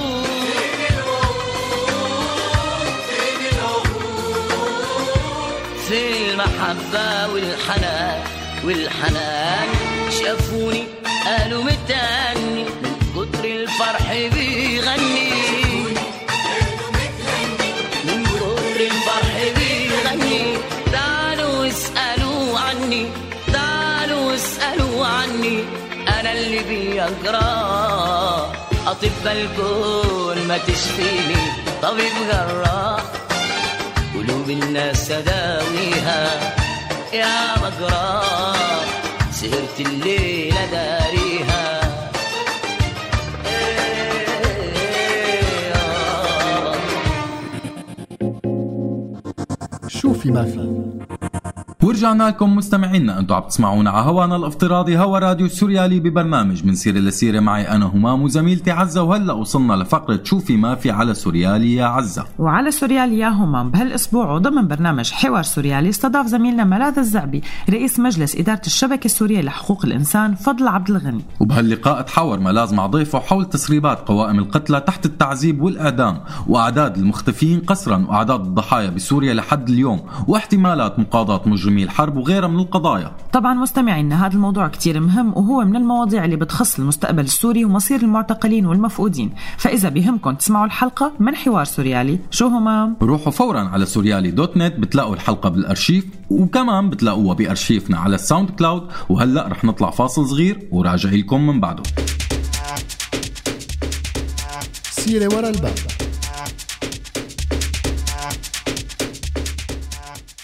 فين 5.88 6.30
المحبة 6.30 7.32
والحنان؟ 7.32 8.22
والحنان 8.64 9.68
شافوني 10.10 10.84
قالوا 11.24 11.64
متاني 11.64 12.21
بيقرا 27.09 28.53
أطباء 28.86 29.32
الكون 29.32 30.48
ما 30.48 30.59
تشفيني 30.59 31.36
طبيب 31.82 32.12
جراح 32.28 33.03
قلوب 34.14 34.50
الناس 34.50 35.11
أداويها 35.11 36.40
يا 37.12 37.55
مجراح 37.59 38.84
سهرت 39.32 39.80
الليلة 39.80 40.66
داريها. 40.66 41.82
شوفي 49.88 50.30
ما 50.30 50.44
في 50.44 50.59
ورجعنا 51.93 52.24
لكم 52.28 52.57
مستمعينا 52.57 53.18
أنتم 53.18 53.34
عم 53.34 53.43
تسمعونا 53.43 53.90
على 53.90 54.07
هوانا 54.07 54.36
الافتراضي 54.36 54.99
هوا 54.99 55.18
راديو 55.18 55.49
سوريالي 55.49 56.01
ببرنامج 56.01 56.66
من 56.66 56.74
سيره 56.74 56.99
لسيره 56.99 57.40
معي 57.40 57.68
أنا 57.68 57.86
همام 57.86 58.22
وزميلتي 58.22 58.70
عزة 58.70 59.03
وهلأ 59.03 59.32
وصلنا 59.32 59.72
لفقرة 59.72 60.20
شوفي 60.24 60.57
ما 60.57 60.74
في 60.74 60.90
على 60.90 61.14
سوريالي 61.14 61.74
يا 61.74 61.84
عزة. 61.84 62.24
وعلى 62.38 62.70
سوريالي 62.70 63.18
يا 63.18 63.28
همام 63.28 63.70
بهالأسبوع 63.70 64.32
وضمن 64.32 64.68
برنامج 64.68 65.11
حوار 65.11 65.43
سوريالي 65.43 65.88
استضاف 65.88 66.26
زميلنا 66.26 66.64
ملاذ 66.64 66.99
الزعبي 66.99 67.43
رئيس 67.70 68.01
مجلس 68.01 68.36
إدارة 68.36 68.62
الشبكة 68.66 69.05
السورية 69.05 69.40
لحقوق 69.40 69.84
الإنسان 69.84 70.34
فضل 70.34 70.68
عبد 70.68 70.90
الغني. 70.90 71.24
وبهاللقاء 71.40 72.03
تحاور 72.03 72.40
ملاذ 72.40 72.74
مع 72.74 72.86
ضيفه 72.86 73.18
حول 73.18 73.45
تسريبات 73.45 74.09
قوائم 74.09 74.38
القتلى 74.38 74.80
تحت 74.80 75.07
التعذيب 75.07 75.62
والإعدام 75.62 76.20
وأعداد 76.49 76.97
المختفيين 76.97 77.61
قسرا 77.61 78.07
وأعداد 78.09 78.40
الضحايا 78.40 78.90
بسوريا 78.90 79.34
لحد 79.34 79.68
اليوم 79.68 80.01
واحتمالات 80.28 80.99
مقاضاة 80.99 81.43
الحرب 81.84 82.16
وغيرها 82.16 82.48
من 82.48 82.60
القضايا. 82.60 83.12
طبعا 83.32 83.54
مستمعينا 83.54 84.26
هذا 84.26 84.34
الموضوع 84.34 84.68
كتير 84.68 85.00
مهم 85.00 85.32
وهو 85.36 85.64
من 85.64 85.76
المواضيع 85.76 86.24
اللي 86.24 86.36
بتخص 86.36 86.78
المستقبل 86.78 87.24
السوري 87.24 87.64
ومصير 87.64 88.02
المعتقلين 88.02 88.66
والمفقودين. 88.66 89.30
فإذا 89.58 89.88
بهمكم 89.88 90.34
تسمعوا 90.34 90.66
الحلقة 90.66 91.12
من 91.20 91.36
حوار 91.36 91.64
سوريالي 91.64 92.18
شو 92.30 92.46
همام؟ 92.46 92.96
روحوا 93.02 93.32
فورا 93.32 93.60
على 93.60 93.86
سوريالي 93.86 94.30
dot 94.30 94.56
net 94.56 94.76
بتلاقوا 94.78 95.14
الحلقة 95.14 95.48
بالأرشيف 95.48 96.04
وكمان 96.30 96.90
بتلاقوها 96.90 97.34
بأرشيفنا 97.34 97.98
على 97.98 98.14
ال 98.14 98.50
SoundCloud. 98.50 98.88
وهلأ 99.08 99.48
رح 99.48 99.64
نطلع 99.64 99.90
فاصل 99.90 100.26
صغير 100.26 100.68
وراجع 100.72 101.10
لكم 101.10 101.46
من 101.46 101.60
بعده. 101.60 101.82
سيرة 104.90 105.34
ورا 105.36 105.48
الباب. 105.48 105.74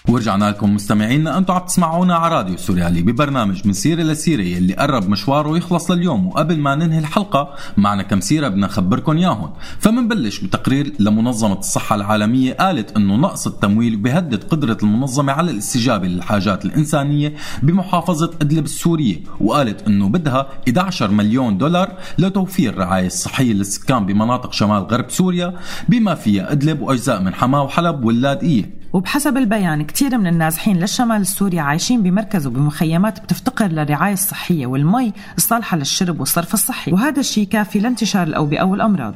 ورجعنا 0.09 0.51
لكم 0.51 0.75
مستمعينا 0.75 1.39
أنتم 1.39 1.55
عم 1.55 1.61
تسمعونا 1.67 2.15
على 2.15 2.35
راديو 2.35 2.57
سوريالي 2.57 3.03
ببرنامج 3.03 3.67
من 3.67 3.73
سيرة 3.73 4.03
لسيره 4.03 4.43
يلي 4.43 4.75
قرب 4.75 5.09
مشواره 5.09 5.57
يخلص 5.57 5.91
لليوم 5.91 6.27
وقبل 6.27 6.59
ما 6.59 6.75
ننهي 6.75 6.99
الحلقة 6.99 7.55
معنا 7.77 8.03
كم 8.03 8.21
سيرة 8.21 8.49
بدنا 8.49 8.67
نخبركم 8.67 9.17
إياهم. 9.17 9.53
فمنبلش 9.79 10.41
بتقرير 10.41 10.93
لمنظمة 10.99 11.59
الصحة 11.59 11.97
العالمية 11.97 12.53
قالت 12.55 12.97
إنه 12.97 13.17
نقص 13.17 13.47
التمويل 13.47 13.97
بيهدد 13.97 14.45
قدرة 14.45 14.79
المنظمة 14.83 15.33
على 15.33 15.51
الاستجابة 15.51 16.07
للحاجات 16.09 16.65
الإنسانية 16.65 17.35
بمحافظة 17.63 18.31
أدلب 18.43 18.65
السورية 18.65 19.17
وقالت 19.41 19.87
إنه 19.87 20.09
بدها 20.09 20.47
11 20.69 21.11
مليون 21.11 21.59
دولار 21.59 21.93
لتوفير 22.19 22.73
الرعاية 22.73 23.07
الصحية 23.07 23.53
للسكان 23.53 24.07
بمناطق 24.07 24.53
شمال 24.53 24.83
غرب 24.83 25.11
سوريا 25.11 25.55
بما 25.89 26.15
فيها 26.15 26.53
أدلب 26.53 26.81
وأجزاء 26.81 27.23
من 27.23 27.35
حماة 27.35 27.63
وحلب 27.63 28.05
واللاذقيه 28.05 28.79
وبحسب 28.93 29.37
البيان 29.37 29.83
كثير 29.83 30.19
من 30.19 30.27
النازحين 30.27 30.77
للشمال 30.77 31.21
السوري 31.21 31.59
عايشين 31.61 32.03
بمركز 32.03 32.47
وبمخيمات 32.47 33.23
بتفتقر 33.23 33.67
للرعاية 33.67 34.13
الصحية 34.13 34.67
والمي 34.67 35.13
الصالحة 35.37 35.77
للشرب 35.77 36.21
والصرف 36.21 36.55
الصحي. 36.55 36.93
وهذا 36.93 37.21
الشيء 37.21 37.47
كافي 37.47 37.79
لانتشار 37.79 38.27
الأوبئة 38.27 38.63
والأمراض. 38.63 39.15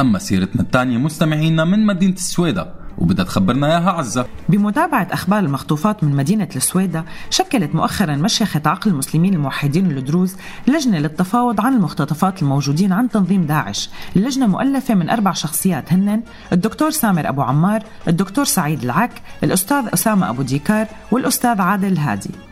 أما 0.00 0.18
سيرتنا 0.18 0.62
الثانية 0.62 0.98
مستمعينا 0.98 1.64
من 1.64 1.86
مدينة 1.86 2.12
السويدة. 2.12 2.87
وبدها 2.98 3.24
تخبرنا 3.24 3.66
إياها 3.66 3.90
عزة. 3.90 4.26
بمتابعة 4.48 5.08
أخبار 5.10 5.38
المخطوفات 5.38 6.04
من 6.04 6.16
مدينة 6.16 6.48
السويدة 6.56 7.04
شكلت 7.30 7.74
مؤخرا 7.74 8.16
مشيخة 8.16 8.62
عقل 8.66 8.90
المسلمين 8.90 9.34
الموحدين 9.34 9.90
الدروز 9.90 10.36
لجنة 10.66 10.98
للتفاوض 10.98 11.60
عن 11.60 11.74
المختطفات 11.74 12.42
الموجودين 12.42 12.92
عن 12.92 13.08
تنظيم 13.08 13.46
داعش. 13.46 13.90
اللجنة 14.16 14.46
مؤلفة 14.46 14.94
من 14.94 15.10
أربع 15.10 15.32
شخصيات 15.32 15.92
هن 15.92 16.22
الدكتور 16.52 16.90
سامر 16.90 17.28
أبو 17.28 17.42
عمار 17.42 17.82
الدكتور 18.08 18.44
سعيد 18.44 18.82
العك 18.82 19.22
الأستاذ 19.44 19.84
أسامة 19.94 20.30
أبو 20.30 20.42
ديكار 20.42 20.86
والأستاذ 21.12 21.60
عادل 21.60 21.92
الهادي 21.92 22.47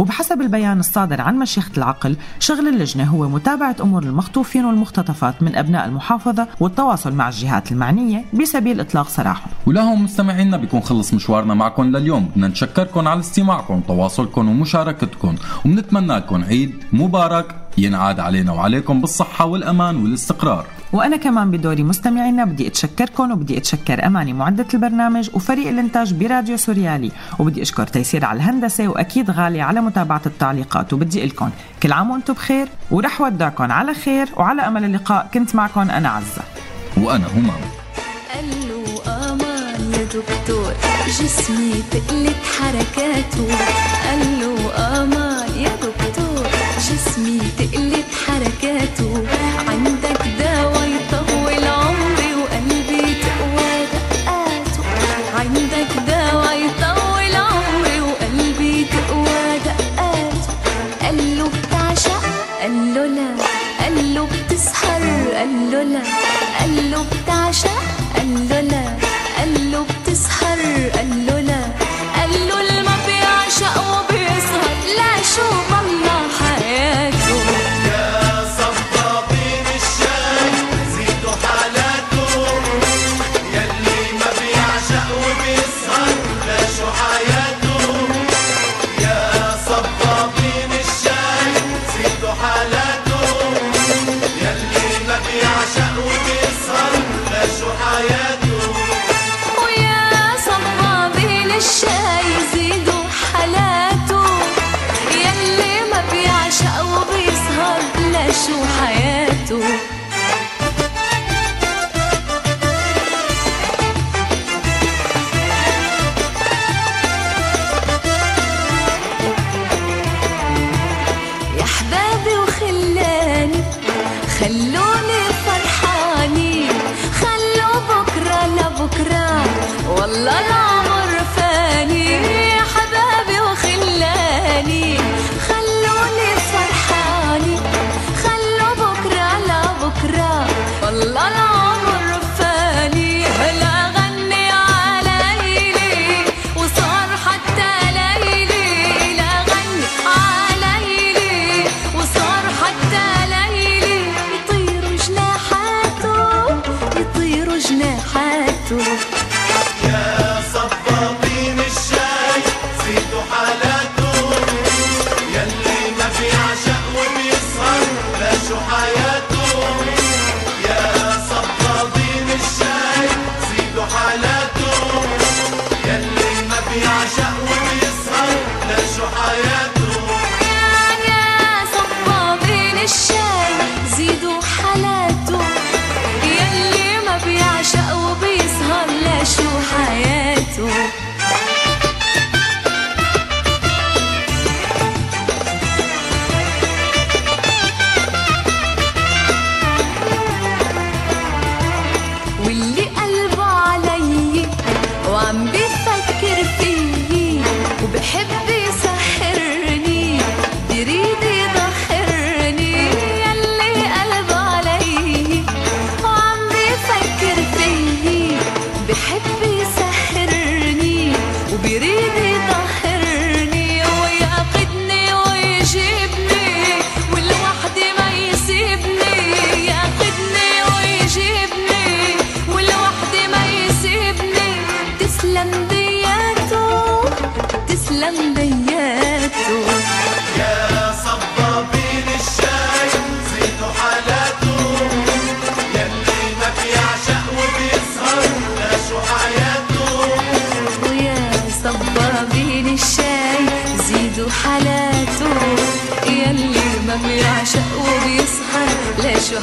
وبحسب 0.00 0.40
البيان 0.40 0.80
الصادر 0.80 1.20
عن 1.20 1.38
مشيخة 1.38 1.70
العقل 1.76 2.16
شغل 2.38 2.68
اللجنة 2.68 3.04
هو 3.04 3.28
متابعة 3.28 3.76
أمور 3.80 4.02
المخطوفين 4.02 4.64
والمختطفات 4.64 5.42
من 5.42 5.56
أبناء 5.56 5.86
المحافظة 5.86 6.48
والتواصل 6.60 7.12
مع 7.12 7.28
الجهات 7.28 7.72
المعنية 7.72 8.24
بسبيل 8.40 8.80
إطلاق 8.80 9.08
سراحهم. 9.08 9.50
ولهم 9.66 10.04
مستمعينا 10.04 10.56
بيكون 10.56 10.80
خلص 10.80 11.14
مشوارنا 11.14 11.54
معكم 11.54 11.96
لليوم. 11.96 12.24
بدنا 12.24 12.48
نشكركم 12.48 13.08
على 13.08 13.20
استماعكم 13.20 13.80
تواصلكم 13.80 14.48
ومشاركتكم 14.48 15.34
وبنتمنى 15.64 16.16
لكم 16.16 16.44
عيد 16.44 16.74
مبارك. 16.92 17.56
ينعاد 17.78 18.20
علينا 18.20 18.52
وعليكم 18.52 19.00
بالصحة 19.00 19.44
والأمان 19.46 19.96
والاستقرار. 19.96 20.66
وأنا 20.92 21.16
كمان 21.16 21.50
بدوري 21.50 21.82
مستمعينا 21.82 22.44
بدي 22.44 22.66
أتشكركم 22.66 23.30
وبدي 23.30 23.58
أتشكر 23.58 24.06
أماني 24.06 24.32
معدة 24.32 24.66
البرنامج 24.74 25.30
وفريق 25.34 25.68
الإنتاج 25.68 26.14
براديو 26.14 26.56
سوريالي. 26.56 27.12
وبدي 27.38 27.62
أشكر 27.62 27.86
تيسير 27.86 28.24
على 28.24 28.36
الهندسة 28.36 28.88
وأكيد 28.88 29.30
غالي 29.30 29.60
على 29.60 29.80
متابعة 29.80 30.22
التعليقات. 30.26 30.92
وبدي 30.92 31.26
لكم 31.26 31.50
كل 31.82 31.92
عام 31.92 32.10
وأنتم 32.10 32.34
بخير 32.34 32.68
ورح 32.90 33.20
ودعكم 33.20 33.72
على 33.72 33.94
خير 33.94 34.28
وعلى 34.36 34.62
أمل 34.62 34.84
اللقاء. 34.84 35.28
كنت 35.34 35.54
معكم 35.54 35.90
أنا 35.90 36.08
عزة. 36.08 36.42
وأنا 36.96 37.26
همام 37.26 37.60
قال 38.34 38.50
له 38.68 38.84
أمان 39.06 39.92
يا 39.92 40.04
دكتور 40.04 40.72
جسمي 41.06 41.82
تقلت 41.90 42.36
حركاته. 42.58 43.46
قال 44.04 44.40
له 44.40 44.54
أمان 45.02 45.48
يا 45.56 45.70
دكتور. 45.76 46.19
جسمي 46.80 47.40
تقلت 47.58 48.06
حركاته. 48.26 49.49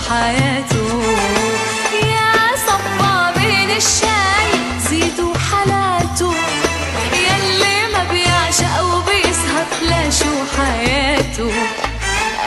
حياته. 0.10 0.90
يا 2.14 2.32
صبابين 2.68 3.70
الشاي 3.78 4.50
زيدوا 4.90 5.34
حالاته 5.38 6.34
يلي 7.14 7.78
ما 7.94 8.04
بيعشق 8.12 8.76
وبيسهر 8.84 9.68
ليش 9.82 10.20
حياته. 10.58 11.52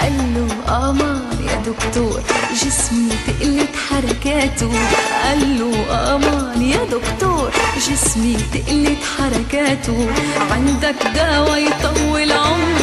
قال 0.01 0.17
له 0.35 0.49
أمان 0.89 1.39
يا 1.49 1.57
دكتور 1.67 2.21
جسمي 2.53 3.09
تقلت 3.27 3.75
حركاته. 3.89 4.73
قال 5.25 5.59
له 5.59 5.73
أمان 6.15 6.63
يا 6.63 6.83
دكتور 6.85 7.51
جسمي 7.87 8.37
تقلت 8.53 9.03
حركاته. 9.17 10.09
عندك 10.51 10.99
دواء 11.15 11.59
يطول 11.59 12.33
عمري 12.33 12.80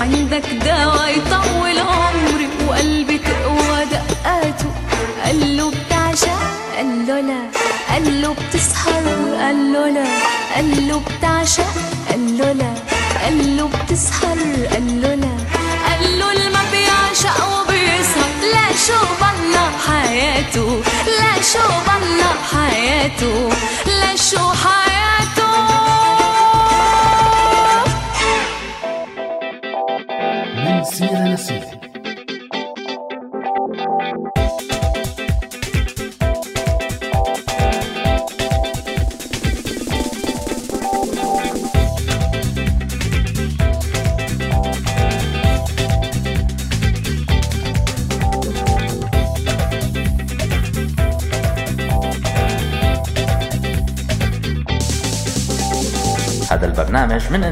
عندك 0.00 0.46
دواء 0.64 1.18
يطول 1.18 1.78
عمري 1.78 2.48
وقلبي 2.68 3.18
تقوى 3.18 3.84
دقاته. 3.92 4.70
قال 5.24 5.56
له 5.56 5.70
بتعشق 5.70 6.40
قال 6.76 7.06
له 7.06 7.20
لا. 7.20 7.40
قال 7.90 8.22
له 8.22 8.34
بتسهر 8.34 9.04
قال 9.40 9.72
له 9.72 9.88
لا. 9.96 10.06
قال 10.54 10.88
له 10.88 11.00
بتعشق 11.06 11.74
قال 12.08 12.38
له 12.38 12.52
لا. 12.52 12.72
قال 13.22 13.56
له 13.56 13.70
بتسهر 13.74 14.38
قال 14.72 15.02
له 15.02 15.14
لا. 15.14 15.34
قال 15.86 16.18
له 16.18 16.32
الما 16.32 16.62
بيعشق 16.72 17.38
وبيسهر. 17.52 18.30
لا 18.54 18.66
شو 18.86 19.00
بلا 19.20 19.64
حياته. 19.86 20.68
لا 21.18 21.32
شو 21.52 21.66
بلا 21.86 22.30
حياته. 22.52 23.34
لا 24.00 24.16
شو 24.16 24.44
حياته. 24.62 24.79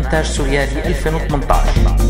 إنتاج 0.08 0.24
سوريالي 0.24 0.86
2018 0.86 2.07